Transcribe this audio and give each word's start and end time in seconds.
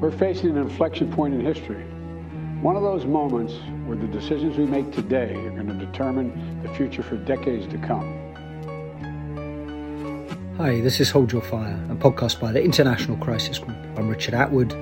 We're 0.00 0.10
facing 0.10 0.50
an 0.50 0.58
inflection 0.58 1.10
point 1.10 1.32
in 1.32 1.40
history. 1.40 1.82
One 2.60 2.76
of 2.76 2.82
those 2.82 3.06
moments 3.06 3.54
where 3.86 3.96
the 3.96 4.06
decisions 4.06 4.58
we 4.58 4.66
make 4.66 4.92
today 4.92 5.34
are 5.34 5.50
going 5.50 5.68
to 5.68 5.86
determine 5.86 6.62
the 6.62 6.68
future 6.74 7.02
for 7.02 7.16
decades 7.16 7.66
to 7.68 7.78
come. 7.78 8.04
Hi, 10.58 10.82
this 10.82 11.00
is 11.00 11.10
Hold 11.10 11.32
Your 11.32 11.40
Fire, 11.40 11.82
a 11.90 11.94
podcast 11.94 12.38
by 12.38 12.52
the 12.52 12.62
International 12.62 13.16
Crisis 13.16 13.58
Group. 13.58 13.78
I'm 13.96 14.10
Richard 14.10 14.34
Atwood. 14.34 14.74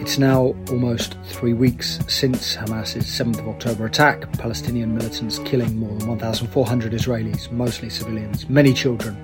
It's 0.00 0.18
now 0.18 0.54
almost 0.70 1.16
three 1.24 1.54
weeks 1.54 1.98
since 2.06 2.54
Hamas's 2.54 3.06
7th 3.06 3.40
of 3.40 3.48
October 3.48 3.86
attack, 3.86 4.32
Palestinian 4.34 4.94
militants 4.94 5.40
killing 5.40 5.76
more 5.76 5.98
than 5.98 6.06
1,400 6.06 6.92
Israelis, 6.92 7.50
mostly 7.50 7.90
civilians, 7.90 8.48
many 8.48 8.72
children, 8.72 9.16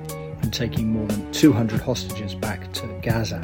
and 0.43 0.52
taking 0.52 0.93
more 0.93 1.07
than 1.07 1.30
200 1.30 1.80
hostages 1.80 2.34
back 2.34 2.73
to 2.73 2.89
Gaza. 3.02 3.41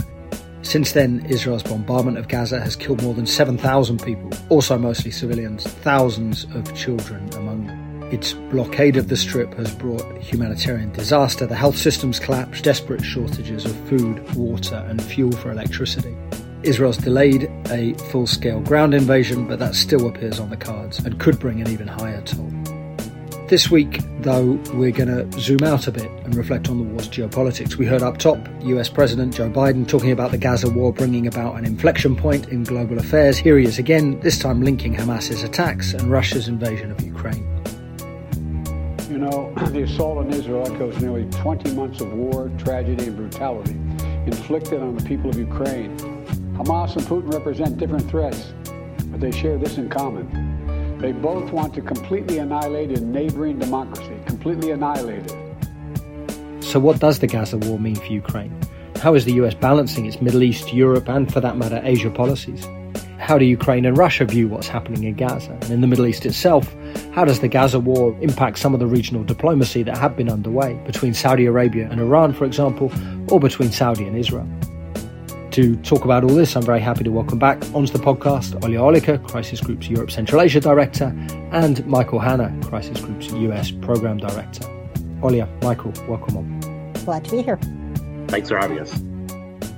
Since 0.64 0.92
then, 0.92 1.24
Israel's 1.28 1.62
bombardment 1.62 2.16
of 2.16 2.26
Gaza 2.26 2.58
has 2.58 2.74
killed 2.74 3.02
more 3.02 3.12
than 3.12 3.26
7,000 3.26 4.02
people, 4.02 4.30
also 4.48 4.78
mostly 4.78 5.10
civilians, 5.10 5.64
thousands 5.64 6.44
of 6.54 6.74
children 6.74 7.28
among 7.34 7.66
them. 7.66 8.02
Its 8.10 8.32
blockade 8.32 8.96
of 8.96 9.08
the 9.08 9.16
Strip 9.16 9.52
has 9.54 9.72
brought 9.74 10.18
humanitarian 10.18 10.90
disaster. 10.92 11.46
The 11.46 11.54
health 11.54 11.76
systems 11.76 12.18
collapsed, 12.18 12.64
desperate 12.64 13.04
shortages 13.04 13.66
of 13.66 13.76
food, 13.88 14.34
water, 14.34 14.84
and 14.88 15.02
fuel 15.02 15.32
for 15.32 15.50
electricity. 15.50 16.16
Israel's 16.62 16.96
delayed 16.96 17.50
a 17.68 17.92
full 18.10 18.26
scale 18.26 18.60
ground 18.60 18.94
invasion, 18.94 19.46
but 19.46 19.58
that 19.58 19.74
still 19.74 20.08
appears 20.08 20.40
on 20.40 20.48
the 20.48 20.56
cards 20.56 20.98
and 20.98 21.20
could 21.20 21.38
bring 21.38 21.60
an 21.60 21.68
even 21.68 21.86
higher 21.86 22.22
toll. 22.22 22.50
This 23.46 23.70
week, 23.70 24.00
though, 24.20 24.58
we're 24.72 24.90
going 24.90 25.30
to 25.30 25.30
zoom 25.38 25.62
out 25.64 25.86
a 25.86 25.92
bit 25.92 26.10
and 26.24 26.34
reflect 26.34 26.70
on 26.70 26.78
the 26.78 26.84
war's 26.84 27.10
geopolitics. 27.10 27.76
We 27.76 27.84
heard 27.84 28.00
up 28.00 28.16
top 28.16 28.38
US 28.62 28.88
President 28.88 29.34
Joe 29.34 29.50
Biden 29.50 29.86
talking 29.86 30.12
about 30.12 30.30
the 30.30 30.38
Gaza 30.38 30.70
war 30.70 30.94
bringing 30.94 31.26
about 31.26 31.58
an 31.58 31.66
inflection 31.66 32.16
point 32.16 32.48
in 32.48 32.64
global 32.64 32.98
affairs. 32.98 33.36
Here 33.36 33.58
he 33.58 33.66
is 33.66 33.78
again, 33.78 34.18
this 34.20 34.38
time 34.38 34.62
linking 34.62 34.94
Hamas's 34.94 35.42
attacks 35.42 35.92
and 35.92 36.10
Russia's 36.10 36.48
invasion 36.48 36.90
of 36.90 37.02
Ukraine. 37.02 37.44
You 39.10 39.18
know, 39.18 39.52
the 39.72 39.82
assault 39.82 40.24
on 40.24 40.32
Israel 40.32 40.66
echoes 40.66 40.98
nearly 41.02 41.26
20 41.26 41.74
months 41.74 42.00
of 42.00 42.14
war, 42.14 42.50
tragedy, 42.56 43.08
and 43.08 43.16
brutality 43.16 43.72
inflicted 44.24 44.80
on 44.80 44.96
the 44.96 45.04
people 45.04 45.28
of 45.28 45.36
Ukraine. 45.36 45.94
Hamas 46.56 46.96
and 46.96 47.04
Putin 47.06 47.30
represent 47.30 47.76
different 47.76 48.08
threats, 48.08 48.54
but 49.10 49.20
they 49.20 49.30
share 49.30 49.58
this 49.58 49.76
in 49.76 49.90
common 49.90 50.63
they 50.98 51.12
both 51.12 51.52
want 51.52 51.74
to 51.74 51.80
completely 51.80 52.38
annihilate 52.38 52.90
a 52.90 53.00
neighboring 53.00 53.58
democracy, 53.58 54.16
completely 54.26 54.70
annihilate 54.70 55.24
it. 55.30 56.64
So, 56.64 56.80
what 56.80 56.98
does 56.98 57.18
the 57.18 57.26
Gaza 57.26 57.58
war 57.58 57.78
mean 57.78 57.96
for 57.96 58.06
Ukraine? 58.06 58.58
How 58.96 59.14
is 59.14 59.24
the 59.24 59.34
US 59.34 59.54
balancing 59.54 60.06
its 60.06 60.20
Middle 60.20 60.42
East, 60.42 60.72
Europe, 60.72 61.08
and 61.08 61.32
for 61.32 61.40
that 61.40 61.56
matter, 61.56 61.80
Asia 61.84 62.10
policies? 62.10 62.66
How 63.18 63.38
do 63.38 63.44
Ukraine 63.44 63.84
and 63.86 63.96
Russia 63.96 64.24
view 64.24 64.48
what's 64.48 64.68
happening 64.68 65.04
in 65.04 65.14
Gaza? 65.14 65.52
And 65.62 65.70
in 65.70 65.80
the 65.80 65.86
Middle 65.86 66.06
East 66.06 66.26
itself, 66.26 66.74
how 67.12 67.24
does 67.24 67.40
the 67.40 67.48
Gaza 67.48 67.80
war 67.80 68.16
impact 68.20 68.58
some 68.58 68.74
of 68.74 68.80
the 68.80 68.86
regional 68.86 69.24
diplomacy 69.24 69.82
that 69.82 69.96
had 69.96 70.16
been 70.16 70.30
underway 70.30 70.74
between 70.86 71.14
Saudi 71.14 71.46
Arabia 71.46 71.88
and 71.90 72.00
Iran, 72.00 72.32
for 72.32 72.44
example, 72.44 72.92
or 73.28 73.40
between 73.40 73.70
Saudi 73.70 74.06
and 74.06 74.16
Israel? 74.16 74.48
To 75.54 75.76
talk 75.76 76.04
about 76.04 76.24
all 76.24 76.34
this, 76.34 76.56
I'm 76.56 76.64
very 76.64 76.80
happy 76.80 77.04
to 77.04 77.12
welcome 77.12 77.38
back 77.38 77.62
onto 77.72 77.92
the 77.92 78.00
podcast 78.00 78.60
Olya 78.62 78.80
Oliker, 78.80 79.24
Crisis 79.28 79.60
Group's 79.60 79.88
Europe 79.88 80.10
Central 80.10 80.42
Asia 80.42 80.58
Director, 80.58 81.14
and 81.52 81.86
Michael 81.86 82.18
Hanna, 82.18 82.52
Crisis 82.64 83.00
Group's 83.00 83.30
US 83.30 83.70
Program 83.70 84.16
Director. 84.18 84.64
Olya, 85.20 85.46
Michael, 85.62 85.92
welcome 86.08 86.38
on. 86.38 86.92
Glad 87.04 87.24
to 87.26 87.30
be 87.30 87.42
here. 87.42 87.56
Thanks 88.26 88.48
for 88.48 88.58
having 88.58 88.80
us. 88.80 89.00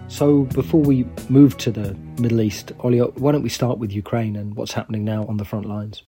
So, 0.09 0.45
before 0.45 0.81
we 0.81 1.05
move 1.29 1.59
to 1.59 1.71
the 1.71 1.93
Middle 2.19 2.41
East, 2.41 2.73
Olya, 2.79 3.15
why 3.19 3.33
don't 3.33 3.43
we 3.43 3.51
start 3.51 3.77
with 3.77 3.93
Ukraine 3.93 4.35
and 4.35 4.55
what's 4.57 4.73
happening 4.73 5.05
now 5.05 5.27
on 5.27 5.37
the 5.37 5.45
front 5.45 5.67
lines? 5.67 6.05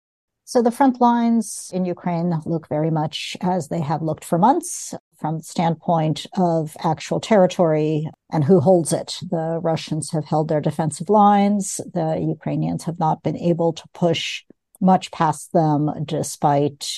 So 0.45 0.61
the 0.61 0.71
front 0.71 1.01
lines 1.01 1.69
in 1.73 1.83
Ukraine 1.83 2.33
look 2.45 2.69
very 2.69 2.89
much 2.89 3.35
as 3.41 3.67
they 3.67 3.81
have 3.81 4.01
looked 4.01 4.23
for 4.23 4.37
months 4.37 4.93
from 5.17 5.37
the 5.37 5.43
standpoint 5.43 6.25
of 6.37 6.75
actual 6.83 7.19
territory 7.19 8.09
and 8.31 8.43
who 8.43 8.59
holds 8.59 8.93
it. 8.93 9.17
The 9.29 9.59
Russians 9.61 10.11
have 10.11 10.25
held 10.25 10.47
their 10.47 10.61
defensive 10.61 11.09
lines. 11.09 11.81
The 11.93 12.23
Ukrainians 12.27 12.83
have 12.83 12.99
not 12.99 13.23
been 13.23 13.37
able 13.37 13.73
to 13.73 13.83
push 13.93 14.43
much 14.79 15.11
past 15.11 15.53
them 15.53 15.91
despite 16.05 16.97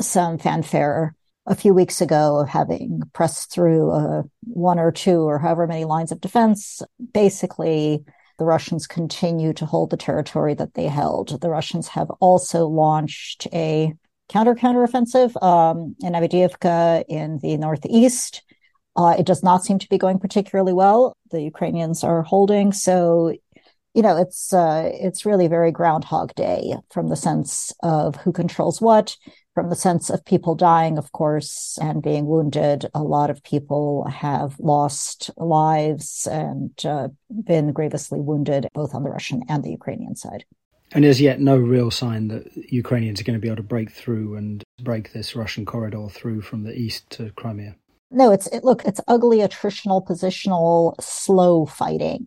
some 0.00 0.38
fanfare 0.38 1.14
a 1.46 1.54
few 1.54 1.72
weeks 1.72 2.00
ago 2.00 2.40
of 2.40 2.48
having 2.48 3.02
pressed 3.12 3.52
through 3.52 3.90
uh, 3.90 4.22
one 4.44 4.78
or 4.78 4.90
two 4.90 5.20
or 5.20 5.38
however 5.38 5.66
many 5.66 5.84
lines 5.84 6.10
of 6.12 6.20
defense. 6.20 6.82
Basically, 7.12 8.04
the 8.38 8.44
Russians 8.44 8.86
continue 8.86 9.52
to 9.54 9.66
hold 9.66 9.90
the 9.90 9.96
territory 9.96 10.54
that 10.54 10.74
they 10.74 10.86
held. 10.86 11.40
The 11.40 11.48
Russians 11.48 11.88
have 11.88 12.10
also 12.20 12.66
launched 12.66 13.46
a 13.52 13.94
counter 14.28 14.54
counteroffensive 14.54 15.40
um, 15.42 15.94
in 16.00 16.12
Avdiivka 16.12 17.04
in 17.08 17.38
the 17.38 17.56
northeast. 17.56 18.42
Uh, 18.96 19.14
it 19.18 19.26
does 19.26 19.42
not 19.42 19.64
seem 19.64 19.78
to 19.78 19.88
be 19.88 19.98
going 19.98 20.18
particularly 20.18 20.72
well. 20.72 21.14
The 21.30 21.42
Ukrainians 21.42 22.02
are 22.02 22.22
holding, 22.22 22.72
so 22.72 23.34
you 23.94 24.02
know 24.02 24.16
it's 24.16 24.52
uh, 24.52 24.90
it's 24.92 25.26
really 25.26 25.48
very 25.48 25.70
Groundhog 25.70 26.34
Day 26.34 26.74
from 26.90 27.08
the 27.08 27.16
sense 27.16 27.72
of 27.82 28.16
who 28.16 28.32
controls 28.32 28.80
what 28.80 29.16
from 29.56 29.70
the 29.70 29.74
sense 29.74 30.10
of 30.10 30.22
people 30.26 30.54
dying, 30.54 30.98
of 30.98 31.12
course, 31.12 31.78
and 31.80 32.02
being 32.02 32.26
wounded, 32.26 32.84
a 32.92 33.02
lot 33.02 33.30
of 33.30 33.42
people 33.42 34.04
have 34.04 34.54
lost 34.60 35.30
lives 35.38 36.28
and 36.30 36.72
uh, 36.84 37.08
been 37.30 37.72
grievously 37.72 38.20
wounded, 38.20 38.68
both 38.74 38.94
on 38.94 39.02
the 39.02 39.08
Russian 39.08 39.42
and 39.48 39.64
the 39.64 39.70
Ukrainian 39.70 40.14
side. 40.14 40.44
And 40.92 41.04
there's 41.04 41.20
yet 41.20 41.40
no 41.40 41.56
real 41.56 41.90
sign 41.90 42.28
that 42.28 42.46
Ukrainians 42.54 43.20
are 43.20 43.24
going 43.24 43.38
to 43.38 43.40
be 43.40 43.48
able 43.48 43.56
to 43.56 43.62
break 43.62 43.90
through 43.90 44.36
and 44.36 44.62
break 44.82 45.12
this 45.12 45.34
Russian 45.34 45.64
corridor 45.64 46.08
through 46.10 46.42
from 46.42 46.62
the 46.62 46.74
east 46.74 47.10
to 47.10 47.30
Crimea. 47.32 47.76
No, 48.10 48.30
it's 48.30 48.46
it, 48.48 48.62
look, 48.62 48.84
it's 48.84 49.00
ugly 49.08 49.38
attritional, 49.38 50.06
positional, 50.06 50.94
slow 51.00 51.66
fighting. 51.66 52.26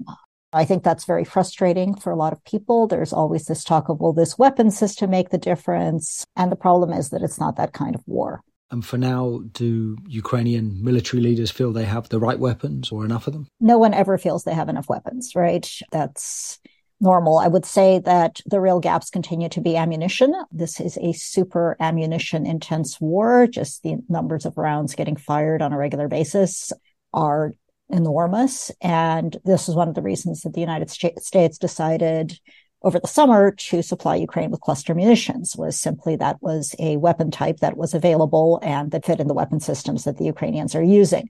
I 0.52 0.66
think 0.66 0.84
that's 0.84 1.06
very 1.06 1.24
frustrating 1.24 1.96
for 1.96 2.12
a 2.12 2.16
lot 2.16 2.34
of 2.34 2.44
people. 2.44 2.88
There's 2.88 3.14
always 3.14 3.46
this 3.46 3.64
talk 3.64 3.88
of, 3.88 4.00
will 4.00 4.14
this 4.14 4.38
weapon 4.38 4.72
system 4.72 5.12
make 5.12 5.30
the 5.30 5.38
difference? 5.38 6.26
And 6.36 6.52
the 6.52 6.56
problem 6.56 6.92
is 6.92 7.12
that 7.12 7.22
it's 7.22 7.40
not 7.40 7.56
that 7.58 7.74
kind 7.74 7.96
of 7.96 8.02
war. 8.08 8.42
And 8.72 8.86
for 8.86 8.98
now, 8.98 9.42
do 9.52 9.98
Ukrainian 10.08 10.84
military 10.84 11.22
leaders 11.22 11.50
feel 11.50 11.72
they 11.72 11.86
have 11.86 12.10
the 12.10 12.20
right 12.20 12.38
weapons 12.38 12.92
or 12.92 13.06
enough 13.06 13.26
of 13.28 13.34
them? 13.34 13.48
No 13.60 13.78
one 13.78 13.94
ever 13.94 14.18
feels 14.18 14.44
they 14.44 14.54
have 14.54 14.70
enough 14.70 14.90
weapons, 14.90 15.34
right? 15.36 15.68
That's 15.92 16.60
normal. 17.02 17.38
I 17.38 17.48
would 17.48 17.66
say 17.66 18.00
that 18.00 18.42
the 18.46 18.60
real 18.60 18.80
gaps 18.80 19.10
continue 19.10 19.50
to 19.50 19.62
be 19.62 19.78
ammunition. 19.78 20.34
This 20.52 20.80
is 20.80 20.98
a 20.98 21.14
super 21.14 21.78
ammunition 21.80 22.46
intense 22.46 23.00
war. 23.00 23.48
Just 23.48 23.84
the 23.84 23.98
numbers 24.10 24.46
of 24.46 24.58
rounds 24.58 24.96
getting 24.96 25.16
fired 25.16 25.62
on 25.62 25.74
a 25.74 25.78
regular 25.78 26.08
basis 26.08 26.72
are 27.14 27.54
enormous. 27.90 28.72
And 28.82 29.38
this 29.46 29.70
is 29.70 29.76
one 29.76 29.90
of 29.90 29.96
the 29.96 30.02
reasons 30.02 30.42
that 30.42 30.54
the 30.54 30.62
United 30.62 30.90
States 30.90 31.58
decided 31.58 32.40
over 32.82 33.00
the 33.00 33.08
summer 33.08 33.52
to 33.52 33.82
supply 33.82 34.16
Ukraine 34.16 34.52
with 34.52 34.62
cluster 34.62 34.96
munitions 34.96 35.56
was 35.58 35.80
simply 35.80 36.16
that 36.16 36.42
was 36.42 36.74
a 36.80 36.98
weapon 36.98 37.30
type 37.30 37.58
that 37.58 37.76
was 37.76 37.94
available 37.94 38.60
and 38.64 38.92
that 38.92 39.06
fit 39.06 39.20
in 39.20 39.28
the 39.28 39.34
weapon 39.34 39.60
systems 39.60 40.06
that 40.06 40.18
the 40.18 40.26
Ukrainians 40.26 40.76
are 40.76 40.84
using. 40.84 41.28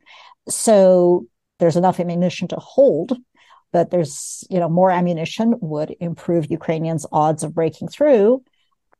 So 0.47 1.25
there's 1.57 1.75
enough 1.75 1.99
ammunition 1.99 2.47
to 2.49 2.55
hold, 2.57 3.17
but 3.71 3.91
there's, 3.91 4.43
you 4.49 4.59
know, 4.59 4.69
more 4.69 4.91
ammunition 4.91 5.55
would 5.61 5.95
improve 5.99 6.51
Ukrainians' 6.51 7.05
odds 7.11 7.43
of 7.43 7.53
breaking 7.53 7.89
through 7.89 8.43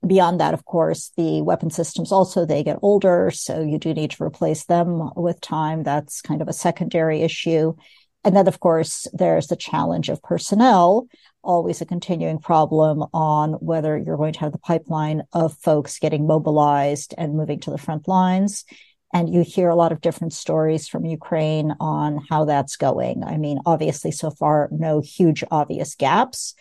Beyond 0.05 0.39
that, 0.39 0.53
of 0.53 0.63
course, 0.63 1.11
the 1.17 1.41
weapon 1.41 1.69
systems 1.69 2.11
also, 2.11 2.45
they 2.45 2.63
get 2.63 2.79
older. 2.81 3.31
So 3.31 3.61
you 3.61 3.77
do 3.77 3.93
need 3.93 4.11
to 4.11 4.23
replace 4.23 4.63
them 4.63 5.09
with 5.15 5.41
time. 5.41 5.83
That's 5.83 6.21
kind 6.21 6.41
of 6.41 6.47
a 6.47 6.53
secondary 6.53 7.21
issue. 7.21 7.73
And 8.23 8.33
then, 8.33 8.47
of 8.47 8.61
course, 8.61 9.07
there's 9.11 9.47
the 9.47 9.57
challenge 9.57 10.07
of 10.07 10.23
personnel, 10.23 11.07
always 11.43 11.81
a 11.81 11.85
continuing 11.85 12.39
problem 12.39 13.03
on 13.13 13.53
whether 13.53 13.97
you're 13.97 14.17
going 14.17 14.33
to 14.33 14.39
have 14.39 14.53
the 14.53 14.57
pipeline 14.57 15.23
of 15.33 15.57
folks 15.57 15.99
getting 15.99 16.25
mobilized 16.25 17.13
and 17.17 17.35
moving 17.35 17.59
to 17.61 17.71
the 17.71 17.77
front 17.77 18.07
lines. 18.07 18.63
And 19.13 19.33
you 19.33 19.41
hear 19.41 19.69
a 19.69 19.75
lot 19.75 19.91
of 19.91 20.01
different 20.01 20.33
stories 20.33 20.87
from 20.87 21.05
Ukraine 21.05 21.75
on 21.79 22.23
how 22.29 22.45
that's 22.45 22.75
going. 22.75 23.23
I 23.23 23.37
mean, 23.37 23.59
obviously, 23.65 24.11
so 24.11 24.29
far, 24.29 24.69
no 24.71 25.01
huge 25.01 25.43
obvious 25.49 25.95
gaps 25.95 26.55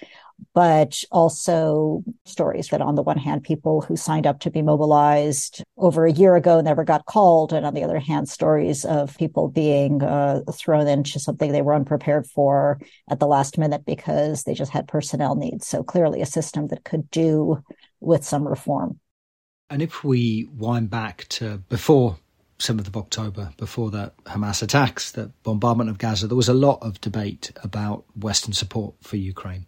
but 0.54 1.02
also 1.10 2.02
stories 2.24 2.68
that 2.68 2.80
on 2.80 2.94
the 2.94 3.02
one 3.02 3.18
hand, 3.18 3.42
people 3.42 3.80
who 3.80 3.96
signed 3.96 4.26
up 4.26 4.40
to 4.40 4.50
be 4.50 4.62
mobilized 4.62 5.62
over 5.76 6.06
a 6.06 6.12
year 6.12 6.36
ago 6.36 6.60
never 6.60 6.84
got 6.84 7.06
called. 7.06 7.52
And 7.52 7.66
on 7.66 7.74
the 7.74 7.82
other 7.82 7.98
hand, 7.98 8.28
stories 8.28 8.84
of 8.84 9.16
people 9.18 9.48
being 9.48 10.02
uh, 10.02 10.42
thrown 10.52 10.86
into 10.86 11.18
something 11.18 11.52
they 11.52 11.62
were 11.62 11.74
unprepared 11.74 12.26
for 12.26 12.80
at 13.10 13.20
the 13.20 13.26
last 13.26 13.58
minute 13.58 13.84
because 13.84 14.44
they 14.44 14.54
just 14.54 14.72
had 14.72 14.88
personnel 14.88 15.34
needs. 15.34 15.66
So 15.66 15.82
clearly 15.82 16.22
a 16.22 16.26
system 16.26 16.68
that 16.68 16.84
could 16.84 17.10
do 17.10 17.62
with 18.00 18.24
some 18.24 18.46
reform. 18.46 19.00
And 19.70 19.82
if 19.82 20.02
we 20.02 20.48
wind 20.56 20.88
back 20.88 21.26
to 21.30 21.58
before 21.68 22.16
7th 22.58 22.88
of 22.88 22.96
October, 22.96 23.52
before 23.56 23.90
the 23.90 24.12
Hamas 24.26 24.62
attacks, 24.62 25.12
the 25.12 25.30
bombardment 25.44 25.90
of 25.90 25.98
Gaza, 25.98 26.26
there 26.26 26.36
was 26.36 26.48
a 26.48 26.54
lot 26.54 26.82
of 26.82 27.00
debate 27.00 27.52
about 27.62 28.04
Western 28.20 28.52
support 28.52 28.94
for 29.00 29.16
Ukraine. 29.16 29.64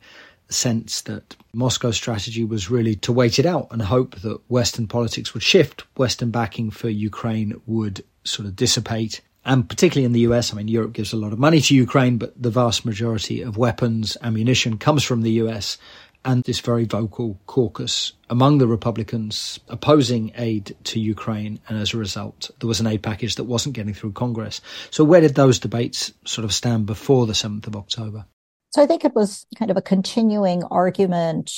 The 0.48 0.54
sense 0.54 1.02
that 1.02 1.36
Moscow's 1.52 1.96
strategy 1.96 2.42
was 2.42 2.70
really 2.70 2.96
to 2.96 3.12
wait 3.12 3.38
it 3.38 3.46
out 3.46 3.68
and 3.70 3.80
hope 3.82 4.16
that 4.22 4.40
Western 4.50 4.88
politics 4.88 5.32
would 5.32 5.44
shift, 5.44 5.82
Western 5.96 6.30
backing 6.30 6.70
for 6.70 6.88
Ukraine 6.88 7.60
would 7.66 8.04
sort 8.24 8.46
of 8.46 8.56
dissipate. 8.56 9.20
And 9.44 9.68
particularly 9.68 10.04
in 10.04 10.12
the 10.12 10.32
US, 10.32 10.52
I 10.52 10.56
mean, 10.56 10.68
Europe 10.68 10.92
gives 10.92 11.12
a 11.12 11.16
lot 11.16 11.32
of 11.32 11.38
money 11.38 11.60
to 11.60 11.74
Ukraine, 11.74 12.18
but 12.18 12.40
the 12.40 12.50
vast 12.50 12.84
majority 12.84 13.40
of 13.40 13.56
weapons, 13.56 14.16
ammunition 14.22 14.76
comes 14.78 15.04
from 15.04 15.22
the 15.22 15.32
US 15.42 15.78
and 16.24 16.44
this 16.44 16.60
very 16.60 16.84
vocal 16.84 17.38
caucus 17.46 18.12
among 18.28 18.58
the 18.58 18.66
Republicans 18.66 19.58
opposing 19.68 20.32
aid 20.36 20.76
to 20.84 21.00
Ukraine. 21.00 21.58
And 21.68 21.78
as 21.78 21.94
a 21.94 21.98
result, 21.98 22.50
there 22.60 22.68
was 22.68 22.80
an 22.80 22.86
aid 22.86 23.02
package 23.02 23.36
that 23.36 23.44
wasn't 23.44 23.74
getting 23.74 23.94
through 23.94 24.12
Congress. 24.12 24.60
So, 24.90 25.04
where 25.04 25.20
did 25.20 25.34
those 25.34 25.58
debates 25.58 26.12
sort 26.24 26.44
of 26.44 26.52
stand 26.52 26.86
before 26.86 27.26
the 27.26 27.32
7th 27.32 27.66
of 27.66 27.76
October? 27.76 28.26
So, 28.70 28.82
I 28.82 28.86
think 28.86 29.04
it 29.04 29.14
was 29.14 29.46
kind 29.56 29.70
of 29.70 29.76
a 29.76 29.82
continuing 29.82 30.62
argument. 30.64 31.52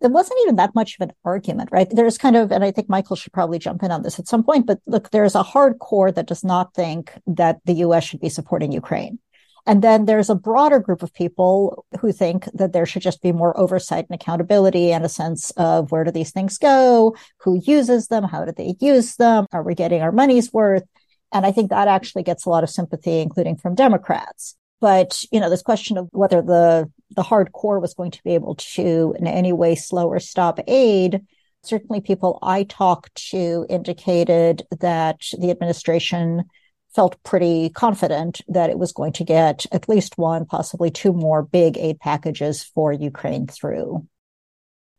It 0.00 0.12
wasn't 0.12 0.38
even 0.42 0.56
that 0.56 0.76
much 0.76 0.96
of 0.98 1.08
an 1.08 1.14
argument, 1.24 1.70
right? 1.72 1.88
There's 1.90 2.18
kind 2.18 2.36
of, 2.36 2.52
and 2.52 2.62
I 2.62 2.70
think 2.70 2.88
Michael 2.88 3.16
should 3.16 3.32
probably 3.32 3.58
jump 3.58 3.82
in 3.82 3.90
on 3.90 4.02
this 4.02 4.20
at 4.20 4.28
some 4.28 4.44
point, 4.44 4.64
but 4.64 4.78
look, 4.86 5.10
there's 5.10 5.34
a 5.34 5.42
hardcore 5.42 6.14
that 6.14 6.28
does 6.28 6.44
not 6.44 6.72
think 6.72 7.12
that 7.26 7.58
the 7.64 7.74
US 7.74 8.04
should 8.04 8.20
be 8.20 8.28
supporting 8.28 8.70
Ukraine. 8.70 9.18
And 9.66 9.82
then 9.82 10.06
there's 10.06 10.30
a 10.30 10.34
broader 10.34 10.78
group 10.78 11.02
of 11.02 11.12
people 11.12 11.84
who 12.00 12.12
think 12.12 12.44
that 12.54 12.72
there 12.72 12.86
should 12.86 13.02
just 13.02 13.22
be 13.22 13.32
more 13.32 13.58
oversight 13.58 14.06
and 14.08 14.14
accountability 14.20 14.92
and 14.92 15.04
a 15.04 15.08
sense 15.08 15.50
of 15.52 15.92
where 15.92 16.04
do 16.04 16.10
these 16.10 16.30
things 16.30 16.58
go? 16.58 17.16
Who 17.38 17.60
uses 17.64 18.08
them? 18.08 18.24
How 18.24 18.44
do 18.44 18.52
they 18.52 18.74
use 18.80 19.16
them? 19.16 19.46
Are 19.52 19.62
we 19.62 19.74
getting 19.74 20.02
our 20.02 20.12
money's 20.12 20.52
worth? 20.52 20.84
And 21.32 21.44
I 21.44 21.52
think 21.52 21.70
that 21.70 21.88
actually 21.88 22.22
gets 22.22 22.46
a 22.46 22.50
lot 22.50 22.64
of 22.64 22.70
sympathy, 22.70 23.20
including 23.20 23.56
from 23.56 23.74
Democrats. 23.74 24.56
But, 24.80 25.24
you 25.32 25.40
know, 25.40 25.50
this 25.50 25.62
question 25.62 25.98
of 25.98 26.08
whether 26.12 26.40
the, 26.40 26.90
the 27.10 27.22
hardcore 27.22 27.80
was 27.80 27.94
going 27.94 28.12
to 28.12 28.22
be 28.22 28.34
able 28.34 28.54
to 28.54 29.14
in 29.18 29.26
any 29.26 29.52
way 29.52 29.74
slow 29.74 30.08
or 30.08 30.20
stop 30.20 30.60
aid, 30.66 31.20
certainly 31.62 32.00
people 32.00 32.38
I 32.42 32.62
talked 32.62 33.14
to 33.30 33.66
indicated 33.68 34.62
that 34.80 35.20
the 35.38 35.50
administration 35.50 36.44
felt 36.94 37.22
pretty 37.22 37.70
confident 37.70 38.40
that 38.48 38.70
it 38.70 38.78
was 38.78 38.92
going 38.92 39.12
to 39.12 39.24
get 39.24 39.66
at 39.72 39.88
least 39.88 40.18
one, 40.18 40.46
possibly 40.46 40.90
two 40.90 41.12
more 41.12 41.42
big 41.42 41.76
aid 41.78 41.98
packages 42.00 42.62
for 42.62 42.92
Ukraine 42.92 43.46
through. 43.46 44.06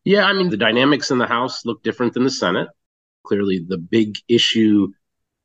Yeah, 0.03 0.25
I 0.25 0.33
mean, 0.33 0.50
the 0.50 0.57
dynamics 0.57 1.12
in 1.12 1.18
the 1.18 1.27
House 1.27 1.65
look 1.65 1.83
different 1.83 2.13
than 2.13 2.24
the 2.24 2.31
Senate. 2.31 2.69
Clearly, 3.24 3.65
the 3.68 3.77
big 3.77 4.18
issue 4.27 4.88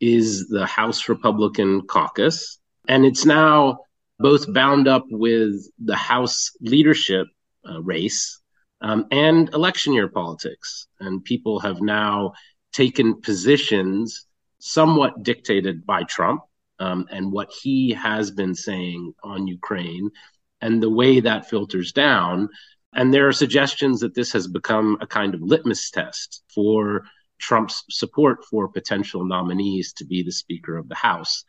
is 0.01 0.49
the 0.49 0.67
House 0.67 1.09
Republican 1.09 1.87
caucus. 1.87 2.59
And 2.87 3.05
it's 3.05 3.25
now 3.25 3.79
both 4.19 4.53
bound 4.53 4.87
up 4.87 5.07
with 5.11 5.55
the 5.79 5.97
House 5.97 6.51
leadership 6.61 7.27
uh, 7.69 7.83
race 7.83 8.41
um, 8.81 9.07
and 9.11 9.53
election 9.55 9.93
year 9.93 10.09
politics. 10.09 10.87
And 11.01 11.25
people 11.25 11.61
have 11.61 11.81
now 11.81 12.33
taken 12.73 13.21
positions 13.21 14.27
somewhat 14.67 15.23
dictated 15.23 15.85
by 15.85 16.03
Trump 16.05 16.41
um, 16.79 17.07
and 17.11 17.31
what 17.31 17.53
he 17.53 17.91
has 17.91 18.31
been 18.31 18.55
saying 18.55 19.13
on 19.23 19.47
Ukraine 19.47 20.11
and 20.63 20.83
the 20.83 20.89
way 20.89 21.21
that 21.21 21.51
filters 21.51 21.93
down. 21.93 22.49
And 22.95 23.13
there 23.13 23.29
are 23.29 23.33
suggestions 23.33 24.01
that 24.01 24.15
this 24.15 24.33
has 24.33 24.47
become 24.47 24.97
a 25.03 25.07
kind 25.07 25.35
of 25.35 25.43
litmus 25.43 25.91
test 25.91 26.45
for 26.55 27.05
Trump's 27.39 27.85
support 27.91 28.43
for 28.47 28.69
potential 28.69 29.27
nominees 29.27 29.93
to 29.99 30.07
be 30.07 30.23
the 30.23 30.33
Speaker 30.33 30.79
of 30.79 30.89
the 30.89 30.95
House. 30.95 31.45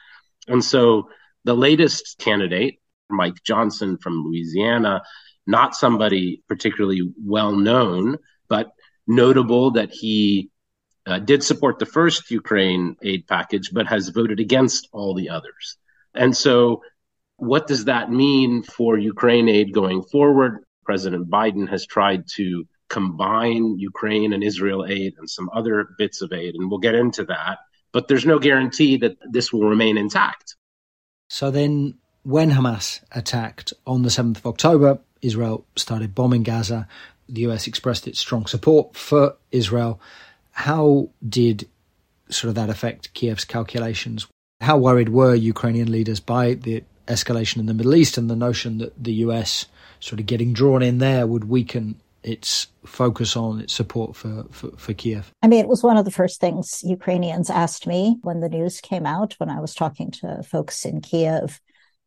And 0.49 0.61
so 0.61 1.07
the 1.45 1.55
latest 1.55 2.17
candidate, 2.19 2.81
Mike 3.09 3.41
Johnson 3.45 3.97
from 3.97 4.25
Louisiana, 4.25 5.03
not 5.47 5.73
somebody 5.73 6.43
particularly 6.49 7.13
well 7.23 7.53
known, 7.53 8.17
but 8.49 8.71
notable 9.07 9.71
that 9.71 9.91
he 9.91 10.49
uh, 11.05 11.19
did 11.19 11.43
support 11.43 11.79
the 11.79 11.85
first 11.85 12.31
Ukraine 12.31 12.95
aid 13.01 13.27
package, 13.27 13.71
but 13.71 13.87
has 13.87 14.09
voted 14.09 14.39
against 14.39 14.89
all 14.91 15.13
the 15.13 15.29
others. 15.29 15.77
And 16.13 16.35
so, 16.35 16.81
what 17.37 17.67
does 17.67 17.85
that 17.85 18.11
mean 18.11 18.63
for 18.63 18.97
Ukraine 18.97 19.49
aid 19.49 19.73
going 19.73 20.01
forward? 20.03 20.63
President 20.85 21.29
Biden 21.29 21.69
has 21.69 21.85
tried 21.85 22.23
to 22.35 22.65
combine 22.89 23.77
Ukraine 23.77 24.31
and 24.33 24.43
Israel 24.43 24.85
aid 24.85 25.15
and 25.17 25.29
some 25.29 25.49
other 25.53 25.89
bits 25.97 26.21
of 26.21 26.31
aid, 26.31 26.55
and 26.55 26.69
we'll 26.69 26.79
get 26.79 26.95
into 26.95 27.25
that. 27.25 27.57
But 27.91 28.07
there's 28.07 28.25
no 28.25 28.39
guarantee 28.39 28.97
that 28.97 29.17
this 29.29 29.51
will 29.51 29.67
remain 29.67 29.97
intact. 29.97 30.55
So 31.29 31.51
then, 31.51 31.95
when 32.23 32.51
Hamas 32.51 33.01
attacked 33.11 33.73
on 33.85 34.03
the 34.03 34.09
7th 34.09 34.37
of 34.37 34.47
October, 34.47 34.99
Israel 35.21 35.65
started 35.75 36.15
bombing 36.15 36.43
Gaza. 36.43 36.87
The 37.27 37.41
US 37.47 37.67
expressed 37.67 38.07
its 38.07 38.19
strong 38.19 38.45
support 38.45 38.95
for 38.95 39.35
Israel. 39.51 39.99
How 40.55 41.09
did 41.27 41.67
sort 42.29 42.49
of 42.49 42.55
that 42.55 42.69
affect 42.69 43.13
Kiev's 43.13 43.43
calculations? 43.43 44.25
How 44.61 44.77
worried 44.77 45.09
were 45.09 45.35
Ukrainian 45.35 45.91
leaders 45.91 46.21
by 46.21 46.53
the 46.53 46.83
escalation 47.07 47.57
in 47.57 47.65
the 47.65 47.73
Middle 47.73 47.93
East 47.93 48.17
and 48.17 48.29
the 48.29 48.37
notion 48.37 48.77
that 48.77 48.93
the 49.01 49.13
US 49.25 49.65
sort 49.99 50.21
of 50.21 50.25
getting 50.25 50.53
drawn 50.53 50.81
in 50.81 50.99
there 50.99 51.27
would 51.27 51.45
weaken 51.45 52.01
its 52.23 52.67
focus 52.85 53.35
on 53.35 53.59
its 53.59 53.73
support 53.73 54.15
for, 54.15 54.45
for, 54.49 54.71
for, 54.77 54.93
Kiev? 54.93 55.31
I 55.43 55.47
mean, 55.47 55.59
it 55.59 55.67
was 55.67 55.83
one 55.83 55.97
of 55.97 56.05
the 56.05 56.11
first 56.11 56.39
things 56.39 56.83
Ukrainians 56.83 57.49
asked 57.49 57.85
me 57.85 58.17
when 58.21 58.39
the 58.39 58.49
news 58.49 58.81
came 58.81 59.05
out, 59.05 59.33
when 59.37 59.49
I 59.49 59.59
was 59.59 59.75
talking 59.75 60.09
to 60.11 60.41
folks 60.41 60.85
in 60.85 61.01
Kiev 61.01 61.59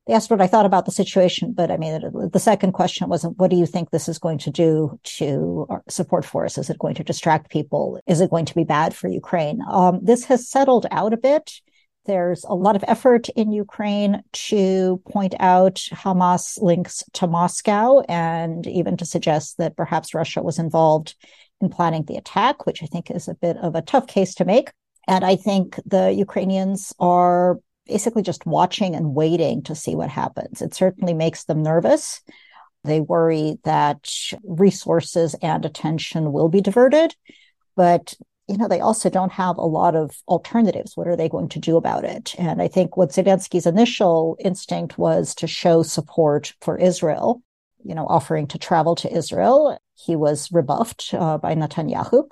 they 0.08 0.14
asked 0.14 0.30
what 0.30 0.40
I 0.40 0.46
thought 0.46 0.64
about 0.64 0.86
the 0.86 0.90
situation, 0.90 1.52
but 1.52 1.70
I 1.70 1.76
mean, 1.76 2.00
the 2.32 2.40
second 2.40 2.72
question 2.72 3.10
wasn't, 3.10 3.36
what 3.36 3.50
do 3.50 3.56
you 3.56 3.66
think 3.66 3.90
this 3.90 4.08
is 4.08 4.18
going 4.18 4.38
to 4.38 4.50
do 4.50 4.98
to 5.18 5.66
support 5.90 6.24
force? 6.24 6.56
Is 6.56 6.70
it 6.70 6.78
going 6.78 6.94
to 6.94 7.04
distract 7.04 7.50
people? 7.50 8.00
Is 8.06 8.22
it 8.22 8.30
going 8.30 8.46
to 8.46 8.54
be 8.54 8.64
bad 8.64 8.96
for 8.96 9.08
Ukraine? 9.08 9.60
Um, 9.70 10.00
this 10.02 10.24
has 10.24 10.48
settled 10.48 10.86
out 10.90 11.12
a 11.12 11.18
bit. 11.18 11.60
There's 12.06 12.42
a 12.44 12.54
lot 12.54 12.74
of 12.74 12.84
effort 12.88 13.28
in 13.36 13.52
Ukraine 13.52 14.22
to 14.32 15.02
point 15.10 15.34
out 15.40 15.74
Hamas 15.92 16.58
links 16.62 17.04
to 17.12 17.26
Moscow 17.26 18.00
and 18.08 18.66
even 18.66 18.96
to 18.96 19.04
suggest 19.04 19.58
that 19.58 19.76
perhaps 19.76 20.14
Russia 20.14 20.42
was 20.42 20.58
involved 20.58 21.16
in 21.60 21.68
planning 21.68 22.04
the 22.04 22.16
attack, 22.16 22.64
which 22.64 22.82
I 22.82 22.86
think 22.86 23.10
is 23.10 23.28
a 23.28 23.34
bit 23.34 23.58
of 23.58 23.74
a 23.74 23.82
tough 23.82 24.06
case 24.06 24.34
to 24.36 24.46
make. 24.46 24.70
And 25.06 25.22
I 25.22 25.36
think 25.36 25.78
the 25.84 26.10
Ukrainians 26.12 26.94
are 26.98 27.58
basically 27.88 28.22
just 28.22 28.46
watching 28.46 28.94
and 28.94 29.14
waiting 29.14 29.62
to 29.62 29.74
see 29.74 29.96
what 29.96 30.10
happens. 30.10 30.62
It 30.62 30.74
certainly 30.74 31.14
makes 31.14 31.44
them 31.44 31.62
nervous. 31.62 32.20
They 32.84 33.00
worry 33.00 33.58
that 33.64 34.08
resources 34.44 35.34
and 35.42 35.64
attention 35.64 36.32
will 36.32 36.48
be 36.48 36.60
diverted, 36.60 37.16
but 37.74 38.14
you 38.48 38.56
know, 38.56 38.66
they 38.66 38.80
also 38.80 39.10
don't 39.10 39.32
have 39.32 39.58
a 39.58 39.66
lot 39.66 39.94
of 39.94 40.16
alternatives. 40.26 40.96
What 40.96 41.06
are 41.06 41.16
they 41.16 41.28
going 41.28 41.50
to 41.50 41.58
do 41.58 41.76
about 41.76 42.04
it? 42.04 42.34
And 42.38 42.62
I 42.62 42.68
think 42.68 42.96
what 42.96 43.10
Zelensky's 43.10 43.66
initial 43.66 44.38
instinct 44.40 44.96
was 44.96 45.34
to 45.36 45.46
show 45.46 45.82
support 45.82 46.54
for 46.62 46.78
Israel, 46.78 47.42
you 47.84 47.94
know, 47.94 48.06
offering 48.06 48.46
to 48.48 48.58
travel 48.58 48.94
to 48.96 49.14
Israel. 49.14 49.78
He 49.94 50.16
was 50.16 50.50
rebuffed 50.50 51.12
uh, 51.12 51.36
by 51.36 51.54
Netanyahu. 51.54 52.24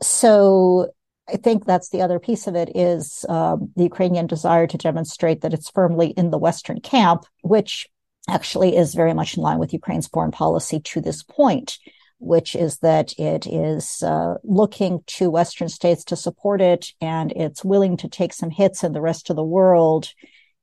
So 0.00 0.90
I 1.28 1.36
think 1.36 1.64
that's 1.64 1.90
the 1.90 2.00
other 2.00 2.18
piece 2.18 2.46
of 2.46 2.54
it 2.54 2.74
is 2.74 3.26
um, 3.28 3.70
the 3.76 3.84
Ukrainian 3.84 4.26
desire 4.26 4.66
to 4.66 4.78
demonstrate 4.78 5.42
that 5.42 5.52
it's 5.52 5.70
firmly 5.70 6.08
in 6.16 6.30
the 6.30 6.38
Western 6.38 6.80
camp, 6.80 7.24
which 7.42 7.86
actually 8.28 8.76
is 8.76 8.94
very 8.94 9.14
much 9.14 9.36
in 9.36 9.42
line 9.42 9.58
with 9.58 9.72
Ukraine's 9.72 10.08
foreign 10.08 10.30
policy 10.30 10.80
to 10.80 11.00
this 11.00 11.22
point, 11.22 11.78
which 12.18 12.54
is 12.54 12.78
that 12.78 13.12
it 13.18 13.46
is 13.46 14.02
uh, 14.02 14.34
looking 14.42 15.02
to 15.06 15.30
Western 15.30 15.68
states 15.68 16.04
to 16.04 16.16
support 16.16 16.60
it 16.60 16.92
and 17.00 17.32
it's 17.32 17.64
willing 17.64 17.96
to 17.98 18.08
take 18.08 18.32
some 18.32 18.50
hits 18.50 18.82
in 18.82 18.92
the 18.92 19.00
rest 19.00 19.30
of 19.30 19.36
the 19.36 19.44
world 19.44 20.12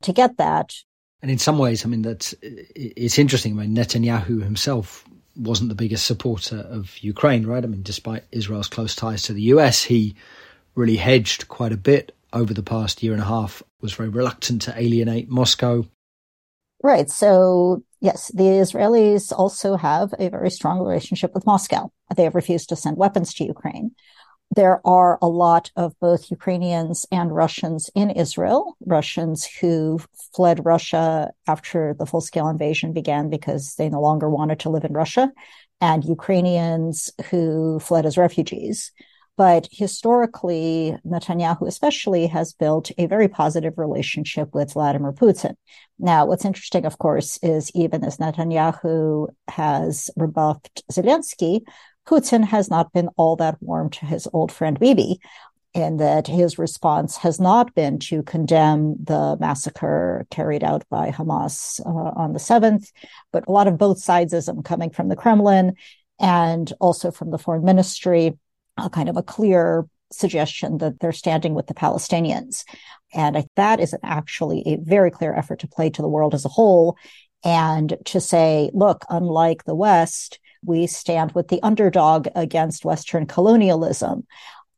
to 0.02 0.14
get 0.14 0.38
that. 0.38 0.74
And 1.22 1.32
in 1.32 1.38
some 1.38 1.58
ways, 1.58 1.86
I 1.86 1.90
mean, 1.90 2.02
that's 2.02 2.36
it's 2.42 3.18
interesting. 3.18 3.58
I 3.58 3.66
mean, 3.66 3.76
Netanyahu 3.76 4.44
himself 4.44 5.06
wasn't 5.36 5.70
the 5.70 5.76
biggest 5.76 6.06
supporter 6.06 6.58
of 6.58 6.98
Ukraine, 7.00 7.46
right? 7.46 7.64
I 7.64 7.68
mean, 7.68 7.84
despite 7.84 8.24
Israel's 8.32 8.68
close 8.68 8.96
ties 8.96 9.24
to 9.24 9.34
the 9.34 9.42
US, 9.44 9.84
he 9.84 10.16
really 10.76 10.98
hedged 10.98 11.48
quite 11.48 11.72
a 11.72 11.78
bit 11.78 12.16
over 12.34 12.54
the 12.54 12.64
past 12.64 13.02
year 13.02 13.14
and 13.14 13.22
a 13.22 13.26
half, 13.26 13.64
was 13.82 13.94
very 13.94 14.10
reluctant 14.10 14.62
to 14.64 14.80
alienate 14.80 15.30
Moscow. 15.30 15.86
Right. 16.84 17.10
So, 17.10 17.84
yes, 18.02 18.30
the 18.34 18.44
Israelis 18.44 19.32
also 19.32 19.78
have 19.78 20.14
a 20.20 20.30
very 20.30 20.52
strong 20.52 20.80
relationship 20.80 21.34
with 21.34 21.46
Moscow. 21.46 21.90
They 22.16 22.24
have 22.24 22.36
refused 22.36 22.70
to 22.70 22.76
send 22.76 22.98
weapons 22.98 23.34
to 23.36 23.46
Ukraine. 23.46 23.92
There 24.56 24.86
are 24.86 25.18
a 25.22 25.28
lot 25.28 25.72
of 25.76 26.00
both 26.00 26.30
Ukrainians 26.30 27.06
and 27.12 27.36
Russians 27.36 27.90
in 27.96 28.12
Israel, 28.12 28.78
Russians 28.86 29.46
who 29.60 30.00
fled 30.36 30.66
Russia 30.66 31.32
after 31.48 31.96
the 31.98 32.06
full 32.06 32.22
scale 32.22 32.48
invasion 32.48 32.94
began 32.94 33.30
because 33.30 33.76
they 33.76 33.90
no 33.90 34.02
longer 34.02 34.30
wanted 34.30 34.60
to 34.60 34.70
live 34.70 34.84
in 34.84 34.94
Russia, 34.94 35.32
and 35.82 36.06
Ukrainians 36.06 37.12
who 37.30 37.80
fled 37.80 38.06
as 38.06 38.18
refugees. 38.18 38.92
But 39.38 39.68
historically, 39.72 40.98
Netanyahu 41.06 41.68
especially 41.68 42.28
has 42.28 42.54
built 42.54 42.92
a 42.98 43.06
very 43.06 43.28
positive 43.28 43.78
relationship 43.78 44.54
with 44.54 44.74
Vladimir 44.74 45.12
Putin. 45.12 45.56
Now, 46.00 46.26
what's 46.26 46.46
interesting, 46.46 46.86
of 46.86 46.98
course, 46.98 47.38
is 47.44 47.70
even 47.76 48.06
as 48.06 48.18
Netanyahu 48.18 49.28
has 49.50 50.10
rebuffed 50.16 50.84
Zelensky, 50.90 51.62
Putin 52.08 52.46
has 52.46 52.70
not 52.70 52.94
been 52.94 53.10
all 53.18 53.36
that 53.38 53.58
warm 53.62 53.90
to 53.90 54.06
his 54.06 54.28
old 54.32 54.52
friend 54.52 54.80
Bibi, 54.80 55.20
in 55.74 55.98
that 55.98 56.28
his 56.28 56.58
response 56.58 57.18
has 57.18 57.38
not 57.38 57.76
been 57.76 58.00
to 58.00 58.24
condemn 58.24 58.96
the 59.04 59.36
massacre 59.42 60.26
carried 60.32 60.64
out 60.64 60.88
by 60.90 61.12
Hamas 61.12 61.82
uh, 61.86 62.14
on 62.16 62.32
the 62.32 62.40
7th, 62.40 62.92
but 63.34 63.46
a 63.48 63.52
lot 63.52 63.68
of 63.68 63.78
both 63.78 63.98
sidesism 63.98 64.64
coming 64.64 64.90
from 64.90 65.10
the 65.10 65.18
Kremlin 65.18 65.74
and 66.18 66.72
also 66.80 67.12
from 67.12 67.30
the 67.32 67.38
foreign 67.38 67.66
ministry, 67.66 68.38
a 68.78 68.90
kind 68.90 69.10
of 69.10 69.18
a 69.18 69.24
clear 69.24 69.86
suggestion 70.12 70.78
that 70.78 71.00
they're 71.00 71.12
standing 71.12 71.54
with 71.54 71.68
the 71.68 71.74
Palestinians. 71.74 72.64
And 73.14 73.46
that 73.56 73.80
is 73.80 73.96
actually 74.04 74.64
a 74.66 74.78
very 74.78 75.12
clear 75.12 75.34
effort 75.34 75.60
to 75.60 75.68
play 75.68 75.90
to 75.90 76.02
the 76.02 76.08
world 76.08 76.34
as 76.34 76.46
a 76.46 76.50
whole 76.50 76.98
and 77.44 77.96
to 78.06 78.20
say, 78.20 78.70
look, 78.74 79.06
unlike 79.10 79.64
the 79.64 79.76
West, 79.76 80.40
we 80.64 80.88
stand 80.88 81.32
with 81.34 81.48
the 81.48 81.62
underdog 81.62 82.28
against 82.36 82.86
Western 82.86 83.26
colonialism. 83.26 84.26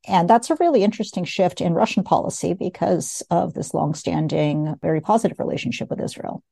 And 0.08 0.30
that's 0.30 0.50
a 0.50 0.58
really 0.60 0.84
interesting 0.84 1.26
shift 1.26 1.60
in 1.62 1.74
Russian 1.74 2.04
policy 2.04 2.54
because 2.54 3.24
of 3.30 3.54
this 3.54 3.74
longstanding, 3.74 4.76
very 4.82 5.02
positive 5.02 5.40
relationship 5.40 5.90
with 5.90 6.02
Israel. 6.02 6.44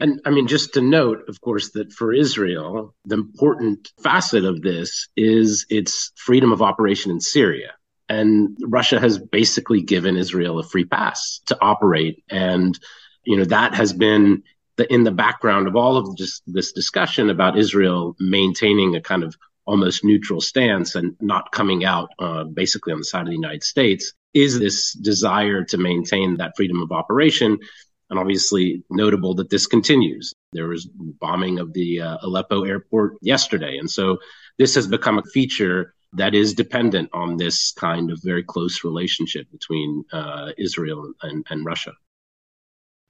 And 0.00 0.20
I 0.24 0.30
mean, 0.30 0.46
just 0.46 0.74
to 0.74 0.80
note, 0.80 1.28
of 1.28 1.40
course, 1.40 1.70
that 1.72 1.92
for 1.92 2.12
Israel, 2.12 2.94
the 3.04 3.16
important 3.16 3.90
facet 4.02 4.44
of 4.44 4.62
this 4.62 5.08
is 5.16 5.66
its 5.70 6.12
freedom 6.16 6.52
of 6.52 6.62
operation 6.62 7.10
in 7.10 7.20
Syria. 7.20 7.72
And 8.08 8.56
Russia 8.64 9.00
has 9.00 9.18
basically 9.18 9.82
given 9.82 10.16
Israel 10.16 10.58
a 10.58 10.62
free 10.62 10.84
pass 10.84 11.40
to 11.46 11.58
operate. 11.60 12.22
And, 12.30 12.78
you 13.24 13.36
know, 13.36 13.44
that 13.46 13.74
has 13.74 13.92
been 13.92 14.44
the, 14.76 14.90
in 14.92 15.02
the 15.02 15.10
background 15.10 15.66
of 15.66 15.76
all 15.76 15.96
of 15.96 16.16
just 16.16 16.42
this 16.46 16.72
discussion 16.72 17.28
about 17.28 17.58
Israel 17.58 18.14
maintaining 18.20 18.94
a 18.94 19.00
kind 19.00 19.24
of 19.24 19.36
almost 19.66 20.04
neutral 20.04 20.40
stance 20.40 20.94
and 20.94 21.16
not 21.20 21.52
coming 21.52 21.84
out 21.84 22.08
uh, 22.18 22.44
basically 22.44 22.92
on 22.92 23.00
the 23.00 23.04
side 23.04 23.22
of 23.22 23.26
the 23.26 23.34
United 23.34 23.62
States 23.62 24.14
is 24.32 24.58
this 24.58 24.92
desire 24.92 25.64
to 25.64 25.76
maintain 25.76 26.36
that 26.36 26.52
freedom 26.56 26.80
of 26.80 26.92
operation 26.92 27.58
and 28.10 28.18
obviously 28.18 28.82
notable 28.90 29.34
that 29.34 29.50
this 29.50 29.66
continues. 29.66 30.34
There 30.52 30.68
was 30.68 30.86
bombing 30.86 31.58
of 31.58 31.72
the 31.72 32.00
uh, 32.00 32.18
Aleppo 32.22 32.64
airport 32.64 33.14
yesterday. 33.20 33.76
And 33.78 33.90
so 33.90 34.18
this 34.58 34.74
has 34.74 34.86
become 34.86 35.18
a 35.18 35.22
feature 35.22 35.94
that 36.14 36.34
is 36.34 36.54
dependent 36.54 37.10
on 37.12 37.36
this 37.36 37.72
kind 37.72 38.10
of 38.10 38.20
very 38.22 38.42
close 38.42 38.82
relationship 38.82 39.50
between 39.50 40.04
uh, 40.12 40.52
Israel 40.56 41.12
and, 41.22 41.46
and 41.50 41.64
Russia. 41.64 41.92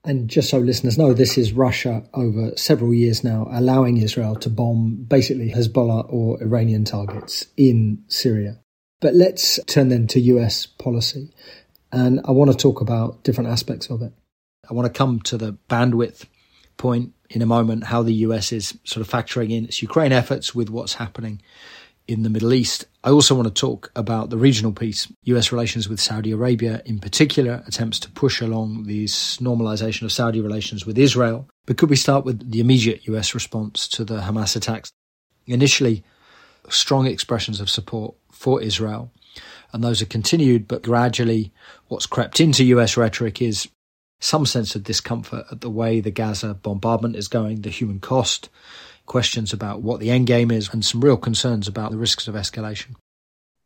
And 0.05 0.29
just 0.29 0.51
so 0.51 0.59
listeners 0.59 0.97
know, 0.97 1.13
this 1.13 1.37
is 1.37 1.53
Russia 1.53 2.05
over 2.15 2.57
several 2.57 2.95
years 2.95 3.23
now 3.23 3.49
allowing 3.51 3.99
Israel 3.99 4.37
to 4.37 4.51
bomb 4.51 5.05
basically 5.09 5.51
Hezbollah 5.51 6.13
or 6.13 6.43
Iranian 6.43 6.85
targets 6.85 7.47
in 7.57 8.05
Syria. 8.09 8.59
But 9.01 9.15
let's 9.15 9.61
turn 9.67 9.89
then 9.89 10.07
to 10.09 10.21
US 10.21 10.67
policy. 10.67 11.31
And 11.93 12.21
I 12.25 12.33
want 12.33 12.51
to 12.51 12.57
talk 12.57 12.81
about 12.81 13.23
different 13.25 13.51
aspects 13.51 13.91
of 13.91 14.03
it. 14.03 14.13
I 14.69 14.75
want 14.75 14.93
to 14.93 14.97
come 14.97 15.21
to 15.21 15.39
the 15.39 15.57
bandwidth 15.69 16.27
point 16.77 17.13
in 17.31 17.43
a 17.43 17.47
moment, 17.47 17.85
how 17.85 18.03
the 18.03 18.15
US 18.15 18.53
is 18.53 18.79
sort 18.85 19.07
of 19.07 19.13
factoring 19.13 19.51
in 19.51 19.65
its 19.65 19.83
Ukraine 19.83 20.13
efforts 20.13 20.55
with 20.55 20.71
what's 20.71 20.95
happening 20.95 21.41
in 22.07 22.23
the 22.23 22.31
Middle 22.31 22.55
East. 22.55 22.87
I 23.05 23.11
also 23.11 23.35
want 23.35 23.49
to 23.49 23.61
talk 23.61 23.93
about 23.95 24.31
the 24.31 24.39
regional 24.39 24.73
piece, 24.73 25.13
US 25.25 25.53
relations 25.53 25.89
with 25.89 26.01
Saudi 26.01 26.33
Arabia, 26.33 26.83
in 26.87 26.99
particular, 26.99 27.63
attempts 27.67 27.99
to 28.01 28.11
push 28.11 28.41
along 28.41 28.85
this 28.85 29.37
normalization 29.39 30.03
of 30.03 30.13
Saudi 30.13 30.41
relations 30.41 30.87
with 30.87 30.97
Israel. 30.97 31.49
But 31.67 31.77
could 31.77 31.91
we 31.91 31.97
start 31.97 32.25
with 32.25 32.51
the 32.51 32.61
immediate 32.61 33.07
US 33.09 33.35
response 33.35 33.87
to 33.89 34.05
the 34.05 34.21
Hamas 34.21 34.57
attacks? 34.57 34.91
Initially, 35.47 36.03
strong 36.71 37.07
expressions 37.07 37.61
of 37.61 37.71
support 37.71 38.15
for 38.33 38.63
Israel, 38.63 39.13
and 39.73 39.85
those 39.85 40.01
are 40.01 40.07
continued, 40.07 40.67
but 40.67 40.83
gradually, 40.83 41.53
what's 41.89 42.07
crept 42.07 42.41
into 42.41 42.65
US 42.65 42.97
rhetoric 42.97 43.43
is 43.43 43.69
some 44.21 44.47
sense 44.47 44.75
of 44.75 44.83
discomfort 44.83 45.47
at 45.51 45.61
the 45.61 45.71
way 45.71 46.01
the 46.01 46.11
Gaza 46.11 46.55
bombardment 46.55 47.17
is 47.17 47.29
going, 47.29 47.63
the 47.63 47.71
human 47.71 48.01
cost, 48.01 48.49
questions 49.07 49.53
about 49.53 49.83
what 49.83 50.01
the 50.01 50.11
end 50.11 50.27
game 50.27 50.51
is, 50.51 50.73
and 50.73 50.85
some 50.85 51.01
real 51.01 51.17
concerns 51.17 51.69
about 51.69 51.91
the 51.91 51.99
risks 51.99 52.29
of 52.29 52.35
escalation. 52.35 52.95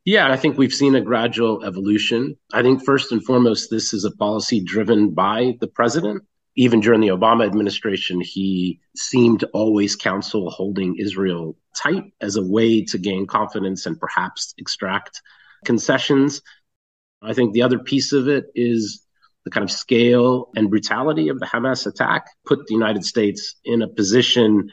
Yeah, 0.05 0.31
I 0.33 0.37
think 0.37 0.59
we've 0.59 0.73
seen 0.73 0.97
a 0.97 1.01
gradual 1.01 1.65
evolution. 1.65 2.37
I 2.53 2.63
think 2.63 2.85
first 2.85 3.13
and 3.13 3.25
foremost, 3.25 3.71
this 3.71 3.95
is 3.95 4.05
a 4.05 4.11
policy 4.11 4.61
driven 4.61 5.11
by 5.11 5.57
the 5.61 5.69
president. 5.69 6.25
Even 6.55 6.81
during 6.81 7.01
the 7.01 7.09
Obama 7.09 7.47
administration, 7.47 8.21
he 8.21 8.81
seemed 8.97 9.41
to 9.41 9.47
always 9.55 9.97
counsel 9.97 10.51
holding 10.51 10.97
Israel 10.97 11.57
tight 11.75 12.13
as 12.21 12.37
a 12.37 12.47
way 12.47 12.85
to 12.87 12.99
gain 12.99 13.27
confidence 13.27 13.87
and 13.87 13.99
perhaps 13.99 14.55
extract 14.59 15.23
concessions. 15.65 16.43
I 17.23 17.33
think 17.33 17.53
the 17.53 17.63
other 17.63 17.79
piece 17.79 18.13
of 18.13 18.29
it 18.29 18.47
is 18.55 19.07
the 19.45 19.51
kind 19.51 19.65
of 19.65 19.71
scale 19.71 20.51
and 20.55 20.71
brutality 20.71 21.29
of 21.29 21.41
the 21.41 21.47
Hamas 21.47 21.87
attack 21.87 22.27
put 22.47 22.67
the 22.67 22.75
United 22.75 23.05
States 23.05 23.57
in 23.65 23.83
a 23.83 23.89
position 23.89 24.71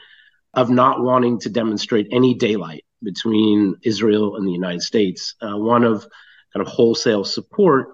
of 0.54 0.70
not 0.70 1.00
wanting 1.00 1.40
to 1.40 1.50
demonstrate 1.50 2.08
any 2.10 2.34
daylight 2.34 2.84
between 3.02 3.76
Israel 3.82 4.36
and 4.36 4.46
the 4.46 4.52
United 4.52 4.82
States, 4.82 5.34
uh, 5.40 5.56
one 5.56 5.84
of 5.84 6.06
kind 6.52 6.66
of 6.66 6.68
wholesale 6.68 7.24
support 7.24 7.88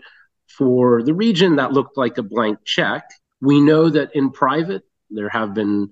for 0.49 1.03
the 1.03 1.15
region 1.15 1.57
that 1.57 1.73
looked 1.73 1.97
like 1.97 2.19
a 2.19 2.23
blank 2.23 2.59
check. 2.65 3.05
We 3.41 3.61
know 3.61 3.91
that 3.91 4.15
in 4.15 4.31
private, 4.31 4.83
there 5.11 5.29
have 5.29 5.55
been 5.55 5.91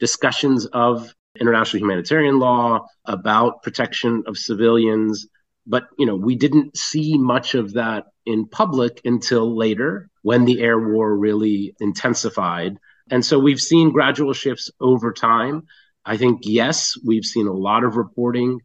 discussions 0.00 0.66
of 0.66 1.14
international 1.38 1.82
humanitarian 1.82 2.38
law 2.38 2.86
about 3.04 3.62
protection 3.62 4.24
of 4.26 4.38
civilians, 4.38 5.26
but 5.66 5.84
you 5.98 6.06
know, 6.06 6.16
we 6.16 6.34
didn't 6.34 6.76
see 6.76 7.18
much 7.18 7.54
of 7.54 7.74
that 7.74 8.06
in 8.26 8.48
public 8.48 9.00
until 9.04 9.56
later 9.56 10.10
when 10.22 10.44
the 10.44 10.60
air 10.60 10.78
war 10.78 11.16
really 11.16 11.74
intensified. 11.80 12.76
And 13.10 13.24
so 13.24 13.38
we've 13.38 13.60
seen 13.60 13.92
gradual 13.92 14.32
shifts 14.32 14.70
over 14.80 15.12
time. 15.12 15.62
I 16.04 16.16
think, 16.16 16.40
yes, 16.42 16.94
we've 17.04 17.24
seen 17.24 17.46
a 17.46 17.52
lot 17.52 17.84
of 17.84 17.96
reporting 17.96 18.60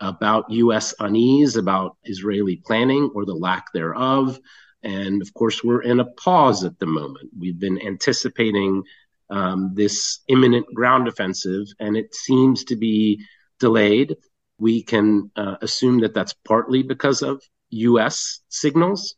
about 0.00 0.50
U.S. 0.50 0.94
unease, 0.98 1.56
about 1.56 1.96
Israeli 2.04 2.56
planning 2.56 3.10
or 3.14 3.24
the 3.24 3.34
lack 3.34 3.72
thereof. 3.72 4.38
And 4.82 5.22
of 5.22 5.32
course, 5.34 5.62
we're 5.62 5.82
in 5.82 6.00
a 6.00 6.04
pause 6.04 6.64
at 6.64 6.78
the 6.78 6.86
moment. 6.86 7.30
We've 7.38 7.58
been 7.58 7.80
anticipating 7.80 8.82
um, 9.30 9.72
this 9.74 10.20
imminent 10.28 10.66
ground 10.74 11.08
offensive, 11.08 11.66
and 11.78 11.96
it 11.96 12.14
seems 12.14 12.64
to 12.64 12.76
be 12.76 13.24
delayed. 13.60 14.16
We 14.58 14.82
can 14.82 15.30
uh, 15.36 15.56
assume 15.62 16.00
that 16.00 16.14
that's 16.14 16.34
partly 16.44 16.82
because 16.82 17.22
of 17.22 17.42
US 17.72 18.40
signals, 18.48 19.16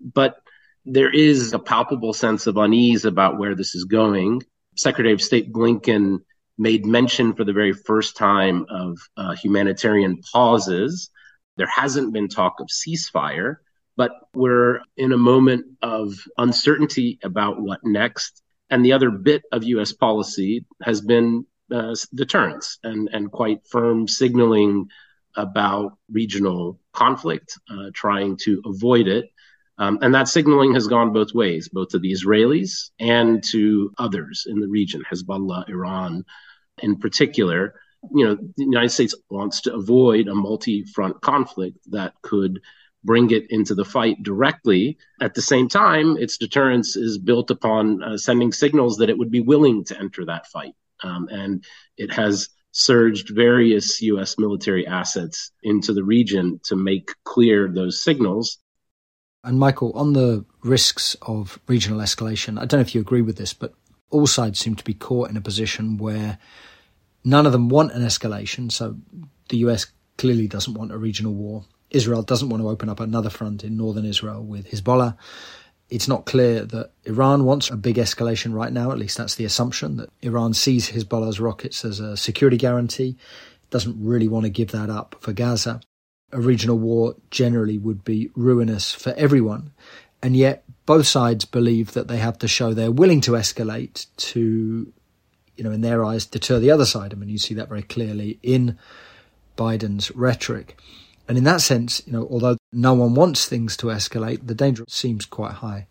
but 0.00 0.36
there 0.84 1.12
is 1.12 1.52
a 1.52 1.58
palpable 1.58 2.12
sense 2.12 2.46
of 2.46 2.56
unease 2.56 3.04
about 3.04 3.38
where 3.38 3.54
this 3.54 3.74
is 3.74 3.84
going. 3.84 4.42
Secretary 4.76 5.12
of 5.12 5.22
State 5.22 5.52
Blinken 5.52 6.20
made 6.56 6.86
mention 6.86 7.34
for 7.34 7.44
the 7.44 7.52
very 7.52 7.72
first 7.72 8.16
time 8.16 8.66
of 8.68 8.98
uh, 9.16 9.34
humanitarian 9.34 10.20
pauses. 10.32 11.10
There 11.56 11.68
hasn't 11.68 12.12
been 12.12 12.28
talk 12.28 12.60
of 12.60 12.68
ceasefire, 12.68 13.56
but 13.96 14.12
we're 14.34 14.80
in 14.96 15.12
a 15.12 15.18
moment 15.18 15.66
of 15.82 16.14
uncertainty 16.36 17.18
about 17.22 17.60
what 17.60 17.80
next. 17.84 18.42
And 18.70 18.84
the 18.84 18.92
other 18.92 19.10
bit 19.10 19.42
of 19.52 19.64
U.S. 19.64 19.92
policy 19.92 20.64
has 20.82 21.00
been 21.00 21.46
uh, 21.72 21.94
deterrence 22.14 22.78
and, 22.82 23.08
and 23.12 23.30
quite 23.30 23.66
firm 23.66 24.08
signaling 24.08 24.88
about 25.36 25.96
regional 26.10 26.80
conflict, 26.92 27.58
uh, 27.70 27.90
trying 27.94 28.36
to 28.38 28.62
avoid 28.64 29.06
it. 29.06 29.30
Um, 29.78 29.98
and 30.02 30.12
that 30.14 30.26
signaling 30.28 30.74
has 30.74 30.88
gone 30.88 31.12
both 31.12 31.32
ways, 31.34 31.68
both 31.68 31.90
to 31.90 32.00
the 32.00 32.12
Israelis 32.12 32.90
and 32.98 33.42
to 33.44 33.92
others 33.96 34.46
in 34.48 34.58
the 34.58 34.66
region, 34.66 35.02
Hezbollah, 35.08 35.68
Iran 35.68 36.24
in 36.82 36.96
particular. 36.96 37.74
You 38.12 38.24
know, 38.24 38.34
the 38.34 38.64
United 38.64 38.90
States 38.90 39.14
wants 39.30 39.60
to 39.62 39.74
avoid 39.74 40.28
a 40.28 40.34
multi 40.34 40.84
front 40.84 41.20
conflict 41.20 41.78
that 41.90 42.14
could 42.22 42.60
bring 43.04 43.30
it 43.30 43.46
into 43.50 43.74
the 43.74 43.84
fight 43.84 44.22
directly. 44.22 44.98
At 45.20 45.34
the 45.34 45.42
same 45.42 45.68
time, 45.68 46.16
its 46.16 46.36
deterrence 46.36 46.96
is 46.96 47.18
built 47.18 47.50
upon 47.50 48.02
uh, 48.02 48.16
sending 48.18 48.52
signals 48.52 48.96
that 48.98 49.10
it 49.10 49.18
would 49.18 49.30
be 49.30 49.40
willing 49.40 49.84
to 49.84 49.98
enter 49.98 50.24
that 50.24 50.46
fight. 50.48 50.74
Um, 51.02 51.28
and 51.30 51.64
it 51.96 52.12
has 52.12 52.48
surged 52.72 53.30
various 53.34 54.00
U.S. 54.02 54.36
military 54.38 54.86
assets 54.86 55.50
into 55.62 55.92
the 55.92 56.04
region 56.04 56.60
to 56.64 56.76
make 56.76 57.10
clear 57.24 57.68
those 57.68 58.02
signals. 58.02 58.58
And 59.44 59.58
Michael, 59.58 59.92
on 59.94 60.12
the 60.12 60.44
risks 60.62 61.16
of 61.22 61.58
regional 61.66 62.00
escalation, 62.00 62.58
I 62.58 62.66
don't 62.66 62.78
know 62.78 62.80
if 62.80 62.94
you 62.94 63.00
agree 63.00 63.22
with 63.22 63.36
this, 63.36 63.54
but 63.54 63.74
all 64.10 64.26
sides 64.26 64.58
seem 64.58 64.74
to 64.76 64.84
be 64.84 64.94
caught 64.94 65.30
in 65.30 65.36
a 65.36 65.40
position 65.40 65.96
where 65.96 66.38
none 67.24 67.46
of 67.46 67.52
them 67.52 67.68
want 67.68 67.92
an 67.92 68.02
escalation. 68.02 68.70
So 68.70 68.96
the 69.48 69.58
US 69.58 69.86
clearly 70.16 70.48
doesn't 70.48 70.74
want 70.74 70.92
a 70.92 70.98
regional 70.98 71.34
war. 71.34 71.64
Israel 71.90 72.22
doesn't 72.22 72.48
want 72.48 72.62
to 72.62 72.68
open 72.68 72.88
up 72.88 73.00
another 73.00 73.30
front 73.30 73.64
in 73.64 73.76
northern 73.76 74.04
Israel 74.04 74.44
with 74.44 74.70
Hezbollah. 74.70 75.16
It's 75.90 76.08
not 76.08 76.26
clear 76.26 76.64
that 76.66 76.90
Iran 77.04 77.44
wants 77.44 77.70
a 77.70 77.76
big 77.76 77.96
escalation 77.96 78.52
right 78.52 78.72
now. 78.72 78.90
At 78.90 78.98
least 78.98 79.16
that's 79.16 79.36
the 79.36 79.46
assumption 79.46 79.96
that 79.96 80.10
Iran 80.20 80.52
sees 80.52 80.90
Hezbollah's 80.90 81.40
rockets 81.40 81.84
as 81.84 81.98
a 81.98 82.16
security 82.16 82.58
guarantee, 82.58 83.16
doesn't 83.70 83.96
really 83.98 84.28
want 84.28 84.44
to 84.44 84.50
give 84.50 84.70
that 84.72 84.90
up 84.90 85.16
for 85.20 85.32
Gaza. 85.32 85.80
A 86.32 86.40
regional 86.40 86.78
war 86.78 87.16
generally 87.30 87.78
would 87.78 88.04
be 88.04 88.30
ruinous 88.36 88.92
for 88.92 89.14
everyone. 89.14 89.72
And 90.22 90.36
yet, 90.36 90.64
both 90.84 91.06
sides 91.06 91.44
believe 91.44 91.92
that 91.92 92.08
they 92.08 92.18
have 92.18 92.38
to 92.38 92.48
show 92.48 92.74
they're 92.74 92.90
willing 92.90 93.20
to 93.22 93.32
escalate 93.32 94.06
to, 94.16 94.92
you 95.56 95.64
know, 95.64 95.70
in 95.70 95.80
their 95.80 96.04
eyes, 96.04 96.26
deter 96.26 96.58
the 96.58 96.70
other 96.70 96.86
side. 96.86 97.12
I 97.12 97.16
mean, 97.16 97.28
you 97.28 97.38
see 97.38 97.54
that 97.54 97.68
very 97.68 97.82
clearly 97.82 98.38
in 98.42 98.78
Biden's 99.56 100.10
rhetoric. 100.10 100.78
And 101.28 101.36
in 101.36 101.44
that 101.44 101.60
sense, 101.60 102.02
you 102.06 102.14
know, 102.14 102.26
although 102.30 102.56
no 102.72 102.94
one 102.94 103.14
wants 103.14 103.46
things 103.46 103.76
to 103.78 103.88
escalate, 103.88 104.46
the 104.46 104.54
danger 104.54 104.84
seems 104.88 105.26
quite 105.26 105.52
high. 105.52 105.88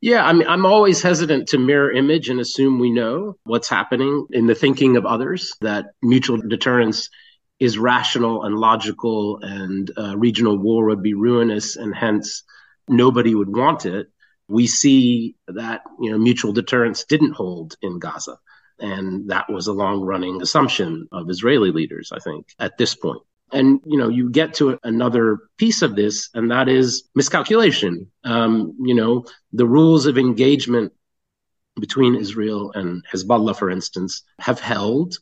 Yeah, 0.00 0.24
I 0.24 0.32
mean, 0.32 0.48
I'm 0.48 0.66
always 0.66 1.02
hesitant 1.02 1.48
to 1.48 1.58
mirror 1.58 1.90
image 1.90 2.28
and 2.28 2.40
assume 2.40 2.78
we 2.78 2.90
know 2.90 3.36
what's 3.44 3.68
happening 3.68 4.26
in 4.30 4.46
the 4.46 4.54
thinking 4.54 4.96
of 4.96 5.06
others, 5.06 5.54
that 5.60 5.86
mutual 6.02 6.38
deterrence 6.38 7.08
is 7.60 7.78
rational 7.78 8.44
and 8.44 8.56
logical 8.56 9.38
and 9.42 9.90
uh, 9.96 10.16
regional 10.16 10.58
war 10.58 10.86
would 10.86 11.02
be 11.02 11.14
ruinous 11.14 11.76
and 11.76 11.94
hence 11.94 12.42
nobody 12.88 13.34
would 13.34 13.54
want 13.54 13.86
it. 13.86 14.08
We 14.48 14.66
see 14.66 15.36
that, 15.48 15.82
you 16.00 16.10
know, 16.10 16.18
mutual 16.18 16.52
deterrence 16.52 17.04
didn't 17.04 17.32
hold 17.32 17.76
in 17.80 17.98
Gaza. 17.98 18.36
And 18.78 19.30
that 19.30 19.46
was 19.48 19.68
a 19.68 19.72
long 19.72 20.02
running 20.02 20.42
assumption 20.42 21.08
of 21.12 21.30
Israeli 21.30 21.70
leaders, 21.70 22.12
I 22.12 22.18
think, 22.18 22.48
at 22.58 22.76
this 22.76 22.94
point. 22.94 23.22
And, 23.54 23.80
you 23.86 23.96
know, 23.96 24.08
you 24.08 24.30
get 24.30 24.54
to 24.54 24.78
another 24.82 25.38
piece 25.58 25.82
of 25.82 25.94
this, 25.94 26.28
and 26.34 26.50
that 26.50 26.68
is 26.68 27.04
miscalculation. 27.14 28.10
Um, 28.24 28.76
you 28.80 28.94
know, 28.94 29.24
the 29.52 29.66
rules 29.66 30.06
of 30.06 30.18
engagement 30.18 30.92
between 31.80 32.16
Israel 32.16 32.72
and 32.72 33.04
Hezbollah, 33.12 33.56
for 33.56 33.70
instance, 33.70 34.22
have 34.40 34.58
held. 34.60 35.18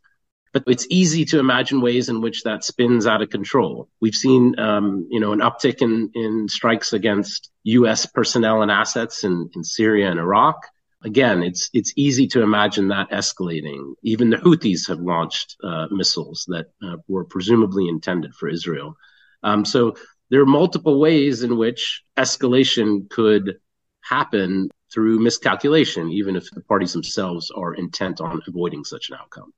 But 0.54 0.64
it's 0.66 0.86
easy 0.90 1.24
to 1.26 1.38
imagine 1.38 1.80
ways 1.80 2.08
in 2.08 2.20
which 2.20 2.42
that 2.42 2.64
spins 2.64 3.06
out 3.06 3.22
of 3.22 3.30
control. 3.30 3.88
We've 4.00 4.14
seen, 4.14 4.58
um, 4.58 5.06
you 5.10 5.20
know, 5.20 5.32
an 5.32 5.40
uptick 5.40 5.80
in, 5.80 6.10
in 6.14 6.48
strikes 6.48 6.92
against 6.92 7.50
U.S. 7.64 8.06
personnel 8.06 8.62
and 8.62 8.70
assets 8.70 9.24
in, 9.24 9.50
in 9.54 9.62
Syria 9.62 10.10
and 10.10 10.18
Iraq 10.18 10.66
again, 11.04 11.42
it's 11.42 11.70
it's 11.72 11.92
easy 11.96 12.26
to 12.28 12.42
imagine 12.42 12.88
that 12.88 13.10
escalating. 13.10 13.94
Even 14.02 14.30
the 14.30 14.36
Houthis 14.36 14.88
have 14.88 15.00
launched 15.00 15.56
uh, 15.62 15.86
missiles 15.90 16.44
that 16.48 16.66
uh, 16.82 16.96
were 17.08 17.24
presumably 17.24 17.88
intended 17.88 18.34
for 18.34 18.48
Israel. 18.48 18.96
Um, 19.42 19.64
so 19.64 19.96
there 20.30 20.40
are 20.40 20.46
multiple 20.46 20.98
ways 20.98 21.42
in 21.42 21.56
which 21.56 22.02
escalation 22.16 23.08
could 23.10 23.56
happen 24.00 24.70
through 24.92 25.18
miscalculation, 25.18 26.10
even 26.10 26.36
if 26.36 26.50
the 26.50 26.60
parties 26.60 26.92
themselves 26.92 27.50
are 27.50 27.74
intent 27.74 28.20
on 28.20 28.40
avoiding 28.46 28.84
such 28.84 29.10
an 29.10 29.16
outcome. 29.20 29.52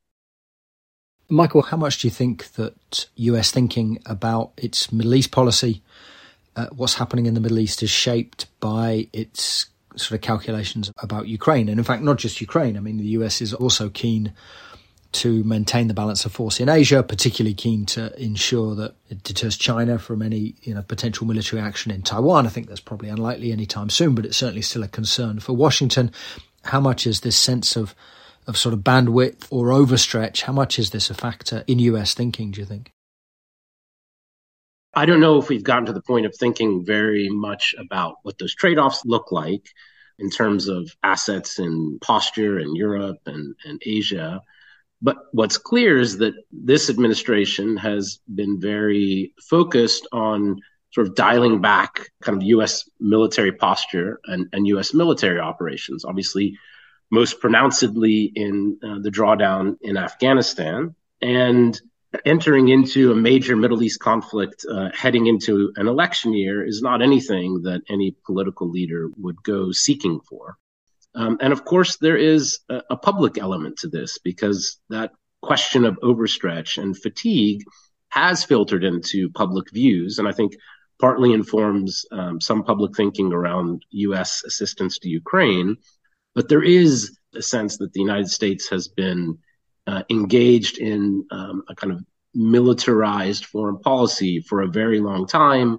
Michael, 1.28 1.62
how 1.62 1.76
much 1.76 1.98
do 1.98 2.06
you 2.06 2.12
think 2.12 2.52
that 2.52 3.06
US 3.16 3.50
thinking 3.50 3.98
about 4.06 4.52
its 4.56 4.92
Middle 4.92 5.14
East 5.14 5.30
policy, 5.30 5.82
uh, 6.54 6.66
what's 6.72 6.94
happening 6.94 7.26
in 7.26 7.34
the 7.34 7.40
Middle 7.40 7.58
East, 7.58 7.82
is 7.82 7.90
shaped 7.90 8.46
by 8.60 9.08
its 9.12 9.66
sort 9.96 10.12
of 10.12 10.20
calculations 10.20 10.92
about 10.98 11.28
Ukraine. 11.28 11.68
And 11.68 11.78
in 11.78 11.84
fact, 11.84 12.02
not 12.02 12.18
just 12.18 12.40
Ukraine. 12.40 12.76
I 12.76 12.80
mean, 12.80 12.96
the 12.96 13.04
US 13.18 13.40
is 13.40 13.54
also 13.54 13.88
keen 13.88 14.32
to 15.14 15.44
maintain 15.44 15.86
the 15.86 15.94
balance 15.94 16.24
of 16.24 16.32
force 16.32 16.58
in 16.58 16.68
Asia, 16.68 17.02
particularly 17.02 17.54
keen 17.54 17.86
to 17.86 18.20
ensure 18.20 18.74
that 18.74 18.96
it 19.08 19.22
deters 19.22 19.56
China 19.56 19.96
from 19.98 20.22
any 20.22 20.56
you 20.62 20.74
know 20.74 20.82
potential 20.82 21.26
military 21.26 21.62
action 21.62 21.92
in 21.92 22.02
Taiwan. 22.02 22.46
I 22.46 22.50
think 22.50 22.68
that's 22.68 22.80
probably 22.80 23.08
unlikely 23.08 23.52
anytime 23.52 23.90
soon, 23.90 24.14
but 24.14 24.26
it's 24.26 24.36
certainly 24.36 24.62
still 24.62 24.82
a 24.82 24.88
concern 24.88 25.38
for 25.38 25.52
Washington. 25.52 26.10
How 26.64 26.80
much 26.80 27.06
is 27.06 27.20
this 27.20 27.36
sense 27.36 27.76
of 27.76 27.94
of 28.46 28.58
sort 28.58 28.72
of 28.72 28.80
bandwidth 28.80 29.46
or 29.50 29.68
overstretch? 29.68 30.42
How 30.42 30.52
much 30.52 30.78
is 30.78 30.90
this 30.90 31.11
a 31.11 31.14
factor 31.14 31.62
in 31.66 31.78
US 31.78 32.12
thinking? 32.14 32.50
Do 32.50 32.61
you 32.61 32.66
think? 32.66 32.93
I 34.96 35.07
don't 35.07 35.20
know 35.20 35.38
if 35.38 35.48
we've 35.48 35.64
gotten 35.64 35.87
to 35.87 35.92
the 35.92 36.02
point 36.02 36.26
of 36.26 36.35
thinking 36.35 36.85
very 36.85 37.28
much 37.28 37.74
about 37.78 38.16
what 38.22 38.38
those 38.38 38.54
trade 38.54 38.78
offs 38.78 39.04
look 39.04 39.33
like 39.33 39.68
in 40.18 40.30
terms 40.30 40.68
of 40.68 40.94
assets 41.02 41.59
and 41.59 42.00
posture 42.00 42.59
in 42.59 42.76
Europe 42.76 43.18
and, 43.26 43.54
and 43.64 43.83
Asia. 43.85 44.40
But 45.02 45.16
what's 45.33 45.59
clear 45.59 45.98
is 45.98 46.18
that 46.18 46.35
this 46.52 46.88
administration 46.88 47.76
has 47.76 48.20
been 48.35 48.61
very 48.61 49.35
focused 49.40 50.07
on 50.12 50.61
sort 50.92 51.09
of 51.09 51.16
dialing 51.16 51.61
back 51.61 52.11
kind 52.22 52.40
of 52.40 52.44
US 52.48 52.88
military 53.00 53.52
posture 53.52 54.20
and, 54.26 54.46
and 54.52 54.66
US 54.68 54.94
military 54.94 55.40
operations. 55.40 56.04
Obviously, 56.04 56.57
most 57.11 57.40
pronouncedly 57.40 58.33
in 58.35 58.78
uh, 58.83 58.98
the 59.00 59.11
drawdown 59.11 59.76
in 59.83 59.96
Afghanistan. 59.96 60.94
And 61.20 61.80
entering 62.24 62.68
into 62.68 63.12
a 63.12 63.16
major 63.16 63.57
Middle 63.57 63.83
East 63.83 64.00
conflict, 64.00 64.64
uh, 64.70 64.90
heading 64.94 65.27
into 65.27 65.72
an 65.77 65.88
election 65.88 66.33
year, 66.33 66.64
is 66.64 66.83
not 66.83 67.03
anything 67.03 67.62
that 67.62 67.83
any 67.88 68.16
political 68.27 68.68
leader 68.68 69.11
would 69.16 69.42
go 69.42 69.72
seeking 69.72 70.20
for. 70.20 70.57
Um, 71.14 71.38
and 71.40 71.53
of 71.53 71.64
course, 71.64 71.96
there 71.96 72.16
is 72.16 72.61
a, 72.68 72.83
a, 72.90 72.96
public 72.96 73.38
element 73.38 73.79
to 73.79 73.88
this 73.88 74.18
because 74.18 74.79
that 74.90 75.12
question 75.42 75.85
of 75.85 75.98
overstretch 76.03 76.83
and 76.83 76.98
fatigue 76.98 77.62
has 78.09 78.44
filtered 78.44 78.83
into 78.83 79.31
public 79.31 79.70
views, 79.70 80.18
and 80.18 80.27
I 80.27 80.33
think 80.33 80.57
partly 81.00 81.33
informs 81.33 82.05
um, 82.12 82.40
some 82.40 82.64
public 82.64 82.96
thinking 82.96 83.33
around 83.33 83.85
U.S. 83.90 84.42
assistance 84.44 84.98
to 85.00 85.09
Ukraine. 85.09 85.77
But 86.35 86.48
there 86.48 86.62
is 86.62 87.16
a 87.35 87.42
sense 87.42 87.79
that 87.79 87.92
the 87.92 88.00
United 88.00 88.31
States 88.31 88.68
has 88.68 88.88
been 88.88 89.38
engaged 90.11 90.79
in 90.79 91.27
um, 91.31 91.62
a 91.68 91.75
kind 91.75 91.92
of 91.92 92.05
militarized 92.35 93.44
foreign 93.44 93.79
policy 93.79 94.40
for 94.40 94.61
a 94.61 94.68
very 94.68 95.01
long 95.01 95.27
time 95.27 95.79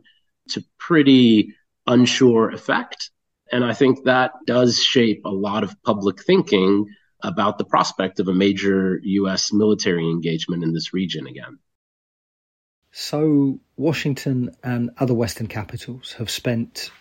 to 0.50 0.63
pretty 0.78 1.54
unsure 1.88 2.52
effect. 2.52 3.12
And 3.52 3.63
I 3.63 3.74
think 3.74 4.06
that 4.06 4.32
does 4.46 4.82
shape 4.82 5.22
a 5.26 5.30
lot 5.30 5.63
of 5.63 5.82
public 5.84 6.24
thinking 6.24 6.88
about 7.22 7.58
the 7.58 7.65
prospect 7.65 8.20
of 8.20 8.28
a 8.28 8.34
major 8.34 9.00
U.S. 9.04 9.52
military 9.52 10.10
engagement 10.10 10.63
in 10.63 10.74
this 10.74 10.94
region 10.94 11.28
again. 11.28 11.60
So, 12.91 13.60
Washington 13.76 14.56
and 14.63 14.91
other 14.98 15.13
Western 15.13 15.48
capitals 15.48 16.13
have 16.13 16.30
spent 16.30 16.91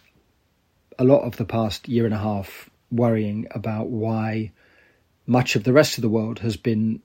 a 0.98 1.04
lot 1.04 1.22
of 1.22 1.36
the 1.36 1.44
past 1.44 1.88
year 1.88 2.04
and 2.04 2.14
a 2.14 2.18
half 2.18 2.68
worrying 2.90 3.46
about 3.52 3.88
why 3.88 4.52
much 5.26 5.56
of 5.56 5.64
the 5.64 5.72
rest 5.72 5.98
of 5.98 6.02
the 6.02 6.08
world 6.08 6.40
has 6.40 6.56
been 6.56 7.00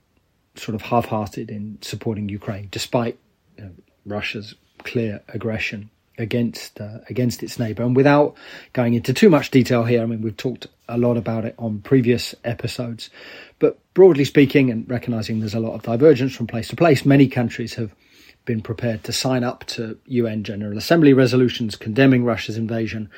sort 0.56 0.76
of 0.76 0.82
half-hearted 0.82 1.50
in 1.50 1.78
supporting 1.82 2.28
Ukraine, 2.30 2.68
despite 2.72 3.18
you 3.58 3.66
know, 3.66 3.72
Russia's 4.06 4.56
clear 4.80 5.22
aggression 5.30 5.90
against 6.18 6.82
uh, 6.82 7.00
against 7.10 7.42
its 7.44 7.58
neighbour. 7.58 7.84
And 7.84 7.96
without 7.96 8.36
going 8.74 8.94
into 8.94 9.14
too 9.14 9.30
much 9.30 9.52
detail 9.52 9.86
here, 9.86 10.04
I 10.04 10.06
mean 10.06 10.22
we've 10.22 10.36
talked 10.36 10.68
a 10.88 10.98
lot 10.98 11.18
about 11.18 11.46
it 11.46 11.56
on 11.58 11.80
previous 11.80 12.36
episodes, 12.44 13.10
but 13.58 13.80
broadly 13.94 14.26
speaking, 14.26 14.70
and 14.70 14.90
recognising 14.90 15.40
there's 15.40 15.54
a 15.54 15.60
lot 15.60 15.74
of 15.74 15.84
divergence 15.84 16.36
from 16.36 16.48
place 16.48 16.68
to 16.70 16.76
place, 16.76 17.06
many 17.06 17.28
countries 17.28 17.76
have 17.76 17.96
been 18.46 18.62
prepared 18.62 19.04
to 19.04 19.14
sign 19.14 19.44
up 19.44 19.64
to 19.66 19.98
UN 20.08 20.44
General 20.44 20.78
Assembly 20.78 21.14
resolutions 21.14 21.76
condemning 21.76 22.26
Russia's 22.26 22.58
invasion, 22.58 23.10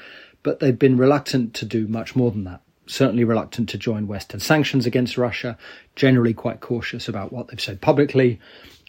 but 0.44 0.60
they've 0.60 0.78
been 0.78 0.98
reluctant 0.98 1.54
to 1.56 1.66
do 1.66 1.88
much 1.88 2.16
more 2.16 2.32
than 2.32 2.44
that 2.44 2.62
certainly 2.92 3.24
reluctant 3.24 3.70
to 3.70 3.78
join 3.78 4.08
Western 4.08 4.40
sanctions 4.40 4.86
against 4.86 5.18
Russia, 5.18 5.58
generally 5.96 6.34
quite 6.34 6.60
cautious 6.60 7.08
about 7.08 7.32
what 7.32 7.48
they've 7.48 7.62
said 7.62 7.82
publicly 7.82 8.40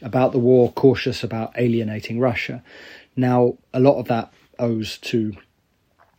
about 0.03 0.33
the 0.33 0.39
war, 0.39 0.73
cautious 0.73 1.23
about 1.23 1.53
alienating 1.57 2.19
Russia. 2.19 2.63
Now, 3.15 3.57
a 3.73 3.79
lot 3.79 4.01
of 4.01 4.09
that 4.09 4.33
owes 4.59 4.99
to 4.99 5.33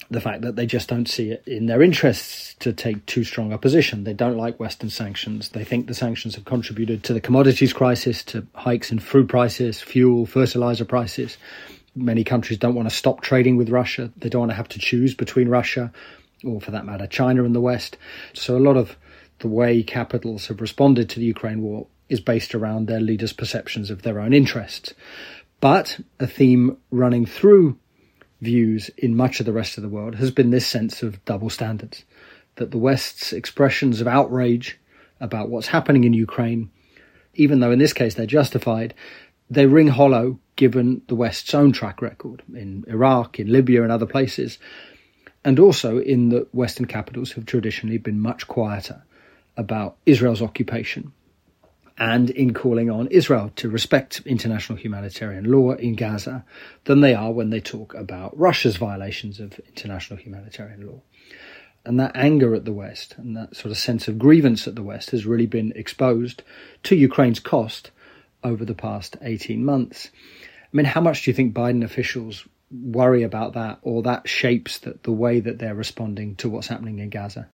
the 0.10 0.22
fact 0.22 0.42
that 0.42 0.56
they 0.56 0.66
just 0.66 0.88
don't 0.88 1.10
see 1.10 1.32
it 1.32 1.44
in 1.46 1.66
their 1.66 1.82
interests 1.82 2.56
to 2.60 2.72
take 2.72 3.06
too 3.06 3.24
strong 3.24 3.52
a 3.52 3.58
position. 3.58 4.04
They 4.04 4.14
don't 4.14 4.38
like 4.38 4.60
Western 4.60 4.90
sanctions. 4.90 5.50
They 5.50 5.64
think 5.64 5.88
the 5.88 5.94
sanctions 5.94 6.36
have 6.36 6.46
contributed 6.46 7.04
to 7.04 7.14
the 7.14 7.22
commodities 7.22 7.74
crisis, 7.74 8.24
to 8.26 8.48
hikes 8.54 8.92
in 8.92 9.00
food 9.00 9.28
prices, 9.28 9.82
fuel, 9.82 10.26
fertilizer 10.26 10.86
prices. 10.86 11.38
Many 11.96 12.24
countries 12.24 12.60
don't 12.60 12.76
want 12.76 12.90
to 12.90 12.96
stop 12.96 13.22
trading 13.22 13.58
with 13.58 13.70
Russia. 13.70 14.12
They 14.16 14.30
don't 14.30 14.42
want 14.42 14.52
to 14.52 14.56
have 14.56 14.70
to 14.70 14.80
choose 14.80 15.14
between 15.14 15.50
Russia 15.50 15.92
or 16.44 16.62
for 16.62 16.72
that 16.72 16.86
matter, 16.86 17.08
China 17.08 17.44
and 17.44 17.56
the 17.56 17.62
West. 17.62 17.98
So 18.34 18.58
a 18.58 18.60
lot 18.60 18.78
of 18.78 18.98
the 19.40 19.48
way 19.48 19.84
capitals 19.84 20.48
have 20.48 20.62
responded 20.62 21.10
to 21.10 21.20
the 21.20 21.26
Ukraine 21.26 21.62
war 21.62 21.88
is 22.10 22.20
based 22.20 22.54
around 22.54 22.88
their 22.88 23.00
leaders' 23.00 23.34
perceptions 23.34 23.90
of 23.90 24.02
their 24.02 24.20
own 24.20 24.34
interests. 24.34 24.94
But 25.60 26.00
a 26.20 26.28
theme 26.28 26.78
running 26.92 27.26
through 27.26 27.78
views 28.42 28.90
in 28.98 29.16
much 29.16 29.40
of 29.40 29.46
the 29.46 29.54
rest 29.54 29.78
of 29.78 29.82
the 29.82 29.90
world 29.90 30.16
has 30.16 30.32
been 30.32 30.50
this 30.50 30.68
sense 30.68 31.02
of 31.02 31.24
double 31.26 31.50
standards. 31.50 32.04
That 32.56 32.72
the 32.72 32.78
West's 32.78 33.34
expressions 33.34 34.02
of 34.02 34.08
outrage 34.08 34.80
about 35.20 35.50
what's 35.50 35.68
happening 35.68 36.04
in 36.04 36.14
Ukraine, 36.14 36.70
even 37.34 37.60
though 37.60 37.72
in 37.72 37.80
this 37.80 37.94
case 37.94 38.14
they're 38.14 38.26
justified, 38.26 38.94
they 39.50 39.66
ring 39.66 39.88
hollow 39.88 40.40
given 40.56 41.02
the 41.08 41.16
West's 41.16 41.54
own 41.54 41.72
track 41.72 42.02
record 42.02 42.44
in 42.54 42.84
Iraq, 42.88 43.40
in 43.40 43.52
Libya, 43.52 43.84
and 43.84 43.92
other 43.92 44.06
places, 44.06 44.60
and 45.46 45.60
also 45.60 46.00
in 46.00 46.30
the 46.30 46.48
Western 46.52 46.86
capitals 46.86 47.34
have 47.34 47.46
traditionally 47.46 47.98
been 47.98 48.20
much 48.20 48.48
quieter 48.48 49.04
about 49.58 49.98
Israel's 50.06 50.42
occupation 50.42 51.14
and 51.98 52.30
in 52.32 52.54
calling 52.54 52.90
on 52.90 53.08
Israel 53.08 53.52
to 53.56 53.70
respect 53.70 54.22
international 54.26 54.78
humanitarian 54.78 55.52
law 55.52 55.74
in 55.74 55.96
Gaza 55.96 56.44
than 56.86 57.02
they 57.02 57.14
are 57.14 57.32
when 57.32 57.52
they 57.52 57.60
talk 57.60 57.94
about 57.94 58.38
Russia's 58.38 58.78
violations 58.78 59.40
of 59.40 59.60
international 59.68 60.20
humanitarian 60.20 60.88
law. 60.88 61.02
And 61.86 62.00
that 62.00 62.16
anger 62.16 62.56
at 62.56 62.66
the 62.66 62.72
West 62.72 63.16
and 63.18 63.36
that 63.38 63.56
sort 63.56 63.72
of 63.72 63.78
sense 63.78 64.08
of 64.08 64.18
grievance 64.18 64.68
at 64.68 64.76
the 64.76 64.84
West 64.84 65.12
has 65.12 65.26
really 65.26 65.46
been 65.46 65.74
exposed 65.76 66.42
to 66.84 66.96
Ukraine's 66.96 67.40
cost 67.40 67.92
over 68.44 68.66
the 68.66 68.74
past 68.74 69.18
18 69.22 69.64
months. 69.64 70.10
I 70.42 70.76
mean, 70.76 70.86
how 70.86 71.02
much 71.02 71.24
do 71.24 71.30
you 71.30 71.36
think 71.36 71.54
Biden 71.54 71.84
officials 71.84 72.48
worry 72.74 73.24
about 73.24 73.54
that 73.54 73.80
or 73.84 74.04
that 74.04 74.28
shapes 74.28 74.80
the, 74.80 74.98
the 75.04 75.12
way 75.12 75.40
that 75.40 75.60
they're 75.60 75.76
responding 75.76 76.36
to 76.38 76.50
what's 76.50 76.68
happening 76.68 77.00
in 77.00 77.10
Gaza? 77.10 77.50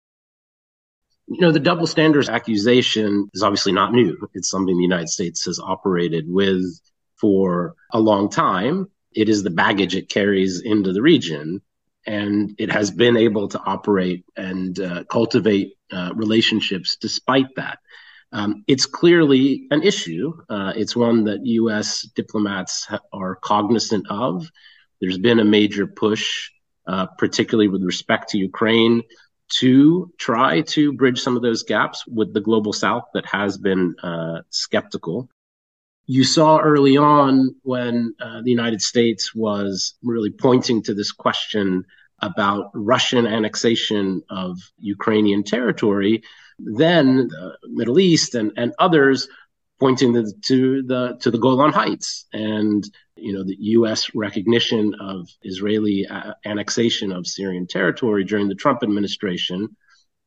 You 1.27 1.41
know, 1.41 1.53
the 1.53 1.61
double 1.61 1.87
standards 1.87 2.29
accusation 2.29 3.29
is 3.35 3.43
obviously 3.43 3.73
not 3.73 3.93
new. 3.93 4.17
It's 4.35 4.49
something 4.49 4.77
the 4.77 4.83
United 4.83 5.09
States 5.09 5.45
has 5.45 5.59
operated 5.59 6.25
with 6.27 6.65
for 7.21 7.75
a 7.93 8.01
long 8.01 8.31
time. 8.31 8.89
It 9.15 9.29
is 9.29 9.43
the 9.43 9.51
baggage 9.51 9.95
it 9.95 10.09
carries 10.09 10.63
into 10.63 10.93
the 10.93 11.03
region. 11.03 11.61
And 12.07 12.55
it 12.59 12.73
has 12.73 12.91
been 12.91 13.19
able 13.19 13.49
to 13.49 13.61
operate 13.61 14.25
and 14.37 14.79
uh, 14.81 15.05
cultivate 15.05 15.75
uh, 15.93 16.13
relationships 16.15 16.97
despite 16.99 17.55
that. 17.57 17.79
Um, 18.33 18.65
it's 18.67 18.87
clearly 18.87 19.67
an 19.71 19.83
issue. 19.83 20.33
Uh, 20.49 20.73
it's 20.77 20.97
one 20.97 21.25
that 21.25 21.45
U.S. 21.45 22.03
diplomats 22.15 22.87
ha- 22.87 23.01
are 23.13 23.37
cognizant 23.37 24.07
of. 24.11 24.51
There's 25.01 25.19
been 25.19 25.41
a 25.41 25.45
major 25.45 25.87
push, 25.87 26.51
uh, 26.87 27.07
particularly 27.19 27.69
with 27.69 27.83
respect 27.83 28.31
to 28.31 28.39
Ukraine, 28.39 29.03
to 29.61 30.13
try 30.19 30.61
to 30.61 30.93
bridge 30.93 31.21
some 31.21 31.37
of 31.37 31.43
those 31.43 31.63
gaps 31.63 32.07
with 32.07 32.35
the 32.35 32.41
global 32.41 32.73
south 32.73 33.05
that 33.15 33.27
has 33.27 33.57
been 33.57 33.95
uh, 34.03 34.43
skeptical. 34.51 35.29
You 36.07 36.25
saw 36.25 36.59
early 36.59 36.97
on 36.97 37.55
when 37.63 38.15
uh, 38.21 38.43
the 38.43 38.51
United 38.51 38.83
States 38.83 39.35
was 39.35 39.95
really 40.03 40.31
pointing 40.31 40.83
to 40.85 40.95
this 40.95 41.13
question 41.13 41.85
about 42.21 42.71
Russian 42.75 43.27
annexation 43.27 44.23
of 44.29 44.59
Ukrainian 44.79 45.45
territory, 45.45 46.23
then 46.59 47.29
the 47.29 47.57
Middle 47.69 48.01
East 48.01 48.35
and, 48.35 48.53
and 48.57 48.73
others 48.79 49.29
pointing 49.79 50.13
to 50.15 50.23
the, 50.23 50.33
to 50.43 50.83
the 50.83 51.17
to 51.21 51.31
the 51.31 51.39
Golan 51.39 51.73
Heights 51.73 52.27
and 52.33 52.85
you 53.17 53.33
know 53.33 53.45
the 53.45 53.57
U.S. 53.59 54.15
recognition 54.15 54.95
of 55.01 55.29
Israeli 55.43 56.07
uh, 56.07 56.35
annexation 56.45 57.13
of 57.13 57.27
Syrian 57.27 57.67
territory 57.67 58.25
during 58.25 58.49
the 58.49 58.55
Trump 58.55 58.83
administration, 58.83 59.77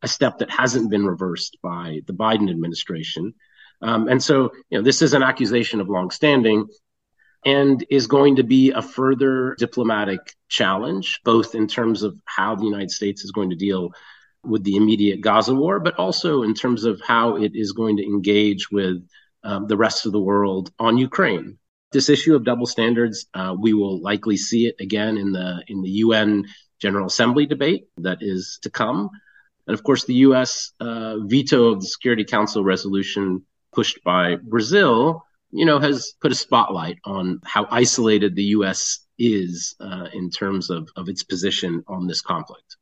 a 0.01 0.07
step 0.07 0.39
that 0.39 0.49
hasn't 0.49 0.89
been 0.89 1.05
reversed 1.05 1.57
by 1.61 2.01
the 2.07 2.13
Biden 2.13 2.49
administration. 2.49 3.33
Um, 3.81 4.07
and 4.07 4.21
so 4.21 4.51
you 4.69 4.77
know 4.77 4.83
this 4.83 5.01
is 5.01 5.13
an 5.13 5.23
accusation 5.23 5.81
of 5.81 5.89
longstanding 5.89 6.67
and 7.43 7.83
is 7.89 8.07
going 8.07 8.35
to 8.35 8.43
be 8.43 8.71
a 8.71 8.81
further 8.81 9.55
diplomatic 9.57 10.19
challenge, 10.47 11.21
both 11.23 11.55
in 11.55 11.67
terms 11.67 12.03
of 12.03 12.15
how 12.25 12.55
the 12.55 12.65
United 12.65 12.91
States 12.91 13.23
is 13.23 13.31
going 13.31 13.49
to 13.49 13.55
deal 13.55 13.91
with 14.43 14.63
the 14.63 14.75
immediate 14.75 15.21
Gaza 15.21 15.53
war, 15.53 15.79
but 15.79 15.95
also 15.95 16.43
in 16.43 16.53
terms 16.53 16.83
of 16.83 17.01
how 17.01 17.37
it 17.37 17.55
is 17.55 17.71
going 17.71 17.97
to 17.97 18.05
engage 18.05 18.71
with 18.71 19.07
um, 19.43 19.67
the 19.67 19.77
rest 19.77 20.05
of 20.05 20.11
the 20.11 20.19
world 20.19 20.71
on 20.79 20.97
Ukraine. 20.97 21.57
This 21.91 22.09
issue 22.09 22.35
of 22.35 22.45
double 22.45 22.65
standards, 22.65 23.25
uh, 23.33 23.55
we 23.59 23.73
will 23.73 24.01
likely 24.01 24.37
see 24.37 24.67
it 24.67 24.75
again 24.79 25.17
in 25.17 25.31
the 25.31 25.61
in 25.67 25.81
the 25.81 25.89
UN 26.05 26.45
General 26.79 27.07
Assembly 27.07 27.45
debate 27.45 27.87
that 27.97 28.19
is 28.21 28.59
to 28.61 28.69
come, 28.69 29.09
and 29.67 29.73
of 29.73 29.83
course 29.83 30.05
the 30.05 30.21
U.S. 30.27 30.71
Uh, 30.79 31.17
veto 31.19 31.73
of 31.73 31.81
the 31.81 31.87
Security 31.87 32.23
Council 32.23 32.63
resolution 32.63 33.45
pushed 33.73 34.03
by 34.03 34.35
Brazil, 34.35 35.25
you 35.51 35.65
know, 35.65 35.79
has 35.79 36.13
put 36.21 36.31
a 36.31 36.35
spotlight 36.35 36.97
on 37.05 37.41
how 37.43 37.67
isolated 37.69 38.35
the 38.35 38.55
U.S. 38.55 38.99
is 39.17 39.75
uh, 39.81 40.07
in 40.13 40.29
terms 40.29 40.69
of 40.69 40.89
of 40.95 41.09
its 41.09 41.23
position 41.23 41.83
on 41.87 42.07
this 42.07 42.21
conflict. 42.21 42.77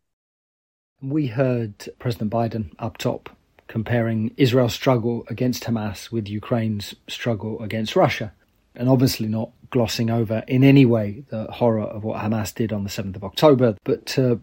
We 1.02 1.28
heard 1.28 1.89
President 1.98 2.32
Biden 2.32 2.74
up 2.78 2.98
top 2.98 3.30
comparing 3.69 4.34
Israel's 4.36 4.73
struggle 4.73 5.23
against 5.29 5.63
Hamas 5.63 6.12
with 6.12 6.27
Ukraine's 6.27 6.95
struggle 7.08 7.62
against 7.62 7.95
Russia, 7.95 8.34
and 8.75 8.89
obviously 8.89 9.27
not 9.27 9.51
glossing 9.69 10.10
over 10.10 10.43
in 10.47 10.63
any 10.63 10.86
way 10.86 11.23
the 11.29 11.45
horror 11.45 11.84
of 11.84 12.03
what 12.03 12.19
Hamas 12.19 12.53
did 12.53 12.73
on 12.73 12.84
the 12.84 12.89
7th 12.89 13.15
of 13.15 13.23
October, 13.23 13.77
but 13.86 14.05
to 14.08 14.41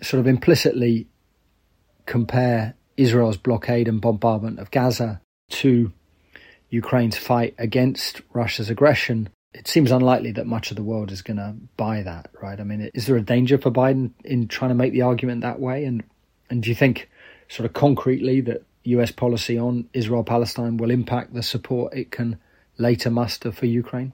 sort 0.00 0.20
of 0.20 0.26
implicitly 0.26 1.08
compare 2.06 2.74
Israel's 2.96 3.36
blockade 3.36 3.88
and 3.88 4.00
bombardment 4.00 4.60
of 4.60 4.70
Gaza 4.70 5.20
to 5.50 5.92
Ukraine's 6.70 7.16
fight 7.16 7.54
against 7.58 8.22
Russia's 8.32 8.70
aggression. 8.70 9.28
It 9.54 9.66
seems 9.66 9.90
unlikely 9.90 10.32
that 10.32 10.46
much 10.46 10.70
of 10.70 10.76
the 10.76 10.84
world 10.84 11.10
is 11.10 11.22
going 11.22 11.38
to 11.38 11.56
buy 11.76 12.02
that, 12.02 12.30
right? 12.40 12.60
I 12.60 12.64
mean, 12.64 12.90
is 12.94 13.06
there 13.06 13.16
a 13.16 13.22
danger 13.22 13.58
for 13.58 13.72
Biden 13.72 14.12
in 14.24 14.46
trying 14.46 14.70
to 14.70 14.74
make 14.76 14.92
the 14.92 15.02
argument 15.02 15.40
that 15.40 15.58
way? 15.58 15.84
And 15.84 16.04
and 16.50 16.62
do 16.62 16.70
you 16.70 16.74
think, 16.74 17.10
sort 17.48 17.66
of 17.66 17.72
concretely, 17.72 18.40
that 18.42 18.62
US 18.84 19.10
policy 19.10 19.58
on 19.58 19.88
Israel 19.92 20.24
Palestine 20.24 20.76
will 20.76 20.90
impact 20.90 21.34
the 21.34 21.42
support 21.42 21.94
it 21.94 22.10
can 22.10 22.38
later 22.78 23.10
muster 23.10 23.52
for 23.52 23.66
Ukraine? 23.66 24.12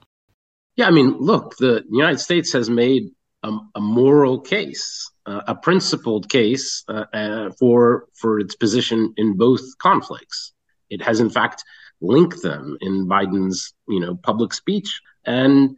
Yeah, 0.75 0.87
I 0.87 0.91
mean, 0.91 1.17
look, 1.19 1.55
the 1.57 1.83
United 1.89 2.19
States 2.19 2.51
has 2.53 2.69
made 2.69 3.11
a, 3.43 3.57
a 3.75 3.81
moral 3.81 4.41
case, 4.41 5.09
uh, 5.25 5.41
a 5.47 5.55
principled 5.55 6.29
case 6.29 6.83
uh, 6.87 7.05
uh, 7.13 7.49
for 7.59 8.07
for 8.13 8.39
its 8.39 8.55
position 8.55 9.13
in 9.17 9.37
both 9.37 9.77
conflicts. 9.77 10.53
It 10.89 11.01
has, 11.01 11.19
in 11.19 11.29
fact, 11.29 11.63
linked 12.01 12.41
them 12.41 12.77
in 12.81 13.07
Biden's, 13.07 13.73
you 13.87 13.99
know, 13.99 14.15
public 14.15 14.53
speech. 14.53 15.01
And 15.25 15.77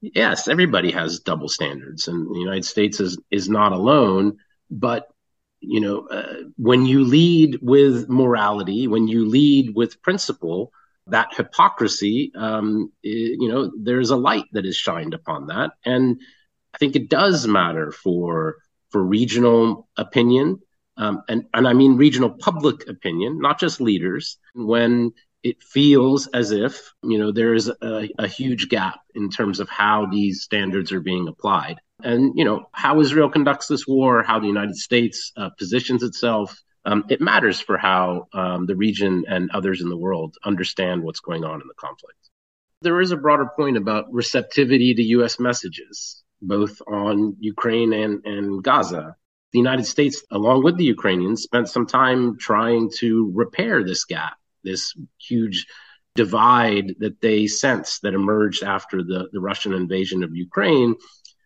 yes, 0.00 0.48
everybody 0.48 0.90
has 0.92 1.20
double 1.20 1.48
standards, 1.48 2.08
and 2.08 2.34
the 2.34 2.38
United 2.38 2.64
States 2.64 3.00
is 3.00 3.18
is 3.30 3.48
not 3.48 3.72
alone. 3.72 4.38
But 4.70 5.08
you 5.60 5.80
know, 5.80 6.06
uh, 6.08 6.44
when 6.56 6.86
you 6.86 7.04
lead 7.04 7.58
with 7.62 8.08
morality, 8.08 8.86
when 8.88 9.08
you 9.08 9.26
lead 9.28 9.74
with 9.74 10.00
principle, 10.02 10.72
that 11.06 11.34
hypocrisy, 11.34 12.32
um, 12.36 12.92
you 13.02 13.48
know, 13.48 13.70
there's 13.78 14.10
a 14.10 14.16
light 14.16 14.44
that 14.52 14.64
is 14.64 14.76
shined 14.76 15.14
upon 15.14 15.46
that, 15.46 15.72
and 15.84 16.20
I 16.74 16.78
think 16.78 16.96
it 16.96 17.08
does 17.08 17.46
matter 17.46 17.90
for 17.90 18.56
for 18.90 19.02
regional 19.02 19.88
opinion, 19.96 20.60
um, 20.96 21.22
and 21.28 21.46
and 21.54 21.66
I 21.66 21.72
mean 21.72 21.96
regional 21.96 22.30
public 22.30 22.88
opinion, 22.88 23.40
not 23.40 23.58
just 23.58 23.80
leaders. 23.80 24.38
When 24.54 25.12
it 25.42 25.62
feels 25.62 26.26
as 26.28 26.52
if 26.52 26.92
you 27.02 27.18
know 27.18 27.32
there 27.32 27.54
is 27.54 27.68
a, 27.68 28.08
a 28.18 28.28
huge 28.28 28.68
gap 28.68 29.00
in 29.14 29.30
terms 29.30 29.60
of 29.60 29.68
how 29.68 30.06
these 30.06 30.42
standards 30.42 30.92
are 30.92 31.00
being 31.00 31.28
applied 31.28 31.80
and 32.04 32.32
you 32.36 32.44
know 32.44 32.66
how 32.72 33.00
Israel 33.00 33.28
conducts 33.28 33.66
this 33.66 33.86
war, 33.86 34.22
how 34.22 34.38
the 34.38 34.46
United 34.46 34.76
States 34.76 35.32
uh, 35.36 35.50
positions 35.58 36.02
itself. 36.02 36.56
Um, 36.84 37.04
it 37.10 37.20
matters 37.20 37.60
for 37.60 37.76
how 37.76 38.28
um, 38.32 38.66
the 38.66 38.76
region 38.76 39.24
and 39.28 39.50
others 39.50 39.82
in 39.82 39.90
the 39.90 39.96
world 39.96 40.36
understand 40.44 41.02
what's 41.02 41.20
going 41.20 41.44
on 41.44 41.60
in 41.60 41.68
the 41.68 41.74
conflict. 41.74 42.16
There 42.80 43.00
is 43.02 43.12
a 43.12 43.18
broader 43.18 43.50
point 43.54 43.76
about 43.76 44.10
receptivity 44.10 44.94
to 44.94 45.02
U.S. 45.02 45.38
messages, 45.38 46.22
both 46.40 46.80
on 46.86 47.36
Ukraine 47.38 47.92
and, 47.92 48.24
and 48.24 48.64
Gaza. 48.64 49.14
The 49.52 49.58
United 49.58 49.84
States, 49.84 50.24
along 50.30 50.64
with 50.64 50.78
the 50.78 50.84
Ukrainians, 50.84 51.42
spent 51.42 51.68
some 51.68 51.84
time 51.84 52.38
trying 52.38 52.90
to 52.98 53.30
repair 53.34 53.84
this 53.84 54.06
gap, 54.06 54.38
this 54.64 54.94
huge 55.18 55.66
divide 56.14 56.94
that 56.98 57.20
they 57.20 57.46
sensed 57.46 58.02
that 58.02 58.14
emerged 58.14 58.62
after 58.62 59.02
the, 59.02 59.28
the 59.32 59.40
Russian 59.40 59.72
invasion 59.72 60.22
of 60.22 60.34
Ukraine 60.34 60.96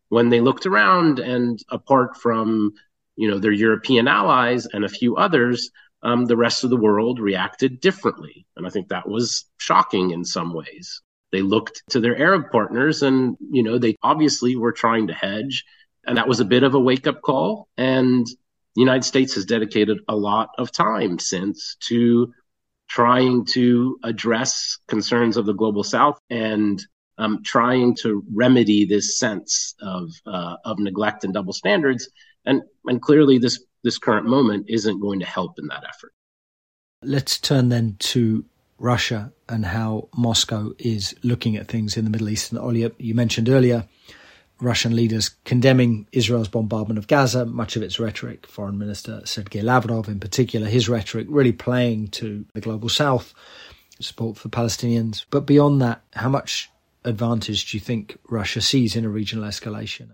when 0.09 0.29
they 0.29 0.40
looked 0.40 0.66
around 0.66 1.18
and 1.18 1.59
apart 1.70 2.16
from 2.16 2.72
you 3.16 3.29
know 3.29 3.38
their 3.38 3.53
European 3.53 4.09
allies 4.09 4.66
and 4.66 4.85
a 4.85 4.88
few 4.88 5.16
others, 5.16 5.70
um, 6.03 6.27
the 6.27 6.37
rest 6.37 6.64
of 6.64 6.70
the 6.70 6.77
world 6.77 7.18
reacted 7.18 7.81
differently, 7.81 8.46
and 8.57 8.66
I 8.66 8.70
think 8.70 8.88
that 8.88 9.09
was 9.09 9.46
shocking 9.59 10.11
in 10.11 10.24
some 10.24 10.53
ways. 10.53 11.03
They 11.33 11.42
looked 11.42 11.83
to 11.90 12.00
their 12.00 12.16
Arab 12.16 12.50
partners, 12.53 13.03
and 13.03 13.37
you 13.40 13.62
know 13.62 13.79
they 13.79 13.96
obviously 14.03 14.57
were 14.57 14.72
trying 14.72 15.09
to 15.09 15.14
hedge, 15.14 15.64
and 16.07 16.16
that 16.16 16.29
was 16.29 16.40
a 16.40 16.44
bit 16.44 16.62
of 16.62 16.74
a 16.74 16.81
wake 16.81 17.07
up 17.07 17.22
call. 17.22 17.68
And 17.77 18.27
the 18.27 18.81
United 18.81 19.05
States 19.05 19.35
has 19.35 19.44
dedicated 19.46 19.98
a 20.09 20.16
lot 20.16 20.50
of 20.59 20.70
time 20.70 21.18
since 21.18 21.77
to 21.88 22.33
trying 22.88 23.44
to 23.47 23.99
address 24.05 24.79
concerns 24.88 25.37
of 25.37 25.47
the 25.47 25.55
global 25.55 25.85
South 25.85 26.18
and 26.31 26.83
um, 27.18 27.42
trying 27.44 27.94
to 27.97 28.25
remedy 28.33 28.85
this 28.85 29.18
sense 29.18 29.75
of 29.81 30.11
uh, 30.27 30.57
of 30.64 30.79
neglect 30.79 31.25
and 31.25 31.33
double 31.33 31.53
standards, 31.53 32.09
and 32.44 32.62
and 32.87 33.01
clearly 33.01 33.38
this 33.38 33.64
this 33.83 33.99
current 33.99 34.27
moment 34.27 34.66
isn't 34.68 35.01
going 35.01 35.20
to 35.20 35.27
help 35.27 35.59
in 35.59 35.66
that 35.68 35.85
effort. 35.88 36.12
Let's 37.03 37.38
turn 37.38 37.68
then 37.68 37.97
to 38.01 38.44
Russia 38.79 39.33
and 39.49 39.64
how 39.66 40.09
Moscow 40.16 40.73
is 40.79 41.14
looking 41.23 41.57
at 41.57 41.68
things 41.68 41.97
in 41.97 42.05
the 42.05 42.11
Middle 42.11 42.31
East. 42.31 42.51
And 42.51 42.61
Olya, 42.61 42.92
you 42.99 43.14
mentioned 43.14 43.49
earlier 43.49 43.87
Russian 44.64 44.96
leaders 44.96 45.31
condemning 45.44 46.07
Israel's 46.12 46.48
bombardment 46.48 46.98
of 46.98 47.07
Gaza, 47.07 47.44
much 47.44 47.77
of 47.77 47.83
its 47.83 48.00
rhetoric, 48.00 48.46
Foreign 48.46 48.79
Minister 48.79 49.20
Sergei 49.24 49.62
Lavrov 49.62 50.09
in 50.09 50.18
particular, 50.18 50.66
his 50.66 50.88
rhetoric 50.88 51.27
really 51.31 51.53
playing 51.53 52.09
to 52.09 52.44
the 52.55 52.61
global 52.61 52.88
south, 52.88 53.35
support 54.00 54.37
for 54.37 54.48
Palestinians. 54.48 55.24
But 55.31 55.46
beyond 55.46 55.81
that, 55.83 56.03
how 56.14 56.29
much 56.29 56.70
advantage 57.05 57.70
do 57.70 57.77
you 57.77 57.81
think 57.81 58.18
Russia 58.29 58.61
sees 58.61 58.96
in 58.96 59.05
a 59.05 59.09
regional 59.09 59.44
escalation? 59.44 60.11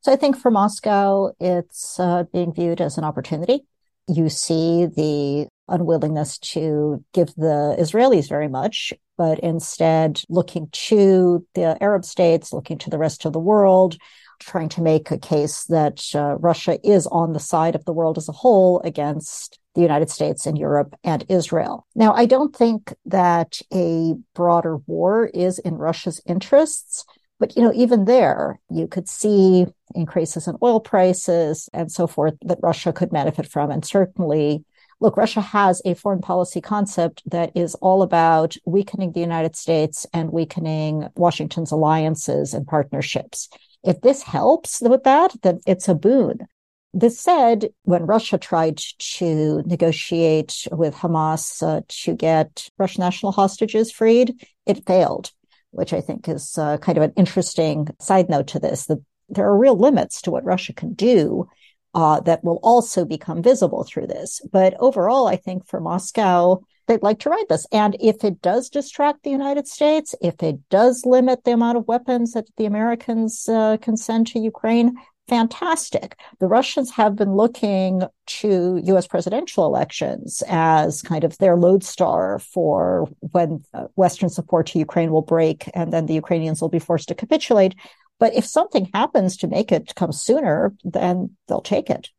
So 0.00 0.12
I 0.12 0.16
think 0.16 0.36
for 0.36 0.50
Moscow, 0.50 1.32
it's 1.40 1.98
uh, 2.00 2.24
being 2.32 2.52
viewed 2.52 2.80
as 2.80 2.98
an 2.98 3.04
opportunity. 3.04 3.66
You 4.08 4.28
see 4.28 4.86
the 4.86 5.48
unwillingness 5.68 6.38
to 6.38 7.04
give 7.12 7.34
the 7.34 7.76
Israelis 7.78 8.28
very 8.28 8.48
much, 8.48 8.92
but 9.18 9.38
instead 9.40 10.22
looking 10.30 10.68
to 10.72 11.44
the 11.54 11.76
Arab 11.82 12.04
states, 12.04 12.52
looking 12.52 12.78
to 12.78 12.90
the 12.90 12.98
rest 12.98 13.26
of 13.26 13.34
the 13.34 13.38
world, 13.38 13.98
trying 14.38 14.68
to 14.70 14.80
make 14.80 15.10
a 15.10 15.18
case 15.18 15.64
that 15.64 16.02
uh, 16.14 16.36
Russia 16.36 16.78
is 16.88 17.06
on 17.08 17.32
the 17.32 17.40
side 17.40 17.74
of 17.74 17.84
the 17.84 17.92
world 17.92 18.16
as 18.16 18.28
a 18.28 18.32
whole 18.32 18.80
against 18.82 19.58
the 19.74 19.82
United 19.82 20.08
States 20.08 20.46
and 20.46 20.56
Europe 20.56 20.94
and 21.04 21.26
Israel. 21.28 21.86
Now, 21.94 22.14
I 22.14 22.24
don't 22.24 22.54
think 22.54 22.94
that 23.06 23.60
a 23.74 24.14
broader 24.34 24.78
war 24.86 25.26
is 25.26 25.58
in 25.58 25.74
Russia's 25.74 26.22
interests. 26.24 27.04
But, 27.40 27.56
you 27.56 27.62
know, 27.62 27.72
even 27.72 28.04
there, 28.04 28.58
you 28.68 28.88
could 28.88 29.08
see 29.08 29.66
increases 29.94 30.48
in 30.48 30.56
oil 30.60 30.80
prices 30.80 31.68
and 31.72 31.90
so 31.90 32.08
forth 32.08 32.34
that 32.42 32.58
Russia 32.62 32.92
could 32.92 33.10
benefit 33.10 33.46
from. 33.46 33.70
And 33.70 33.84
certainly 33.84 34.64
look, 35.00 35.16
Russia 35.16 35.40
has 35.40 35.80
a 35.84 35.94
foreign 35.94 36.20
policy 36.20 36.60
concept 36.60 37.22
that 37.26 37.52
is 37.54 37.74
all 37.76 38.02
about 38.02 38.56
weakening 38.64 39.12
the 39.12 39.20
United 39.20 39.56
States 39.56 40.06
and 40.12 40.32
weakening 40.32 41.08
Washington's 41.14 41.70
alliances 41.70 42.54
and 42.54 42.66
partnerships. 42.66 43.48
If 43.84 44.00
this 44.00 44.22
helps 44.22 44.80
with 44.80 45.04
that, 45.04 45.34
then 45.42 45.60
it's 45.66 45.88
a 45.88 45.94
boon. 45.94 46.46
This 46.92 47.20
said, 47.20 47.68
when 47.82 48.06
Russia 48.06 48.38
tried 48.38 48.78
to 48.98 49.62
negotiate 49.66 50.66
with 50.72 50.94
Hamas 50.94 51.62
uh, 51.62 51.82
to 51.86 52.14
get 52.16 52.70
Russian 52.78 53.02
national 53.02 53.32
hostages 53.32 53.92
freed, 53.92 54.34
it 54.66 54.86
failed, 54.86 55.30
which 55.70 55.92
I 55.92 56.00
think 56.00 56.28
is 56.28 56.56
uh, 56.58 56.78
kind 56.78 56.98
of 56.98 57.04
an 57.04 57.12
interesting 57.16 57.88
side 58.00 58.28
note 58.28 58.48
to 58.48 58.58
this, 58.58 58.86
that 58.86 58.98
there 59.28 59.46
are 59.46 59.56
real 59.56 59.76
limits 59.76 60.22
to 60.22 60.30
what 60.30 60.44
Russia 60.44 60.72
can 60.72 60.94
do 60.94 61.46
uh, 61.94 62.20
that 62.20 62.44
will 62.44 62.60
also 62.62 63.04
become 63.04 63.42
visible 63.42 63.84
through 63.84 64.06
this. 64.06 64.40
But 64.52 64.74
overall, 64.78 65.26
I 65.26 65.36
think 65.36 65.66
for 65.66 65.80
Moscow, 65.80 66.60
they'd 66.86 67.02
like 67.02 67.20
to 67.20 67.30
ride 67.30 67.44
this. 67.48 67.66
And 67.72 67.96
if 68.00 68.24
it 68.24 68.42
does 68.42 68.68
distract 68.68 69.22
the 69.22 69.30
United 69.30 69.68
States, 69.68 70.14
if 70.20 70.42
it 70.42 70.68
does 70.70 71.04
limit 71.04 71.44
the 71.44 71.52
amount 71.52 71.78
of 71.78 71.88
weapons 71.88 72.32
that 72.32 72.48
the 72.56 72.66
Americans 72.66 73.48
uh, 73.48 73.76
can 73.80 73.96
send 73.96 74.26
to 74.28 74.38
Ukraine, 74.38 74.96
fantastic. 75.28 76.18
The 76.40 76.48
Russians 76.48 76.90
have 76.92 77.14
been 77.14 77.34
looking 77.34 78.02
to 78.26 78.80
US 78.82 79.06
presidential 79.06 79.66
elections 79.66 80.42
as 80.48 81.02
kind 81.02 81.22
of 81.22 81.36
their 81.38 81.56
lodestar 81.56 82.38
for 82.38 83.08
when 83.20 83.62
uh, 83.74 83.88
Western 83.94 84.30
support 84.30 84.66
to 84.68 84.78
Ukraine 84.78 85.12
will 85.12 85.22
break 85.22 85.70
and 85.74 85.92
then 85.92 86.06
the 86.06 86.14
Ukrainians 86.14 86.62
will 86.62 86.70
be 86.70 86.78
forced 86.78 87.08
to 87.08 87.14
capitulate. 87.14 87.74
But 88.18 88.34
if 88.34 88.44
something 88.44 88.90
happens 88.92 89.36
to 89.38 89.46
make 89.46 89.72
it 89.72 89.94
come 89.94 90.12
sooner, 90.12 90.74
then 90.84 91.36
they'll 91.46 91.60
take 91.60 91.90
it. 91.90 92.10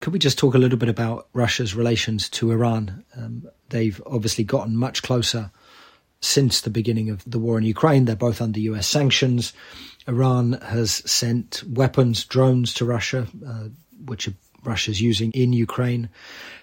Could 0.00 0.12
we 0.12 0.18
just 0.18 0.38
talk 0.38 0.54
a 0.54 0.58
little 0.58 0.78
bit 0.78 0.88
about 0.88 1.28
Russia's 1.34 1.74
relations 1.74 2.28
to 2.30 2.50
Iran? 2.50 3.04
Um, 3.16 3.48
they've 3.68 4.00
obviously 4.06 4.44
gotten 4.44 4.76
much 4.76 5.02
closer 5.02 5.50
since 6.20 6.60
the 6.60 6.70
beginning 6.70 7.10
of 7.10 7.22
the 7.26 7.38
war 7.38 7.58
in 7.58 7.64
Ukraine. 7.64 8.06
They're 8.06 8.16
both 8.16 8.40
under 8.40 8.60
US 8.60 8.86
sanctions. 8.86 9.52
Iran 10.08 10.52
has 10.62 11.02
sent 11.10 11.62
weapons, 11.66 12.24
drones 12.24 12.74
to 12.74 12.84
Russia, 12.84 13.26
uh, 13.46 13.68
which 14.06 14.28
Russia's 14.64 15.00
using 15.00 15.30
in 15.32 15.52
Ukraine. 15.52 16.08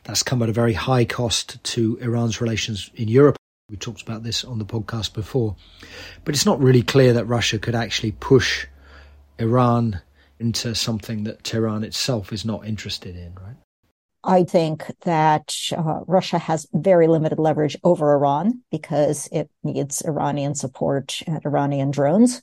That's 0.03 0.23
come 0.23 0.41
at 0.41 0.49
a 0.49 0.53
very 0.53 0.73
high 0.73 1.05
cost 1.05 1.63
to 1.75 1.97
Iran's 2.01 2.41
relations 2.41 2.89
in 2.95 3.07
Europe. 3.07 3.37
We 3.69 3.75
talked 3.75 4.01
about 4.01 4.23
this 4.23 4.45
on 4.45 4.59
the 4.59 4.65
podcast 4.65 5.13
before. 5.13 5.57
But 6.23 6.35
it's 6.35 6.45
not 6.45 6.61
really 6.61 6.83
clear 6.83 7.11
that 7.13 7.25
Russia 7.25 7.59
could 7.59 7.75
actually 7.75 8.13
push 8.13 8.65
Iran 9.39 10.01
into 10.39 10.73
something 10.73 11.25
that 11.25 11.43
Tehran 11.43 11.83
itself 11.83 12.31
is 12.31 12.45
not 12.45 12.65
interested 12.65 13.15
in, 13.17 13.35
right? 13.35 13.57
I 14.23 14.43
think 14.45 14.85
that 15.03 15.53
uh, 15.75 16.01
Russia 16.07 16.37
has 16.37 16.67
very 16.73 17.07
limited 17.07 17.39
leverage 17.39 17.77
over 17.83 18.13
Iran 18.13 18.61
because 18.71 19.27
it 19.31 19.49
needs 19.63 20.01
Iranian 20.01 20.55
support 20.55 21.21
and 21.27 21.45
Iranian 21.45 21.91
drones. 21.91 22.41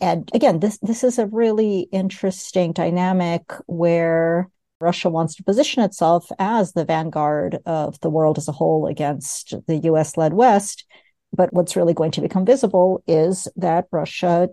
And 0.00 0.28
again, 0.34 0.60
this 0.60 0.78
this 0.78 1.04
is 1.04 1.18
a 1.18 1.26
really 1.26 1.88
interesting 1.90 2.72
dynamic 2.72 3.52
where 3.66 4.50
Russia 4.80 5.08
wants 5.08 5.34
to 5.36 5.44
position 5.44 5.82
itself 5.82 6.30
as 6.38 6.72
the 6.72 6.84
vanguard 6.84 7.58
of 7.66 7.98
the 8.00 8.10
world 8.10 8.38
as 8.38 8.48
a 8.48 8.52
whole 8.52 8.86
against 8.86 9.54
the 9.66 9.78
US 9.78 10.16
led 10.16 10.32
West. 10.32 10.84
But 11.32 11.52
what's 11.52 11.76
really 11.76 11.94
going 11.94 12.12
to 12.12 12.20
become 12.20 12.44
visible 12.44 13.02
is 13.06 13.48
that 13.56 13.88
Russia 13.90 14.48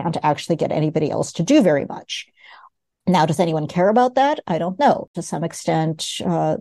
can't 0.00 0.16
actually 0.22 0.56
get 0.56 0.72
anybody 0.72 1.10
else 1.10 1.32
to 1.34 1.42
do 1.42 1.62
very 1.62 1.84
much. 1.84 2.26
Now, 3.06 3.26
does 3.26 3.40
anyone 3.40 3.66
care 3.66 3.88
about 3.88 4.14
that? 4.14 4.40
I 4.46 4.58
don't 4.58 4.78
know. 4.78 5.08
To 5.14 5.22
some 5.22 5.42
extent, 5.42 6.08
uh, 6.24 6.58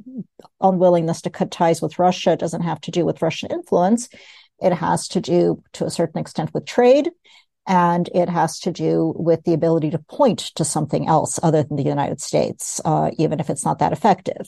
unwillingness 0.60 1.22
to 1.22 1.30
cut 1.30 1.52
ties 1.52 1.82
with 1.82 2.00
Russia 2.00 2.36
doesn't 2.36 2.64
have 2.64 2.82
to 2.82 2.92
do 2.92 3.06
with 3.06 3.22
Russian 3.22 3.52
influence. 3.52 4.10
It 4.60 4.74
has 4.74 5.08
to 5.10 5.22
do, 5.22 5.64
to 5.74 5.86
a 5.86 5.92
certain 5.92 6.20
extent, 6.20 6.54
with 6.54 6.66
trade 6.66 7.12
and 7.72 8.10
it 8.14 8.28
has 8.28 8.60
to 8.60 8.70
do 8.70 9.14
with 9.16 9.46
the 9.46 9.54
ability 9.54 9.90
to 9.92 9.98
point 9.98 10.40
to 10.56 10.66
something 10.66 11.08
else 11.08 11.40
other 11.42 11.64
than 11.64 11.78
the 11.78 11.84
United 11.84 12.20
States, 12.20 12.82
uh, 12.84 13.12
even 13.18 13.40
if 13.40 13.50
it's 13.50 13.64
not 13.64 13.80
that 13.80 13.94
effective. 13.94 14.46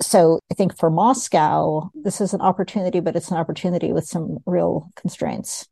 So 0.00 0.40
I 0.50 0.54
think 0.54 0.76
for 0.76 0.90
Moscow, 0.90 1.90
this 1.94 2.20
is 2.20 2.34
an 2.34 2.40
opportunity, 2.40 2.98
but 2.98 3.14
it's 3.14 3.30
an 3.30 3.36
opportunity 3.36 3.92
with 3.92 4.08
some 4.08 4.38
real 4.44 4.90
constraints. 4.96 5.68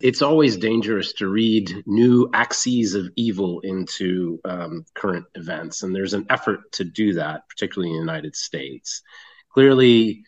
It's 0.00 0.20
always 0.20 0.56
dangerous 0.56 1.12
to 1.14 1.28
read 1.28 1.70
new 1.86 2.28
axes 2.34 2.96
of 2.96 3.10
evil 3.14 3.60
into 3.60 4.40
um, 4.44 4.84
current 4.94 5.26
events. 5.36 5.84
And 5.84 5.94
there's 5.94 6.14
an 6.14 6.26
effort 6.28 6.72
to 6.72 6.84
do 6.84 7.14
that, 7.14 7.48
particularly 7.48 7.90
in 7.90 7.98
the 7.98 8.12
United 8.12 8.34
States. 8.34 9.00
Clearly, 9.52 10.24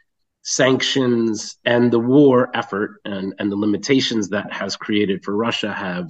sanctions 0.48 1.56
and 1.64 1.90
the 1.90 1.98
war 1.98 2.50
effort 2.54 3.00
and, 3.04 3.34
and 3.40 3.50
the 3.50 3.56
limitations 3.56 4.28
that 4.28 4.52
has 4.52 4.76
created 4.76 5.24
for 5.24 5.36
Russia 5.36 5.72
have 5.72 6.08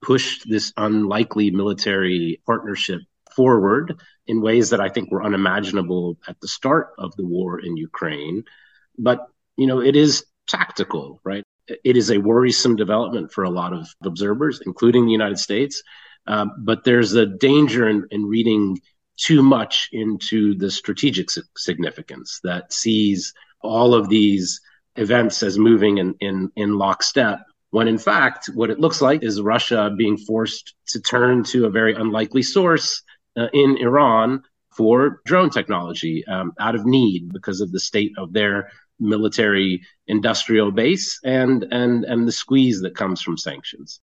pushed 0.00 0.48
this 0.48 0.72
unlikely 0.76 1.50
military 1.50 2.40
partnership 2.46 3.00
forward 3.34 4.00
in 4.28 4.40
ways 4.40 4.70
that 4.70 4.80
I 4.80 4.88
think 4.88 5.10
were 5.10 5.24
unimaginable 5.24 6.16
at 6.28 6.40
the 6.40 6.46
start 6.46 6.90
of 6.98 7.16
the 7.16 7.26
war 7.26 7.58
in 7.58 7.76
Ukraine. 7.76 8.44
But, 8.96 9.26
you 9.56 9.66
know, 9.66 9.80
it 9.80 9.96
is 9.96 10.24
tactical, 10.46 11.20
right? 11.24 11.42
It 11.66 11.96
is 11.96 12.12
a 12.12 12.18
worrisome 12.18 12.76
development 12.76 13.32
for 13.32 13.42
a 13.42 13.50
lot 13.50 13.72
of 13.72 13.88
observers, 14.04 14.62
including 14.64 15.06
the 15.06 15.12
United 15.12 15.40
States. 15.40 15.82
Um, 16.28 16.52
but 16.60 16.84
there's 16.84 17.14
a 17.14 17.26
danger 17.26 17.88
in, 17.88 18.06
in 18.12 18.26
reading 18.26 18.78
too 19.16 19.42
much 19.42 19.88
into 19.90 20.54
the 20.54 20.70
strategic 20.70 21.28
significance 21.56 22.38
that 22.44 22.72
sees 22.72 23.34
all 23.64 23.94
of 23.94 24.08
these 24.08 24.60
events 24.96 25.42
as 25.42 25.58
moving 25.58 25.98
in, 25.98 26.14
in, 26.20 26.50
in 26.56 26.78
lockstep, 26.78 27.40
when 27.70 27.88
in 27.88 27.98
fact, 27.98 28.48
what 28.54 28.70
it 28.70 28.78
looks 28.78 29.00
like 29.00 29.24
is 29.24 29.40
Russia 29.40 29.90
being 29.96 30.16
forced 30.16 30.74
to 30.88 31.00
turn 31.00 31.42
to 31.44 31.66
a 31.66 31.70
very 31.70 31.94
unlikely 31.94 32.42
source 32.42 33.02
uh, 33.36 33.48
in 33.52 33.76
Iran 33.78 34.42
for 34.76 35.20
drone 35.24 35.50
technology 35.50 36.24
um, 36.26 36.52
out 36.60 36.74
of 36.74 36.86
need 36.86 37.32
because 37.32 37.60
of 37.60 37.72
the 37.72 37.80
state 37.80 38.12
of 38.16 38.32
their 38.32 38.70
military 39.00 39.82
industrial 40.06 40.70
base 40.70 41.18
and, 41.24 41.64
and, 41.70 42.04
and 42.04 42.28
the 42.28 42.32
squeeze 42.32 42.82
that 42.82 42.94
comes 42.94 43.20
from 43.20 43.36
sanctions. 43.36 44.00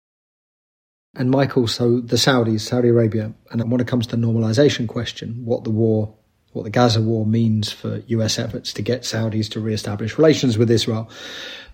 And 1.16 1.32
Michael, 1.32 1.68
so 1.68 2.02
the 2.02 2.18
Saudis, 2.18 2.62
Saudi 2.62 2.90
Arabia, 2.90 3.34
and 3.50 3.72
when 3.72 3.80
it 3.80 3.88
comes 3.88 4.06
to 4.08 4.16
the 4.16 4.28
normalization 4.28 4.88
question, 4.88 5.42
what 5.46 5.64
the 5.64 5.72
war 5.72 6.14
what 6.56 6.64
the 6.64 6.70
Gaza 6.70 7.02
war 7.02 7.26
means 7.26 7.72
for 7.72 8.02
US 8.08 8.40
efforts 8.40 8.72
to 8.74 8.82
get 8.82 9.02
Saudis 9.02 9.50
to 9.52 9.60
re-establish 9.60 10.18
relations 10.18 10.58
with 10.58 10.72
Israel. 10.72 11.10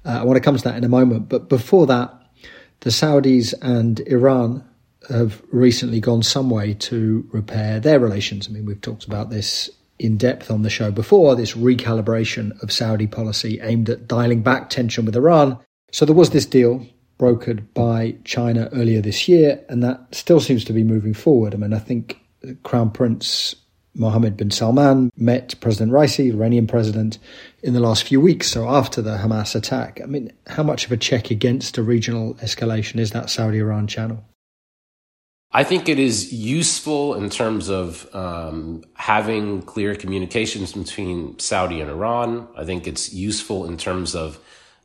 Uh, 0.04 0.20
I 0.20 0.24
want 0.24 0.38
to 0.38 0.42
come 0.42 0.58
to 0.58 0.64
that 0.64 0.76
in 0.76 0.84
a 0.84 0.90
moment. 0.90 1.30
But 1.30 1.50
before 1.50 1.86
that, 1.88 2.12
the 2.80 2.90
Saudis 2.90 3.54
and 3.62 4.00
Iran 4.02 4.68
have 5.10 5.42
recently 5.52 6.00
gone 6.00 6.24
some 6.24 6.50
way 6.50 6.74
to 6.74 7.28
repair 7.32 7.80
their 7.80 8.00
relations. 8.00 8.48
I 8.48 8.52
mean, 8.52 8.66
we've 8.66 8.82
talked 8.82 9.06
about 9.06 9.30
this 9.30 9.70
in 10.00 10.18
depth 10.18 10.50
on 10.50 10.64
the 10.64 10.70
show 10.70 10.90
before, 10.90 11.36
this 11.36 11.54
recalibration 11.54 12.60
of 12.64 12.72
Saudi 12.72 13.06
policy 13.06 13.60
aimed 13.62 13.88
at 13.88 14.08
dialing 14.08 14.42
back 14.42 14.72
tension 14.72 15.06
with 15.06 15.16
Iran. 15.16 15.60
So 15.92 16.06
there 16.06 16.16
was 16.16 16.32
this 16.32 16.48
deal 16.48 16.86
brokered 17.20 17.64
by 17.76 18.16
China 18.24 18.68
earlier 18.74 19.00
this 19.00 19.28
year, 19.28 19.64
and 19.70 19.84
that 19.84 20.16
still 20.16 20.40
seems 20.40 20.66
to 20.66 20.74
be 20.74 20.84
moving 20.84 21.14
forward. 21.14 21.54
I 21.54 21.58
mean, 21.58 21.74
I 21.74 21.80
think 21.80 22.20
Crown 22.64 22.90
Prince 22.90 23.56
Mohammed 23.94 24.38
bin 24.38 24.52
Salman 24.52 25.12
met 25.18 25.60
President 25.60 25.92
Raisi, 25.92 26.32
Iranian 26.32 26.68
president, 26.68 27.18
in 27.62 27.74
the 27.74 27.80
last 27.80 28.04
few 28.04 28.22
weeks, 28.22 28.48
so 28.48 28.70
after 28.70 29.02
the 29.02 29.18
Hamas 29.18 29.56
attack. 29.56 30.00
I 30.02 30.06
mean, 30.06 30.32
how 30.48 30.64
much 30.64 30.86
of 30.86 30.92
a 30.92 30.98
check 30.98 31.30
against 31.30 31.78
a 31.78 31.84
regional 31.84 32.36
escalation 32.36 33.00
is 33.00 33.12
that 33.12 33.30
Saudi 33.30 33.60
Iran 33.60 33.88
channel? 33.88 34.24
I 35.54 35.66
think 35.66 35.90
it 35.90 36.00
is 36.00 36.32
useful 36.32 37.16
in 37.16 37.30
terms 37.30 37.70
of 37.70 38.08
um, 38.16 38.86
having 38.94 39.62
clear 39.64 39.96
communications 39.96 40.72
between 40.72 41.38
Saudi 41.40 41.82
and 41.82 41.90
Iran. 41.90 42.48
I 42.56 42.64
think 42.64 42.88
it's 42.88 43.14
useful 43.14 43.66
in 43.66 43.76
terms 43.76 44.16
of 44.16 44.40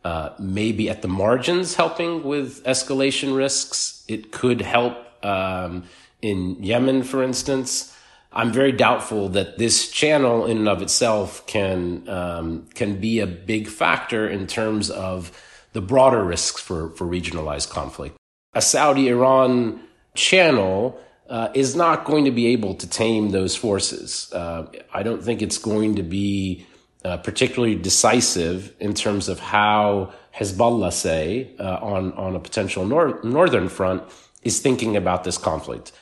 uh, 0.04 0.30
maybe 0.40 0.90
at 0.90 1.02
the 1.02 1.08
margins 1.08 1.76
helping 1.76 2.24
with 2.24 2.64
escalation 2.64 3.36
risks. 3.36 4.04
It 4.08 4.32
could 4.32 4.60
help 4.60 4.96
um, 5.24 5.84
in 6.20 6.60
Yemen, 6.60 7.04
for 7.04 7.22
instance. 7.22 7.95
I'm 8.32 8.52
very 8.52 8.72
doubtful 8.72 9.30
that 9.30 9.58
this 9.58 9.90
channel 9.90 10.46
in 10.46 10.58
and 10.58 10.68
of 10.68 10.82
itself 10.82 11.46
can 11.46 12.08
um, 12.08 12.66
can 12.74 13.00
be 13.00 13.20
a 13.20 13.26
big 13.26 13.68
factor 13.68 14.28
in 14.28 14.46
terms 14.46 14.90
of 14.90 15.32
the 15.72 15.80
broader 15.80 16.24
risks 16.24 16.60
for, 16.60 16.90
for 16.90 17.06
regionalized 17.06 17.70
conflict. 17.70 18.16
A 18.54 18.62
Saudi 18.62 19.08
Iran 19.08 19.80
channel 20.14 20.98
uh, 21.28 21.48
is 21.54 21.76
not 21.76 22.04
going 22.04 22.24
to 22.24 22.30
be 22.30 22.46
able 22.48 22.74
to 22.74 22.88
tame 22.88 23.30
those 23.30 23.54
forces. 23.56 24.32
Uh, 24.32 24.66
I 24.92 25.02
don't 25.02 25.22
think 25.22 25.42
it's 25.42 25.58
going 25.58 25.96
to 25.96 26.02
be 26.02 26.66
uh, 27.04 27.18
particularly 27.18 27.76
decisive 27.76 28.74
in 28.80 28.94
terms 28.94 29.28
of 29.28 29.38
how 29.38 30.12
Hezbollah, 30.34 30.92
say, 30.92 31.54
uh, 31.58 31.78
on, 31.82 32.12
on 32.12 32.36
a 32.36 32.40
potential 32.40 32.86
nor- 32.86 33.20
northern 33.22 33.68
front, 33.68 34.02
is 34.42 34.60
thinking 34.60 34.96
about 34.96 35.24
this 35.24 35.38
conflict. 35.38 35.92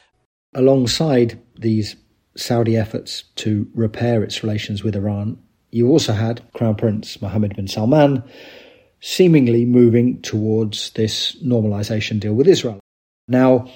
Alongside 0.54 1.40
these 1.58 1.96
Saudi 2.36 2.76
efforts 2.76 3.24
to 3.36 3.68
repair 3.74 4.22
its 4.22 4.42
relations 4.42 4.82
with 4.82 4.96
Iran, 4.96 5.38
you 5.70 5.88
also 5.88 6.12
had 6.12 6.42
Crown 6.52 6.74
Prince 6.76 7.20
Mohammed 7.20 7.56
bin 7.56 7.68
Salman 7.68 8.22
seemingly 9.00 9.64
moving 9.64 10.22
towards 10.22 10.90
this 10.90 11.36
normalization 11.42 12.18
deal 12.18 12.34
with 12.34 12.48
Israel. 12.48 12.80
Now, 13.28 13.68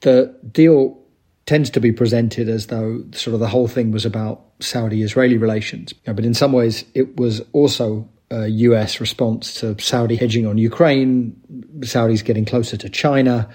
the 0.00 0.34
deal 0.50 0.98
tends 1.44 1.70
to 1.70 1.80
be 1.80 1.92
presented 1.92 2.48
as 2.48 2.68
though 2.68 3.04
sort 3.12 3.34
of 3.34 3.40
the 3.40 3.48
whole 3.48 3.68
thing 3.68 3.90
was 3.90 4.06
about 4.06 4.44
Saudi 4.60 5.02
Israeli 5.02 5.36
relations. 5.36 5.92
But 5.92 6.24
in 6.24 6.34
some 6.34 6.52
ways, 6.52 6.84
it 6.94 7.16
was 7.16 7.42
also 7.52 8.08
a 8.30 8.46
US 8.48 9.00
response 9.00 9.54
to 9.60 9.78
Saudi 9.78 10.16
hedging 10.16 10.46
on 10.46 10.56
Ukraine, 10.56 11.36
Saudis 11.80 12.24
getting 12.24 12.44
closer 12.44 12.76
to 12.78 12.88
China. 12.88 13.48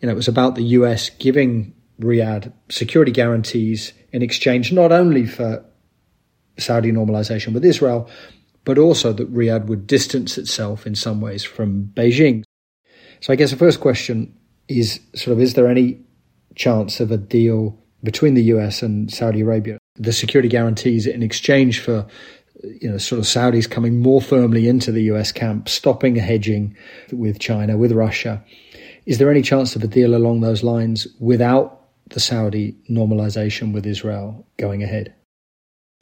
You 0.00 0.06
know, 0.06 0.12
it 0.12 0.16
was 0.16 0.28
about 0.28 0.56
the 0.56 0.64
US 0.78 1.10
giving 1.10 1.74
Riyadh 2.00 2.52
security 2.68 3.12
guarantees 3.12 3.92
in 4.12 4.22
exchange 4.22 4.72
not 4.72 4.92
only 4.92 5.26
for 5.26 5.64
Saudi 6.58 6.92
normalization 6.92 7.52
with 7.52 7.64
Israel, 7.64 8.08
but 8.64 8.78
also 8.78 9.12
that 9.12 9.32
Riyadh 9.32 9.66
would 9.66 9.86
distance 9.86 10.38
itself 10.38 10.86
in 10.86 10.94
some 10.94 11.20
ways 11.20 11.44
from 11.44 11.90
Beijing. 11.94 12.44
So 13.20 13.32
I 13.32 13.36
guess 13.36 13.50
the 13.50 13.56
first 13.56 13.80
question 13.80 14.34
is 14.68 15.00
sort 15.14 15.32
of 15.32 15.40
is 15.40 15.54
there 15.54 15.68
any 15.68 16.00
chance 16.54 17.00
of 17.00 17.10
a 17.10 17.16
deal 17.16 17.78
between 18.02 18.34
the 18.34 18.44
US 18.44 18.82
and 18.82 19.12
Saudi 19.12 19.40
Arabia? 19.40 19.78
The 19.96 20.12
security 20.12 20.48
guarantees 20.48 21.06
in 21.06 21.22
exchange 21.22 21.80
for 21.80 22.06
you 22.62 22.90
know 22.90 22.98
sort 22.98 23.18
of 23.18 23.26
Saudis 23.26 23.70
coming 23.70 24.00
more 24.00 24.22
firmly 24.22 24.68
into 24.68 24.90
the 24.90 25.02
US 25.04 25.32
camp, 25.32 25.68
stopping 25.68 26.16
hedging 26.16 26.76
with 27.12 27.38
China, 27.38 27.76
with 27.76 27.92
Russia. 27.92 28.42
Is 29.06 29.18
there 29.18 29.30
any 29.30 29.42
chance 29.42 29.76
of 29.76 29.82
a 29.82 29.86
deal 29.86 30.14
along 30.14 30.40
those 30.40 30.62
lines 30.62 31.06
without 31.18 31.83
the 32.08 32.20
Saudi 32.20 32.76
normalization 32.90 33.72
with 33.72 33.86
Israel 33.86 34.46
going 34.56 34.82
ahead? 34.82 35.14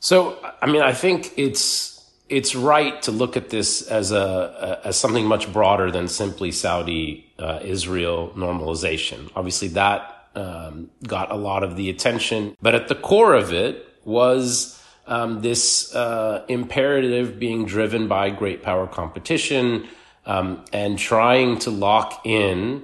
So, 0.00 0.36
I 0.60 0.66
mean, 0.66 0.82
I 0.82 0.92
think 0.92 1.32
it's 1.36 1.92
it's 2.28 2.54
right 2.54 3.00
to 3.02 3.12
look 3.12 3.36
at 3.36 3.50
this 3.50 3.82
as 3.82 4.10
a, 4.10 4.80
as 4.84 4.96
something 4.96 5.26
much 5.26 5.52
broader 5.52 5.90
than 5.90 6.08
simply 6.08 6.50
Saudi 6.50 7.30
uh, 7.38 7.60
Israel 7.62 8.32
normalization. 8.34 9.30
Obviously, 9.36 9.68
that 9.68 10.28
um, 10.34 10.90
got 11.06 11.30
a 11.30 11.36
lot 11.36 11.62
of 11.62 11.76
the 11.76 11.90
attention, 11.90 12.56
but 12.62 12.74
at 12.74 12.88
the 12.88 12.94
core 12.94 13.34
of 13.34 13.52
it 13.52 13.86
was 14.04 14.82
um, 15.06 15.42
this 15.42 15.94
uh, 15.94 16.44
imperative 16.48 17.38
being 17.38 17.66
driven 17.66 18.08
by 18.08 18.30
great 18.30 18.62
power 18.62 18.86
competition 18.86 19.86
um, 20.26 20.64
and 20.72 20.98
trying 20.98 21.58
to 21.58 21.70
lock 21.70 22.22
in 22.24 22.82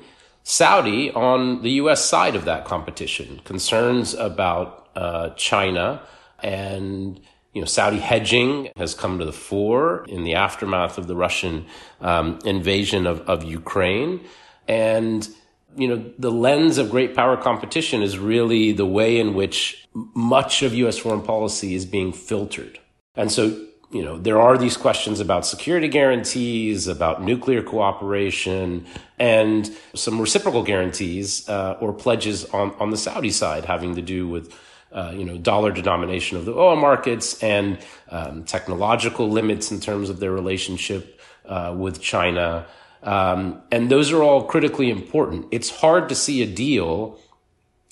Saudi 0.48 1.10
on 1.12 1.60
the 1.60 1.72
U.S. 1.72 2.02
side 2.02 2.34
of 2.34 2.46
that 2.46 2.64
competition. 2.64 3.38
Concerns 3.44 4.14
about 4.14 4.88
uh, 4.96 5.28
China 5.36 6.00
and 6.42 7.20
you 7.52 7.60
know 7.60 7.66
Saudi 7.66 7.98
hedging 7.98 8.70
has 8.78 8.94
come 8.94 9.18
to 9.18 9.26
the 9.26 9.32
fore 9.32 10.06
in 10.08 10.24
the 10.24 10.36
aftermath 10.36 10.96
of 10.96 11.06
the 11.06 11.14
Russian 11.14 11.66
um, 12.00 12.38
invasion 12.46 13.06
of, 13.06 13.20
of 13.28 13.44
Ukraine, 13.44 14.24
and 14.66 15.28
you 15.76 15.86
know 15.86 16.10
the 16.18 16.32
lens 16.32 16.78
of 16.78 16.90
great 16.90 17.14
power 17.14 17.36
competition 17.36 18.02
is 18.02 18.18
really 18.18 18.72
the 18.72 18.86
way 18.86 19.20
in 19.20 19.34
which 19.34 19.86
much 19.92 20.62
of 20.62 20.72
U.S. 20.72 20.96
foreign 20.96 21.20
policy 21.20 21.74
is 21.74 21.84
being 21.84 22.10
filtered, 22.10 22.78
and 23.14 23.30
so 23.30 23.66
you 23.90 24.04
know, 24.04 24.18
there 24.18 24.40
are 24.40 24.58
these 24.58 24.76
questions 24.76 25.18
about 25.18 25.46
security 25.46 25.88
guarantees, 25.88 26.88
about 26.88 27.22
nuclear 27.22 27.62
cooperation, 27.62 28.86
and 29.18 29.70
some 29.94 30.20
reciprocal 30.20 30.62
guarantees 30.62 31.48
uh, 31.48 31.78
or 31.80 31.94
pledges 31.94 32.44
on, 32.46 32.74
on 32.78 32.90
the 32.90 32.98
Saudi 32.98 33.30
side 33.30 33.64
having 33.64 33.94
to 33.94 34.02
do 34.02 34.28
with, 34.28 34.54
uh, 34.92 35.12
you 35.16 35.24
know, 35.24 35.38
dollar 35.38 35.72
denomination 35.72 36.36
of 36.36 36.44
the 36.44 36.52
oil 36.52 36.76
markets 36.76 37.42
and 37.42 37.78
um, 38.10 38.44
technological 38.44 39.30
limits 39.30 39.70
in 39.70 39.80
terms 39.80 40.10
of 40.10 40.20
their 40.20 40.32
relationship 40.32 41.18
uh, 41.46 41.74
with 41.76 42.00
China. 42.00 42.66
Um, 43.02 43.62
and 43.70 43.90
those 43.90 44.12
are 44.12 44.22
all 44.22 44.44
critically 44.44 44.90
important. 44.90 45.46
It's 45.50 45.70
hard 45.70 46.10
to 46.10 46.14
see 46.14 46.42
a 46.42 46.46
deal 46.46 47.18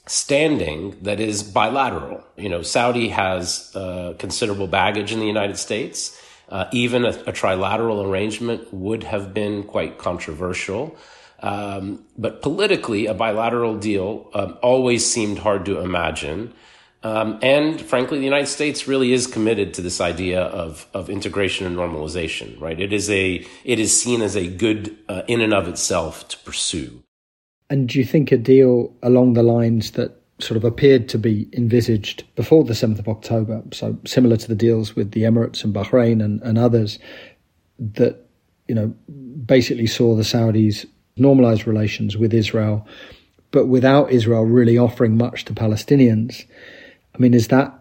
standing 0.07 0.97
that 1.03 1.21
is 1.21 1.43
bilateral. 1.43 2.25
You 2.37 2.49
know, 2.49 2.63
Saudi 2.63 3.09
has 3.09 3.75
uh, 3.75 4.15
considerable 4.19 4.67
baggage 4.67 5.13
in 5.13 5.21
the 5.21 5.27
United 5.27 5.59
States. 5.59 6.21
Uh, 6.49 6.67
even 6.73 7.05
a, 7.05 7.09
a, 7.09 7.33
trilateral 7.33 8.09
arrangement 8.09 8.73
would 8.73 9.03
have 9.03 9.35
been 9.35 9.65
quite 9.65 9.99
controversial. 9.99 10.97
Um, 11.41 12.05
but 12.17 12.41
politically, 12.41 13.07
a 13.07 13.15
bilateral 13.15 13.77
deal 13.77 14.31
um, 14.33 14.57
always 14.63 15.05
seemed 15.05 15.39
hard 15.39 15.65
to 15.67 15.81
imagine. 15.81 16.55
Um, 17.03 17.41
and 17.43 17.81
frankly, 17.81 18.19
the 18.19 18.25
United 18.25 18.47
States 18.47 18.87
really 18.87 19.13
is 19.13 19.27
committed 19.27 19.75
to 19.75 19.83
this 19.83 20.01
idea 20.01 20.43
of, 20.43 20.87
of 20.95 21.11
integration 21.11 21.67
and 21.67 21.77
normalization, 21.77 22.61
right? 22.61 22.81
It 22.81 22.93
is 22.93 23.11
a, 23.11 23.45
it 23.65 23.81
is 23.81 24.01
seen 24.01 24.23
as 24.23 24.37
a 24.37 24.47
good 24.47 24.97
uh, 25.09 25.23
in 25.27 25.41
and 25.41 25.53
of 25.53 25.67
itself 25.67 26.29
to 26.29 26.39
pursue. 26.39 27.03
And 27.69 27.89
do 27.89 27.99
you 27.99 28.05
think 28.05 28.31
a 28.31 28.37
deal 28.37 28.95
along 29.03 29.33
the 29.33 29.43
lines 29.43 29.93
that 29.93 30.21
sort 30.39 30.57
of 30.57 30.65
appeared 30.65 31.09
to 31.09 31.19
be 31.19 31.49
envisaged 31.53 32.25
before 32.37 32.65
the 32.65 32.75
7th 32.75 32.99
of 32.99 33.09
October, 33.09 33.63
so 33.73 33.99
similar 34.05 34.37
to 34.37 34.49
the 34.49 34.55
deals 34.55 34.95
with 34.95 35.13
the 35.13 35.23
Emirates 35.23 35.65
and 35.65 35.75
Bahrain 35.75 36.23
and, 36.23 36.43
and 36.43 36.59
others, 36.59 36.99
that, 37.79 38.27
you 38.69 38.75
know, 38.75 38.89
basically 39.47 39.87
saw 39.87 40.15
the 40.15 40.23
Saudis 40.23 40.87
normalize 41.19 41.67
relations 41.67 42.17
with 42.17 42.35
Israel, 42.35 42.87
but 43.51 43.67
without 43.67 44.11
Israel 44.11 44.45
really 44.45 44.77
offering 44.77 45.17
much 45.17 45.45
to 45.47 45.55
Palestinians. 45.55 46.45
I 47.15 47.19
mean, 47.19 47.33
is 47.33 47.49
that 47.49 47.73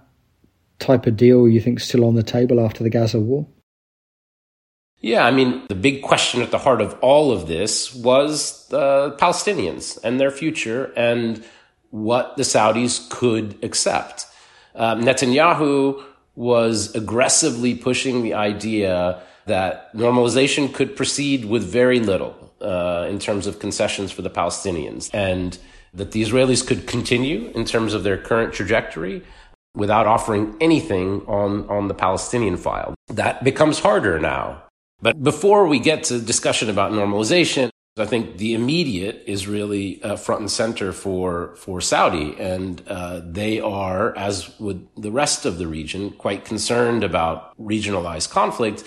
type 0.80 1.06
of 1.06 1.18
deal 1.18 1.48
you 1.48 1.60
think 1.60 1.80
still 1.80 2.06
on 2.06 2.16
the 2.16 2.24
table 2.24 2.60
after 2.60 2.84
the 2.84 2.90
Gaza 2.90 3.20
war? 3.20 3.46
Yeah, 5.02 5.26
I 5.26 5.32
mean, 5.32 5.66
the 5.68 5.76
big 5.76 6.02
question 6.02 6.42
at 6.42 6.52
the 6.52 6.58
heart 6.58 6.82
of 6.82 6.98
all 7.02 7.32
of 7.32 7.48
this 7.48 7.94
was 7.94 8.68
the 8.70 9.16
Palestinians 9.20 10.00
and 10.04 10.20
their 10.20 10.32
future 10.32 10.92
and 10.96 11.44
what 11.92 12.38
the 12.38 12.44
Saudis 12.44 13.10
could 13.10 13.58
accept. 13.64 14.26
Um, 14.74 15.04
Netanyahu 15.04 16.04
was 16.36 16.94
aggressively 16.96 17.76
pushing 17.76 18.24
the 18.24 18.34
idea 18.34 19.22
that 19.46 19.94
normalization 19.94 20.74
could 20.74 20.96
proceed 20.96 21.46
with 21.46 21.64
very 21.64 22.00
little 22.00 22.54
uh, 22.62 23.06
in 23.10 23.20
terms 23.20 23.48
of 23.48 23.60
concessions 23.60 24.12
for 24.12 24.22
the 24.22 24.30
Palestinians 24.30 25.10
and 25.14 25.58
that 25.94 26.12
the 26.12 26.22
Israelis 26.22 26.66
could 26.66 26.88
continue 26.88 27.52
in 27.56 27.64
terms 27.64 27.94
of 27.94 28.04
their 28.04 28.18
current 28.18 28.54
trajectory 28.54 29.22
without 29.76 30.08
offering 30.08 30.56
anything 30.60 31.22
on, 31.28 31.70
on 31.70 31.88
the 31.88 31.94
Palestinian 31.94 32.58
file. 32.58 32.96
That 33.08 33.44
becomes 33.44 33.80
harder 33.80 34.20
now 34.20 34.65
but 35.02 35.22
before 35.22 35.68
we 35.68 35.80
get 35.80 36.04
to 36.06 36.20
discussion 36.20 36.70
about 36.70 36.92
normalization, 36.92 37.70
I 37.98 38.06
think 38.06 38.38
the 38.38 38.56
immediate 38.56 39.24
is 39.26 39.48
really 39.48 40.04
uh, 40.04 40.18
front 40.18 40.42
and 40.42 40.52
center 40.52 40.92
for 40.92 41.56
for 41.56 41.80
Saudi, 41.80 42.36
and 42.38 42.82
uh, 42.88 43.22
they 43.24 43.62
are, 43.62 44.14
as 44.18 44.60
with 44.60 44.86
the 45.02 45.12
rest 45.12 45.46
of 45.46 45.58
the 45.58 45.66
region, 45.66 46.12
quite 46.12 46.44
concerned 46.44 47.06
about 47.06 47.58
regionalized 47.58 48.32
conflict, 48.32 48.84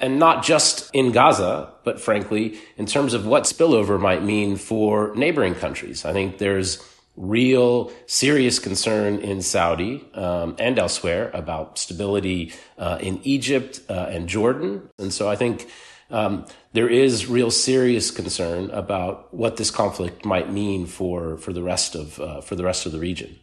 and 0.00 0.18
not 0.18 0.42
just 0.42 0.90
in 0.92 1.12
Gaza, 1.12 1.72
but 1.84 2.00
frankly, 2.00 2.58
in 2.76 2.86
terms 2.86 3.14
of 3.14 3.24
what 3.24 3.44
spillover 3.44 4.00
might 4.00 4.24
mean 4.24 4.56
for 4.56 5.14
neighboring 5.14 5.54
countries. 5.54 6.04
I 6.04 6.12
think 6.12 6.38
there's 6.38 6.82
real 7.20 7.92
serious 8.06 8.58
concern 8.58 9.18
in 9.18 9.42
Saudi 9.42 10.08
um, 10.14 10.56
and 10.58 10.78
elsewhere 10.78 11.30
about 11.34 11.78
stability 11.78 12.52
uh, 12.78 12.98
in 13.00 13.20
Egypt 13.24 13.80
uh, 13.88 14.08
and 14.10 14.28
Jordan. 14.28 14.88
And 14.98 15.12
so 15.12 15.28
I 15.28 15.36
think 15.36 15.70
um, 16.10 16.46
there 16.72 16.88
is 16.88 17.26
real 17.26 17.50
serious 17.50 18.10
concern 18.10 18.70
about 18.70 19.32
what 19.34 19.58
this 19.58 19.70
conflict 19.70 20.24
might 20.24 20.50
mean 20.50 20.86
for, 20.86 21.36
for 21.36 21.52
the 21.52 21.62
rest 21.62 21.94
of 21.94 22.18
uh, 22.18 22.40
for 22.40 22.56
the 22.56 22.64
rest 22.64 22.86
of 22.86 22.92
the 22.92 22.98
region. 22.98 23.38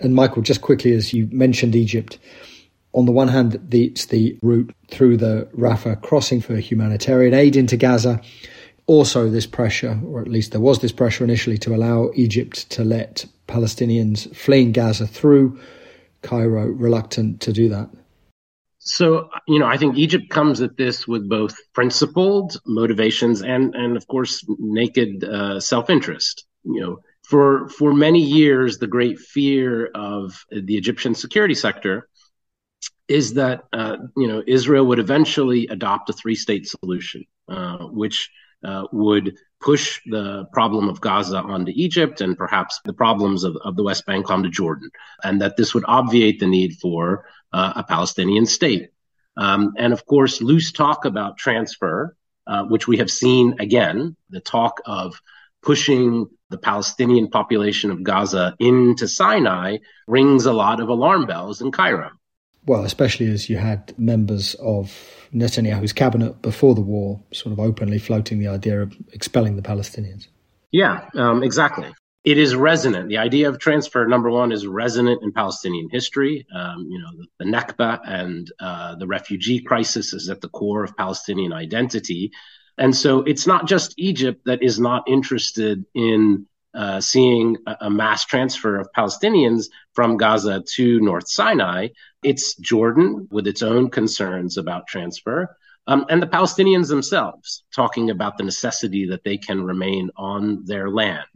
And 0.00 0.14
Michael, 0.14 0.42
just 0.42 0.60
quickly, 0.60 0.92
as 0.92 1.12
you 1.12 1.28
mentioned 1.30 1.74
Egypt, 1.74 2.18
on 2.92 3.06
the 3.06 3.12
one 3.12 3.28
hand, 3.28 3.60
it's 3.72 4.06
the 4.06 4.38
route 4.42 4.74
through 4.88 5.16
the 5.16 5.48
Rafah 5.56 6.02
crossing 6.02 6.40
for 6.40 6.56
humanitarian 6.56 7.34
aid 7.34 7.56
into 7.56 7.76
Gaza. 7.76 8.20
Also, 8.86 9.30
this 9.30 9.46
pressure, 9.46 9.98
or 10.06 10.20
at 10.20 10.28
least 10.28 10.52
there 10.52 10.60
was 10.60 10.80
this 10.80 10.92
pressure 10.92 11.24
initially, 11.24 11.58
to 11.58 11.74
allow 11.74 12.10
Egypt 12.14 12.68
to 12.70 12.84
let 12.84 13.24
Palestinians 13.48 14.34
fleeing 14.36 14.72
Gaza 14.72 15.06
through. 15.06 15.58
Cairo 16.22 16.66
reluctant 16.66 17.40
to 17.42 17.52
do 17.52 17.68
that. 17.68 17.88
So, 18.78 19.30
you 19.46 19.58
know, 19.58 19.66
I 19.66 19.78
think 19.78 19.96
Egypt 19.96 20.28
comes 20.28 20.60
at 20.60 20.76
this 20.76 21.08
with 21.08 21.28
both 21.28 21.56
principled 21.72 22.56
motivations 22.66 23.42
and, 23.42 23.74
and 23.74 23.96
of 23.96 24.06
course, 24.08 24.44
naked 24.58 25.24
uh, 25.24 25.60
self-interest. 25.60 26.44
You 26.64 26.80
know, 26.80 26.98
for 27.22 27.68
for 27.68 27.94
many 27.94 28.20
years, 28.20 28.78
the 28.78 28.86
great 28.86 29.18
fear 29.18 29.86
of 29.94 30.44
the 30.50 30.76
Egyptian 30.76 31.14
security 31.14 31.54
sector 31.54 32.08
is 33.08 33.34
that 33.34 33.64
uh, 33.72 33.96
you 34.16 34.26
know 34.26 34.42
Israel 34.46 34.86
would 34.86 34.98
eventually 34.98 35.66
adopt 35.68 36.10
a 36.10 36.12
three-state 36.12 36.66
solution, 36.66 37.24
uh, 37.48 37.78
which 37.86 38.30
uh, 38.64 38.86
would 38.92 39.36
push 39.60 40.00
the 40.06 40.46
problem 40.52 40.88
of 40.88 41.00
Gaza 41.00 41.38
onto 41.38 41.72
Egypt 41.74 42.20
and 42.20 42.36
perhaps 42.36 42.80
the 42.84 42.92
problems 42.92 43.44
of, 43.44 43.56
of 43.64 43.76
the 43.76 43.82
West 43.82 44.04
Bank 44.06 44.30
onto 44.30 44.50
Jordan, 44.50 44.90
and 45.22 45.40
that 45.40 45.56
this 45.56 45.74
would 45.74 45.84
obviate 45.86 46.38
the 46.40 46.46
need 46.46 46.74
for 46.80 47.26
uh, 47.52 47.72
a 47.76 47.82
Palestinian 47.82 48.46
state. 48.46 48.90
Um, 49.36 49.72
and 49.78 49.92
of 49.92 50.06
course, 50.06 50.42
loose 50.42 50.72
talk 50.72 51.04
about 51.04 51.38
transfer, 51.38 52.16
uh, 52.46 52.64
which 52.64 52.86
we 52.86 52.98
have 52.98 53.10
seen 53.10 53.56
again, 53.58 54.16
the 54.30 54.40
talk 54.40 54.80
of 54.84 55.20
pushing 55.62 56.26
the 56.50 56.58
Palestinian 56.58 57.28
population 57.28 57.90
of 57.90 58.02
Gaza 58.02 58.54
into 58.58 59.08
Sinai 59.08 59.78
rings 60.06 60.46
a 60.46 60.52
lot 60.52 60.80
of 60.80 60.88
alarm 60.88 61.26
bells 61.26 61.62
in 61.62 61.72
Cairo. 61.72 62.10
Well, 62.66 62.84
especially 62.84 63.30
as 63.30 63.50
you 63.50 63.58
had 63.58 63.92
members 63.98 64.54
of 64.54 64.96
Netanyahu's 65.34 65.92
cabinet 65.92 66.40
before 66.40 66.74
the 66.74 66.80
war 66.80 67.20
sort 67.32 67.52
of 67.52 67.60
openly 67.60 67.98
floating 67.98 68.38
the 68.38 68.48
idea 68.48 68.80
of 68.82 68.96
expelling 69.12 69.56
the 69.56 69.62
Palestinians. 69.62 70.28
Yeah, 70.72 71.08
um, 71.14 71.42
exactly. 71.42 71.92
It 72.24 72.38
is 72.38 72.56
resonant. 72.56 73.10
The 73.10 73.18
idea 73.18 73.50
of 73.50 73.58
transfer, 73.58 74.06
number 74.06 74.30
one, 74.30 74.50
is 74.50 74.66
resonant 74.66 75.22
in 75.22 75.32
Palestinian 75.32 75.90
history. 75.90 76.46
Um, 76.54 76.88
you 76.88 76.98
know, 76.98 77.10
the, 77.18 77.44
the 77.44 77.50
Nakba 77.50 78.00
and 78.06 78.50
uh, 78.58 78.96
the 78.96 79.06
refugee 79.06 79.60
crisis 79.60 80.14
is 80.14 80.30
at 80.30 80.40
the 80.40 80.48
core 80.48 80.84
of 80.84 80.96
Palestinian 80.96 81.52
identity. 81.52 82.32
And 82.78 82.96
so 82.96 83.20
it's 83.20 83.46
not 83.46 83.68
just 83.68 83.94
Egypt 83.98 84.46
that 84.46 84.62
is 84.62 84.80
not 84.80 85.04
interested 85.06 85.84
in 85.94 86.46
uh, 86.74 87.00
seeing 87.00 87.56
a, 87.66 87.76
a, 87.82 87.90
mass 87.90 88.24
transfer 88.24 88.78
of 88.78 88.88
Palestinians 88.96 89.66
from 89.92 90.16
Gaza 90.16 90.62
to 90.74 91.00
North 91.00 91.28
Sinai. 91.28 91.88
It's 92.22 92.56
Jordan 92.56 93.28
with 93.30 93.46
its 93.46 93.62
own 93.62 93.90
concerns 93.90 94.56
about 94.56 94.86
transfer. 94.86 95.56
Um, 95.86 96.06
and 96.08 96.20
the 96.20 96.26
Palestinians 96.26 96.88
themselves 96.88 97.62
talking 97.74 98.10
about 98.10 98.38
the 98.38 98.44
necessity 98.44 99.06
that 99.06 99.22
they 99.22 99.36
can 99.36 99.62
remain 99.62 100.10
on 100.16 100.64
their 100.64 100.90
land. 100.90 101.26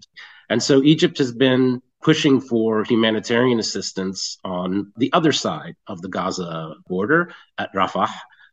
And 0.48 0.62
so 0.62 0.82
Egypt 0.82 1.18
has 1.18 1.32
been 1.32 1.82
pushing 2.02 2.40
for 2.40 2.84
humanitarian 2.84 3.58
assistance 3.58 4.38
on 4.44 4.92
the 4.96 5.12
other 5.12 5.32
side 5.32 5.74
of 5.86 6.00
the 6.00 6.08
Gaza 6.08 6.74
border 6.86 7.32
at 7.58 7.72
Rafah. 7.74 8.10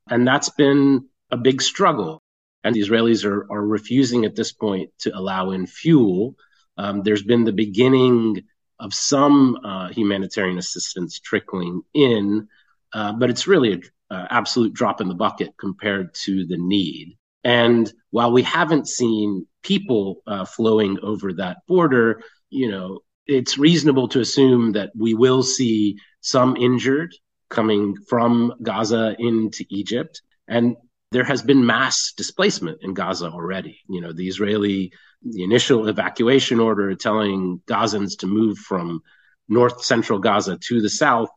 And 0.10 0.28
that's 0.28 0.50
been 0.50 1.06
a 1.32 1.38
big 1.38 1.62
struggle. 1.62 2.22
And 2.64 2.76
the 2.76 2.82
Israelis 2.82 3.24
are, 3.26 3.46
are 3.52 3.66
refusing 3.66 4.26
at 4.26 4.36
this 4.36 4.52
point 4.52 4.90
to 5.00 5.16
allow 5.16 5.52
in 5.52 5.68
fuel 5.68 6.36
um, 6.78 7.04
there's 7.04 7.24
been 7.24 7.44
the 7.44 7.52
beginning 7.52 8.44
of 8.80 8.94
some 8.94 9.58
uh, 9.64 9.90
humanitarian 9.90 10.58
assistance 10.58 11.20
trickling 11.20 11.82
in, 11.94 12.48
uh, 12.94 13.14
but 13.14 13.30
it's 13.30 13.48
really 13.48 13.74
an 13.74 13.82
absolute 14.10 14.74
drop 14.74 15.02
in 15.02 15.08
the 15.08 15.16
bucket 15.16 15.56
compared 15.58 16.14
to 16.14 16.46
the 16.46 16.58
need. 16.58 17.18
And 17.44 17.92
while 18.10 18.32
we 18.32 18.42
haven't 18.42 18.88
seen 18.88 19.46
people 19.62 20.22
uh, 20.28 20.46
flowing 20.46 20.98
over 21.02 21.34
that 21.34 21.58
border, 21.68 22.22
you 22.50 22.70
know, 22.70 23.00
it's 23.28 23.58
reasonable 23.58 24.08
to 24.10 24.20
assume 24.20 24.74
that 24.74 24.92
we 24.96 25.14
will 25.14 25.44
see 25.44 25.98
some 26.22 26.56
injured 26.58 27.16
coming 27.50 27.96
from 28.08 28.54
Gaza 28.62 29.16
into 29.20 29.64
Egypt. 29.70 30.22
And 30.48 30.76
there 31.16 31.24
has 31.24 31.42
been 31.42 31.66
mass 31.66 32.12
displacement 32.18 32.80
in 32.82 32.94
Gaza 32.94 33.28
already. 33.28 33.80
You 33.88 34.02
know, 34.02 34.12
the 34.12 34.28
Israeli 34.28 34.92
the 35.24 35.44
initial 35.44 35.88
evacuation 35.88 36.60
order 36.60 36.94
telling 36.94 37.62
Gazans 37.68 38.18
to 38.20 38.28
move 38.28 38.58
from 38.58 39.02
north 39.48 39.82
central 39.82 40.20
Gaza 40.20 40.58
to 40.58 40.82
the 40.82 40.90
south 40.90 41.30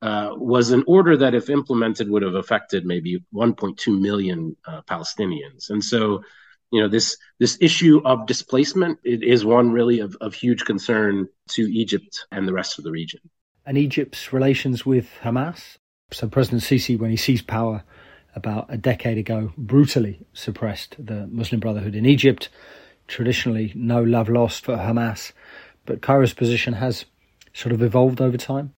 uh, 0.00 0.30
was 0.32 0.70
an 0.70 0.82
order 0.86 1.14
that, 1.18 1.34
if 1.34 1.50
implemented, 1.50 2.08
would 2.08 2.22
have 2.22 2.36
affected 2.36 2.86
maybe 2.86 3.22
1.2 3.34 4.00
million 4.00 4.56
uh, 4.66 4.80
Palestinians. 4.90 5.68
And 5.68 5.84
so, 5.84 6.22
you 6.70 6.80
know, 6.80 6.88
this 6.88 7.18
this 7.38 7.58
issue 7.60 8.00
of 8.06 8.26
displacement 8.26 8.98
it 9.04 9.22
is 9.22 9.44
one 9.44 9.72
really 9.72 10.00
of, 10.00 10.16
of 10.22 10.32
huge 10.32 10.64
concern 10.64 11.28
to 11.50 11.62
Egypt 11.70 12.26
and 12.30 12.48
the 12.48 12.54
rest 12.54 12.78
of 12.78 12.84
the 12.84 12.90
region. 12.90 13.20
And 13.66 13.76
Egypt's 13.76 14.32
relations 14.32 14.86
with 14.86 15.10
Hamas. 15.22 15.76
So 16.12 16.28
President 16.28 16.62
Sisi, 16.62 16.98
when 16.98 17.10
he 17.10 17.16
seized 17.18 17.46
power 17.46 17.84
about 18.34 18.66
a 18.68 18.76
decade 18.76 19.18
ago, 19.18 19.52
brutally 19.56 20.20
suppressed 20.32 20.96
the 20.98 21.26
Muslim 21.26 21.60
Brotherhood 21.60 21.94
in 21.94 22.06
Egypt 22.06 22.48
traditionally 23.12 23.72
no 23.74 24.02
love 24.02 24.28
lost 24.28 24.64
for 24.64 24.76
Hamas, 24.76 25.32
but 25.86 26.02
Cairo's 26.02 26.32
position 26.32 26.72
has 26.74 27.04
sort 27.52 27.72
of 27.72 27.82
evolved 27.82 28.20
over 28.20 28.36
time. 28.36 28.72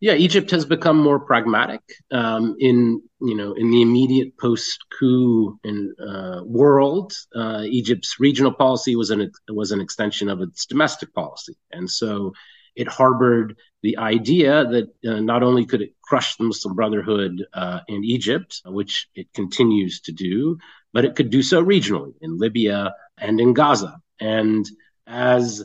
Yeah, 0.00 0.14
Egypt 0.14 0.50
has 0.50 0.64
become 0.64 0.98
more 0.98 1.20
pragmatic 1.20 1.80
um, 2.10 2.56
in 2.58 3.00
you 3.20 3.36
know 3.36 3.52
in 3.52 3.70
the 3.70 3.82
immediate 3.82 4.36
post-coup 4.36 5.60
in, 5.62 5.94
uh, 6.00 6.40
world. 6.44 7.12
Uh, 7.36 7.62
Egypt's 7.66 8.18
regional 8.18 8.52
policy 8.52 8.96
was 8.96 9.10
an 9.10 9.30
was 9.48 9.70
an 9.70 9.80
extension 9.80 10.28
of 10.28 10.40
its 10.40 10.66
domestic 10.66 11.14
policy, 11.14 11.54
and 11.70 11.88
so 11.88 12.32
it 12.74 12.88
harbored 12.88 13.56
the 13.82 13.98
idea 13.98 14.64
that 14.64 14.88
uh, 15.06 15.20
not 15.20 15.42
only 15.42 15.66
could 15.66 15.82
it 15.82 15.94
crush 16.02 16.36
the 16.36 16.44
Muslim 16.44 16.74
Brotherhood 16.74 17.44
uh, 17.52 17.80
in 17.88 18.04
Egypt, 18.04 18.62
which 18.64 19.08
it 19.14 19.32
continues 19.34 20.00
to 20.02 20.12
do, 20.12 20.58
but 20.92 21.04
it 21.04 21.16
could 21.16 21.30
do 21.30 21.42
so 21.42 21.62
regionally 21.62 22.14
in 22.20 22.38
Libya 22.38 22.94
and 23.18 23.40
in 23.40 23.52
Gaza. 23.52 24.00
And 24.20 24.68
as 25.06 25.64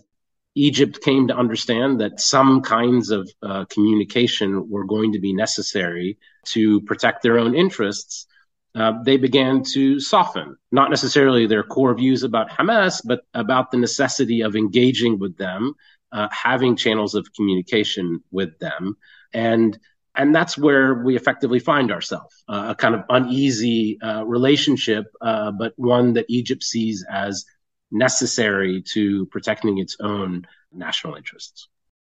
Egypt 0.56 1.02
came 1.02 1.28
to 1.28 1.38
understand 1.38 2.02
that 2.02 2.20
some 2.20 2.62
kinds 2.62 3.12
of 3.12 3.30
uh, 3.44 3.66
communication 3.66 4.70
were 4.70 4.86
going 4.86 5.14
to 5.14 5.20
be 5.20 5.34
necessary 5.34 6.18
to 6.46 6.82
protect 6.82 7.22
their 7.22 7.38
own 7.38 7.54
interests, 7.54 8.26
uh, 8.74 8.94
they 9.04 9.18
began 9.18 9.64
to 9.64 10.00
soften, 10.00 10.56
not 10.72 10.90
necessarily 10.90 11.48
their 11.48 11.64
core 11.64 11.96
views 11.96 12.24
about 12.24 12.50
Hamas, 12.50 13.02
but 13.04 13.22
about 13.34 13.72
the 13.72 13.78
necessity 13.78 14.42
of 14.42 14.56
engaging 14.56 15.20
with 15.20 15.38
them, 15.38 15.74
uh, 16.12 16.28
having 16.32 16.76
channels 16.76 17.16
of 17.16 17.28
communication 17.34 18.22
with 18.32 18.58
them. 18.60 18.98
And 19.34 19.78
and 20.16 20.34
that's 20.34 20.58
where 20.58 20.96
we 20.96 21.16
effectively 21.16 21.60
find 21.60 21.92
ourselves 21.92 22.44
uh, 22.50 22.68
a 22.70 22.76
kind 22.76 22.96
of 22.96 23.04
uneasy 23.08 24.02
uh, 24.02 24.24
relationship, 24.26 25.06
uh, 25.22 25.52
but 25.52 25.74
one 25.76 26.14
that 26.14 26.26
Egypt 26.28 26.64
sees 26.64 27.06
as 27.10 27.46
necessary 27.92 28.82
to 28.94 29.28
protecting 29.28 29.78
its 29.78 29.96
own 30.00 30.48
national 30.74 31.16
interests. 31.16 31.68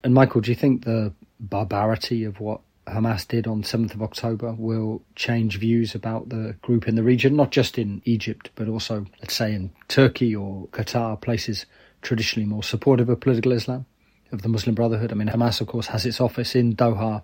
And 0.02 0.14
Michael, 0.14 0.40
do 0.40 0.50
you 0.50 0.56
think 0.56 0.84
the 0.84 1.12
barbarity 1.38 2.24
of 2.24 2.40
what 2.40 2.62
Hamas 2.88 3.28
did 3.28 3.46
on 3.46 3.62
7th 3.62 3.94
of 3.94 4.02
October 4.02 4.54
will 4.58 5.02
change 5.14 5.58
views 5.58 5.94
about 5.94 6.30
the 6.30 6.56
group 6.62 6.88
in 6.88 6.94
the 6.94 7.02
region, 7.02 7.36
not 7.36 7.50
just 7.50 7.78
in 7.78 8.02
Egypt, 8.04 8.50
but 8.54 8.68
also, 8.68 9.06
let's 9.20 9.34
say, 9.34 9.54
in 9.54 9.70
Turkey 9.88 10.34
or 10.34 10.68
Qatar, 10.68 11.20
places 11.20 11.66
traditionally 12.02 12.48
more 12.48 12.62
supportive 12.62 13.08
of 13.08 13.20
political 13.20 13.52
Islam, 13.52 13.86
of 14.32 14.42
the 14.42 14.48
Muslim 14.48 14.74
Brotherhood? 14.74 15.12
I 15.12 15.14
mean, 15.14 15.28
Hamas, 15.28 15.60
of 15.60 15.66
course, 15.66 15.88
has 15.88 16.06
its 16.06 16.20
office 16.20 16.54
in 16.54 16.74
Doha 16.76 17.22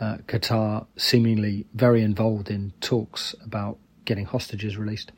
uh, 0.00 0.16
Qatar 0.26 0.86
seemingly 0.96 1.66
very 1.74 2.02
involved 2.02 2.50
in 2.50 2.72
talks 2.80 3.34
about 3.44 3.78
getting 4.04 4.24
hostages 4.24 4.76
released? 4.76 5.12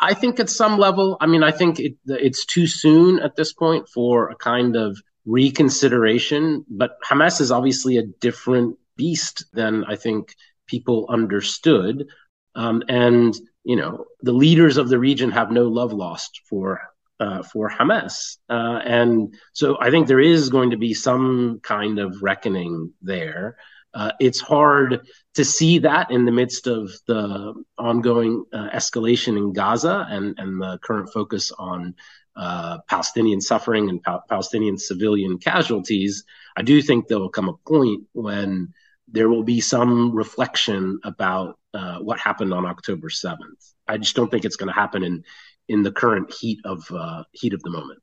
I 0.00 0.14
think 0.14 0.40
at 0.40 0.50
some 0.50 0.78
level, 0.78 1.16
I 1.20 1.26
mean, 1.26 1.42
I 1.42 1.50
think 1.50 1.78
it, 1.78 1.94
it's 2.06 2.44
too 2.44 2.66
soon 2.66 3.18
at 3.20 3.36
this 3.36 3.52
point 3.52 3.88
for 3.88 4.30
a 4.30 4.36
kind 4.36 4.76
of 4.76 4.98
reconsideration. 5.24 6.64
But 6.68 6.98
Hamas 7.02 7.40
is 7.40 7.50
obviously 7.50 7.96
a 7.96 8.02
different 8.02 8.78
beast 8.96 9.44
than 9.52 9.84
I 9.84 9.96
think 9.96 10.34
people 10.66 11.06
understood. 11.08 12.06
Um, 12.54 12.82
and, 12.88 13.36
you 13.64 13.76
know, 13.76 14.06
the 14.22 14.32
leaders 14.32 14.76
of 14.76 14.88
the 14.88 14.98
region 14.98 15.30
have 15.30 15.50
no 15.50 15.64
love 15.68 15.92
lost 15.92 16.40
for 16.48 16.80
uh, 17.20 17.42
for 17.42 17.70
Hamas. 17.70 18.38
Uh, 18.48 18.80
and 18.84 19.34
so 19.52 19.76
I 19.80 19.90
think 19.90 20.06
there 20.06 20.20
is 20.20 20.48
going 20.48 20.70
to 20.70 20.76
be 20.76 20.94
some 20.94 21.60
kind 21.62 21.98
of 21.98 22.22
reckoning 22.22 22.92
there. 23.02 23.56
Uh, 23.94 24.12
it's 24.20 24.40
hard 24.40 25.06
to 25.34 25.44
see 25.44 25.78
that 25.78 26.10
in 26.10 26.24
the 26.24 26.32
midst 26.32 26.66
of 26.66 26.90
the 27.06 27.54
ongoing 27.78 28.44
uh, 28.52 28.68
escalation 28.70 29.36
in 29.36 29.52
Gaza 29.52 30.06
and, 30.10 30.38
and 30.38 30.60
the 30.60 30.78
current 30.82 31.10
focus 31.12 31.50
on 31.58 31.94
uh, 32.36 32.78
Palestinian 32.88 33.40
suffering 33.40 33.88
and 33.88 34.02
pa- 34.02 34.20
Palestinian 34.28 34.78
civilian 34.78 35.38
casualties. 35.38 36.24
I 36.56 36.62
do 36.62 36.80
think 36.82 37.08
there 37.08 37.18
will 37.18 37.30
come 37.30 37.48
a 37.48 37.56
point 37.68 38.04
when 38.12 38.72
there 39.10 39.28
will 39.28 39.42
be 39.42 39.60
some 39.60 40.14
reflection 40.14 41.00
about 41.02 41.58
uh, 41.74 41.98
what 41.98 42.20
happened 42.20 42.52
on 42.52 42.66
October 42.66 43.08
7th. 43.08 43.72
I 43.88 43.96
just 43.96 44.14
don't 44.14 44.30
think 44.30 44.44
it's 44.44 44.56
going 44.56 44.68
to 44.68 44.74
happen 44.74 45.02
in 45.02 45.24
in 45.68 45.82
the 45.82 45.92
current 45.92 46.32
heat 46.32 46.60
of 46.64 46.90
uh, 46.90 47.24
heat 47.32 47.52
of 47.52 47.62
the 47.62 47.70
moment. 47.70 48.00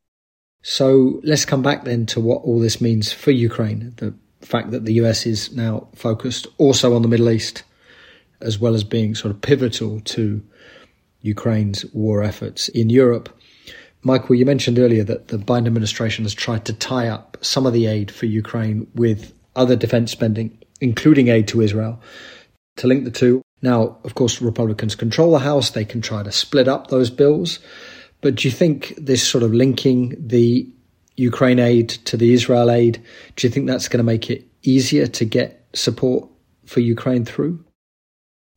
So 0.62 1.22
let's 1.24 1.46
come 1.46 1.62
back 1.62 1.84
then 1.84 2.06
to 2.08 2.20
what 2.20 2.42
all 2.44 2.60
this 2.60 2.82
means 2.82 3.14
for 3.14 3.32
Ukraine. 3.32 3.94
The 3.98 4.16
fact 4.42 4.72
that 4.72 4.86
the 4.86 4.94
US 4.94 5.26
is 5.26 5.52
now 5.56 5.88
focused 5.96 6.48
also 6.58 6.96
on 6.96 7.02
the 7.02 7.08
Middle 7.08 7.30
East, 7.30 7.64
as 8.42 8.60
well 8.60 8.74
as 8.74 8.84
being 8.84 9.16
sort 9.16 9.32
of 9.32 9.42
pivotal 9.42 10.00
to 10.02 10.42
Ukraine's 11.22 11.86
war 11.94 12.24
efforts 12.24 12.68
in 12.70 12.90
Europe. 12.90 13.30
Michael, 14.04 14.36
you 14.36 14.46
mentioned 14.46 14.78
earlier 14.78 15.04
that 15.04 15.30
the 15.30 15.38
Biden 15.38 15.66
administration 15.66 16.26
has 16.26 16.34
tried 16.34 16.66
to 16.66 16.74
tie 16.74 17.08
up 17.08 17.38
some 17.42 17.66
of 17.66 17.74
the 17.74 17.88
aid 17.88 18.12
for 18.12 18.28
Ukraine 18.28 18.88
with 18.94 19.34
other 19.56 19.76
defense 19.76 20.12
spending, 20.12 20.58
including 20.80 21.28
aid 21.28 21.48
to 21.50 21.62
Israel, 21.62 22.00
to 22.78 22.88
link 22.88 23.04
the 23.04 23.12
two. 23.12 23.42
Now, 23.62 23.98
of 24.04 24.16
course, 24.16 24.42
Republicans 24.42 24.96
control 24.96 25.32
the 25.32 25.40
House. 25.40 25.72
They 25.72 25.86
can 25.86 26.02
try 26.02 26.24
to 26.24 26.32
split 26.32 26.68
up 26.68 26.88
those 26.88 27.10
bills. 27.10 27.60
But 28.22 28.36
do 28.36 28.48
you 28.48 28.52
think 28.52 28.94
this 28.98 29.26
sort 29.28 29.44
of 29.44 29.54
linking 29.54 30.16
the 30.28 30.70
Ukraine 31.16 31.60
aid 31.60 31.90
to 31.90 32.18
the 32.18 32.34
Israel 32.34 32.70
aid, 32.70 33.02
do 33.36 33.48
you 33.48 33.52
think 33.52 33.68
that's 33.68 33.88
going 33.88 34.00
to 34.00 34.04
make 34.04 34.30
it 34.30 34.46
easier 34.64 35.08
to 35.08 35.26
get 35.26 35.66
support 35.74 36.30
for 36.66 36.80
Ukraine 36.80 37.26
through? 37.26 37.64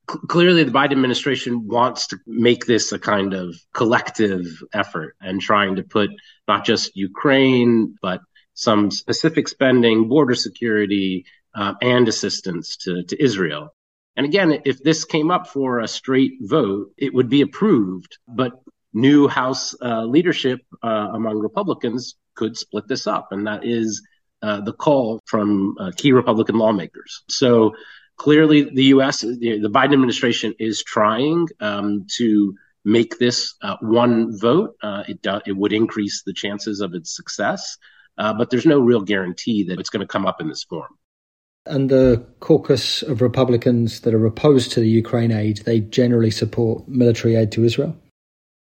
Clearly, 0.07 0.65
the 0.65 0.73
Biden 0.73 0.93
administration 0.93 1.69
wants 1.69 2.07
to 2.09 2.19
make 2.27 2.65
this 2.65 2.93
a 2.93 2.99
kind 2.99 3.35
of 3.35 3.55
collective 3.75 4.47
effort 4.73 5.17
and 5.21 5.41
trying 5.41 5.77
to 5.77 5.83
put 5.83 6.11
not 6.49 6.65
just 6.65 6.97
Ukraine, 6.97 7.95
but 8.01 8.21
some 8.55 8.91
specific 8.91 9.49
spending, 9.49 10.09
border 10.09 10.35
security, 10.35 11.27
uh, 11.55 11.75
and 11.83 12.09
assistance 12.09 12.77
to, 12.79 13.03
to 13.05 13.23
Israel. 13.23 13.75
And 14.19 14.25
again, 14.25 14.63
if 14.65 14.83
this 14.83 15.05
came 15.05 15.31
up 15.31 15.47
for 15.47 15.79
a 15.79 15.87
straight 15.87 16.39
vote, 16.41 16.91
it 16.99 17.15
would 17.15 17.29
be 17.29 17.43
approved. 17.43 18.19
But 18.27 18.51
new 18.93 19.29
House 19.29 19.77
uh, 19.81 20.07
leadership 20.07 20.59
uh, 20.83 21.11
among 21.15 21.39
Republicans 21.39 22.17
could 22.35 22.57
split 22.57 22.89
this 22.89 23.07
up. 23.07 23.29
And 23.31 23.47
that 23.47 23.65
is 23.65 24.03
uh, 24.43 24.63
the 24.63 24.73
call 24.73 25.21
from 25.27 25.77
uh, 25.79 25.93
key 25.97 26.11
Republican 26.11 26.59
lawmakers. 26.59 27.23
So 27.29 27.77
clearly, 28.17 28.69
the 28.75 28.87
U.S., 28.87 29.21
the, 29.21 29.71
Biden 29.73 29.93
administration 29.93 30.53
is 30.59 30.83
trying 30.83 31.47
um, 31.61 32.05
to 32.17 32.57
make 32.85 33.21
this 33.21 33.55
uh, 33.63 33.77
one 33.83 34.37
vote. 34.37 34.75
Uh, 34.83 35.05
it, 35.07 35.23
do, 35.23 35.41
it 35.47 35.57
would 35.57 35.73
increase 35.73 36.25
the 36.25 36.33
chances 36.33 36.81
of 36.81 36.93
its 36.93 37.15
success. 37.15 37.79
but 38.17 38.51
there's 38.51 38.67
no 38.67 38.81
real 38.81 39.01
guarantee 39.01 39.63
that 39.69 39.79
it's 39.79 39.91
going 39.91 40.05
to 40.05 40.13
come 40.13 40.27
up 40.27 40.41
in 40.41 40.49
this 40.49 40.65
form 40.65 40.99
and 41.69 41.91
the 41.91 42.25
caucus 42.41 43.03
of 43.03 43.23
Republicans 43.23 44.01
that 44.01 44.15
are 44.15 44.27
opposed 44.27 44.73
to 44.73 44.81
the 44.81 44.89
Ukraine 44.89 45.31
aid, 45.31 45.59
they 45.59 45.81
generally 45.81 46.31
support 46.31 46.89
military 46.89 47.37
aid 47.37 47.53
to 47.53 47.65
Israel? 47.65 47.97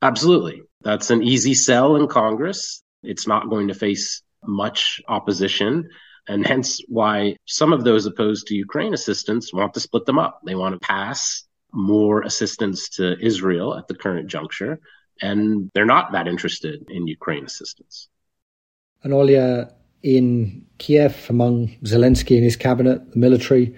Absolutely. 0.03 0.63
That's 0.83 1.11
an 1.11 1.23
easy 1.23 1.55
sell 1.55 1.97
in 1.97 2.07
Congress. 2.07 2.83
It's 3.03 3.27
not 3.27 3.51
going 3.51 3.69
to 3.69 3.75
face 3.75 4.23
much 4.45 5.01
opposition. 5.09 5.89
And 6.29 6.47
hence 6.47 6.81
why 6.89 7.37
some 7.47 7.73
of 7.73 7.85
those 7.85 8.07
opposed 8.07 8.47
to 8.49 8.55
Ukraine 8.55 8.95
assistance 8.95 9.53
want 9.53 9.75
to 9.75 9.81
split 9.81 10.05
them 10.07 10.19
up. 10.19 10.41
They 10.45 10.55
want 10.55 10.75
to 10.75 10.87
pass 10.87 11.45
more 11.73 12.23
assistance 12.23 12.91
to 12.91 13.17
Israel 13.21 13.77
at 13.77 13.89
the 13.89 13.95
current 13.95 14.29
juncture. 14.29 14.79
And 15.21 15.71
they're 15.75 15.85
not 15.85 16.13
that 16.13 16.29
interested 16.29 16.91
in 16.91 17.07
Ukraine 17.07 17.45
assistance. 17.45 18.09
And 19.03 19.13
Olya, 19.13 19.73
in 20.03 20.65
Kiev 20.79 21.27
among 21.29 21.69
Zelensky 21.83 22.37
and 22.37 22.45
his 22.45 22.57
cabinet, 22.57 23.13
the 23.13 23.19
military, 23.19 23.75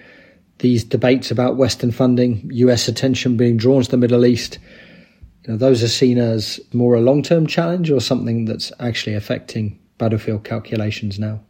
these 0.58 0.84
debates 0.84 1.30
about 1.30 1.56
Western 1.56 1.90
funding, 1.90 2.48
US 2.52 2.88
attention 2.88 3.36
being 3.36 3.56
drawn 3.56 3.82
to 3.82 3.90
the 3.90 3.96
Middle 3.96 4.26
East, 4.26 4.58
you 5.44 5.52
know, 5.52 5.56
those 5.56 5.82
are 5.82 5.88
seen 5.88 6.18
as 6.18 6.60
more 6.72 6.94
a 6.94 7.00
long 7.00 7.22
term 7.22 7.46
challenge 7.46 7.90
or 7.90 8.00
something 8.00 8.44
that's 8.44 8.70
actually 8.78 9.14
affecting 9.14 9.78
battlefield 10.00 10.44
calculations 10.44 11.18
now? 11.18 11.40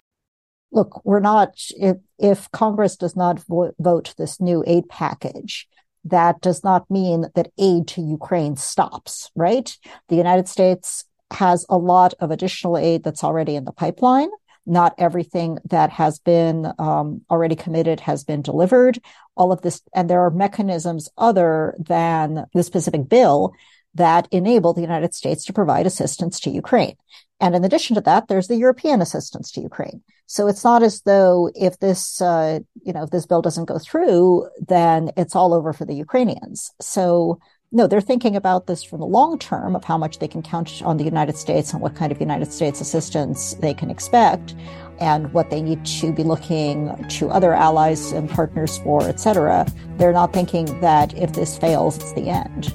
Look, 0.72 1.04
we're 1.04 1.20
not, 1.20 1.54
if, 1.70 1.96
if 2.18 2.50
Congress 2.52 2.96
does 2.96 3.16
not 3.16 3.40
vo- 3.48 3.72
vote 3.80 4.14
this 4.16 4.40
new 4.40 4.62
aid 4.66 4.88
package, 4.88 5.66
that 6.04 6.40
does 6.40 6.62
not 6.62 6.90
mean 6.90 7.26
that 7.34 7.50
aid 7.58 7.88
to 7.88 8.02
Ukraine 8.02 8.56
stops, 8.56 9.30
right? 9.34 9.76
The 10.08 10.16
United 10.16 10.48
States 10.48 11.04
has 11.32 11.66
a 11.68 11.76
lot 11.76 12.14
of 12.20 12.30
additional 12.30 12.78
aid 12.78 13.02
that's 13.02 13.24
already 13.24 13.56
in 13.56 13.64
the 13.64 13.72
pipeline. 13.72 14.30
Not 14.66 14.94
everything 14.98 15.58
that 15.64 15.90
has 15.90 16.18
been 16.18 16.72
um, 16.78 17.22
already 17.30 17.56
committed 17.56 18.00
has 18.00 18.24
been 18.24 18.42
delivered. 18.42 19.00
All 19.36 19.52
of 19.52 19.62
this, 19.62 19.82
and 19.94 20.08
there 20.08 20.20
are 20.24 20.30
mechanisms 20.30 21.08
other 21.16 21.74
than 21.78 22.46
the 22.54 22.62
specific 22.62 23.08
bill 23.08 23.52
that 23.94 24.28
enable 24.30 24.72
the 24.72 24.80
United 24.80 25.14
States 25.14 25.44
to 25.44 25.52
provide 25.52 25.86
assistance 25.86 26.38
to 26.40 26.50
Ukraine. 26.50 26.96
And 27.40 27.54
in 27.54 27.64
addition 27.64 27.94
to 27.94 28.02
that, 28.02 28.28
there's 28.28 28.48
the 28.48 28.56
European 28.56 29.00
assistance 29.00 29.50
to 29.52 29.60
Ukraine. 29.60 30.02
So 30.26 30.46
it's 30.46 30.62
not 30.62 30.82
as 30.82 31.00
though 31.02 31.50
if 31.54 31.78
this, 31.78 32.20
uh, 32.20 32.60
you 32.82 32.92
know, 32.92 33.02
if 33.04 33.10
this 33.10 33.26
bill 33.26 33.42
doesn't 33.42 33.64
go 33.64 33.78
through, 33.78 34.48
then 34.60 35.10
it's 35.16 35.34
all 35.34 35.52
over 35.54 35.72
for 35.72 35.84
the 35.84 35.94
Ukrainians. 35.94 36.70
So 36.80 37.40
no, 37.72 37.86
they're 37.86 38.00
thinking 38.00 38.34
about 38.34 38.66
this 38.66 38.82
from 38.82 38.98
the 38.98 39.06
long 39.06 39.38
term 39.38 39.76
of 39.76 39.84
how 39.84 39.96
much 39.96 40.18
they 40.18 40.26
can 40.26 40.42
count 40.42 40.82
on 40.82 40.96
the 40.96 41.04
United 41.04 41.36
States 41.36 41.72
and 41.72 41.80
what 41.80 41.94
kind 41.94 42.10
of 42.10 42.20
United 42.20 42.52
States 42.52 42.80
assistance 42.80 43.54
they 43.54 43.72
can 43.72 43.90
expect 43.90 44.56
and 44.98 45.32
what 45.32 45.50
they 45.50 45.62
need 45.62 45.84
to 45.86 46.12
be 46.12 46.24
looking 46.24 46.92
to 47.08 47.28
other 47.30 47.54
allies 47.54 48.10
and 48.10 48.28
partners 48.28 48.78
for, 48.78 49.04
et 49.04 49.20
cetera. 49.20 49.64
They're 49.98 50.12
not 50.12 50.32
thinking 50.32 50.80
that 50.80 51.16
if 51.16 51.32
this 51.32 51.56
fails, 51.56 51.96
it's 51.96 52.12
the 52.12 52.28
end. 52.28 52.74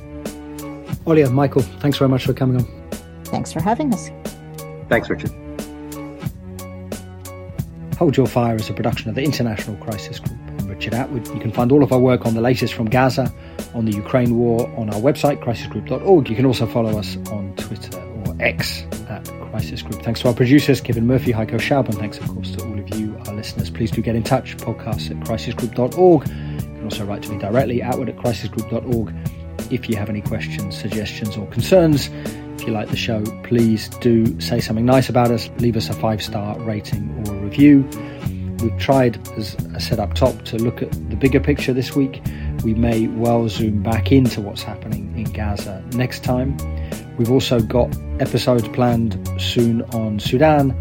Olya, 1.05 1.31
Michael, 1.31 1.61
thanks 1.61 1.97
very 1.97 2.09
much 2.09 2.25
for 2.25 2.33
coming 2.33 2.61
on. 2.61 2.89
Thanks 3.25 3.51
for 3.51 3.61
having 3.61 3.93
us. 3.93 4.09
Thanks, 4.87 5.09
Richard. 5.09 5.31
Hold 7.97 8.15
Your 8.15 8.27
Fire 8.27 8.55
is 8.55 8.69
a 8.69 8.73
production 8.73 9.09
of 9.09 9.15
the 9.15 9.23
International 9.23 9.75
Crisis 9.77 10.19
Group. 10.19 10.39
I'm 10.59 10.67
Richard 10.67 10.93
Atwood. 10.93 11.27
You 11.27 11.39
can 11.39 11.51
find 11.51 11.71
all 11.71 11.83
of 11.83 11.91
our 11.91 11.99
work 11.99 12.25
on 12.25 12.33
the 12.33 12.41
latest 12.41 12.73
from 12.73 12.89
Gaza 12.89 13.31
on 13.75 13.85
the 13.85 13.91
Ukraine 13.91 14.37
war 14.37 14.67
on 14.77 14.89
our 14.89 14.99
website, 15.01 15.43
crisisgroup.org. 15.43 16.29
You 16.29 16.35
can 16.35 16.45
also 16.45 16.65
follow 16.65 16.97
us 16.97 17.17
on 17.29 17.53
Twitter 17.57 17.99
or 18.25 18.35
X 18.39 18.83
at 19.09 19.25
Crisis 19.51 19.81
Group. 19.81 20.01
Thanks 20.01 20.21
to 20.21 20.29
our 20.29 20.33
producers, 20.33 20.79
Kevin 20.79 21.05
Murphy, 21.05 21.33
Heiko 21.33 21.59
Schaub, 21.59 21.85
and 21.85 21.97
thanks, 21.97 22.17
of 22.17 22.27
course, 22.29 22.51
to 22.55 22.65
all 22.65 22.79
of 22.79 22.95
you, 22.95 23.15
our 23.27 23.33
listeners. 23.33 23.69
Please 23.69 23.91
do 23.91 24.01
get 24.01 24.15
in 24.15 24.23
touch, 24.23 24.55
podcasts 24.57 25.11
at 25.11 25.17
crisisgroup.org. 25.27 26.27
You 26.27 26.75
can 26.75 26.83
also 26.85 27.05
write 27.05 27.21
to 27.23 27.31
me 27.31 27.37
directly, 27.37 27.81
atwood 27.81 28.09
at 28.09 28.15
crisisgroup.org. 28.15 29.13
If 29.71 29.89
you 29.89 29.97
have 29.97 30.09
any 30.09 30.21
questions, 30.21 30.77
suggestions, 30.77 31.35
or 31.35 31.45
concerns, 31.47 32.09
if 32.55 32.65
you 32.65 32.71
like 32.71 32.89
the 32.89 32.95
show, 32.95 33.23
please 33.43 33.89
do 33.99 34.39
say 34.39 34.61
something 34.61 34.85
nice 34.85 35.09
about 35.09 35.31
us. 35.31 35.49
Leave 35.57 35.75
us 35.75 35.89
a 35.89 35.93
five 35.93 36.23
star 36.23 36.57
rating 36.59 37.27
or 37.27 37.33
review. 37.35 37.81
We've 38.59 38.77
tried, 38.77 39.27
as 39.37 39.57
I 39.75 39.79
said 39.79 39.99
up 39.99 40.13
top, 40.13 40.43
to 40.45 40.57
look 40.57 40.81
at 40.81 40.91
the 41.09 41.17
bigger 41.17 41.41
picture 41.41 41.73
this 41.73 41.93
week 41.93 42.21
we 42.65 42.73
may 42.73 43.05
well 43.07 43.47
zoom 43.47 43.83
back 43.83 44.11
into 44.11 44.41
what's 44.41 44.63
happening 44.63 45.15
in 45.15 45.25
Gaza 45.25 45.83
next 45.93 46.23
time. 46.23 46.57
We've 47.15 47.31
also 47.31 47.59
got 47.59 47.95
episodes 48.19 48.67
planned 48.69 49.13
soon 49.39 49.83
on 49.93 50.19
Sudan, 50.19 50.75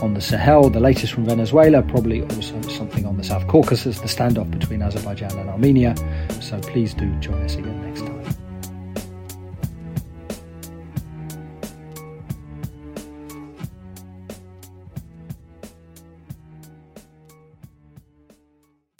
on 0.00 0.14
the 0.14 0.22
Sahel, 0.22 0.70
the 0.70 0.80
latest 0.80 1.12
from 1.12 1.26
Venezuela, 1.26 1.82
probably 1.82 2.22
also 2.22 2.60
something 2.62 3.04
on 3.04 3.18
the 3.18 3.24
South 3.24 3.46
Caucasus, 3.48 4.00
the 4.00 4.08
standoff 4.08 4.50
between 4.50 4.80
Azerbaijan 4.80 5.38
and 5.38 5.50
Armenia. 5.50 5.94
So 6.40 6.58
please 6.60 6.94
do 6.94 7.14
join 7.20 7.42
us 7.42 7.54
again 7.56 7.82
next 7.82 8.00
time. 8.00 8.15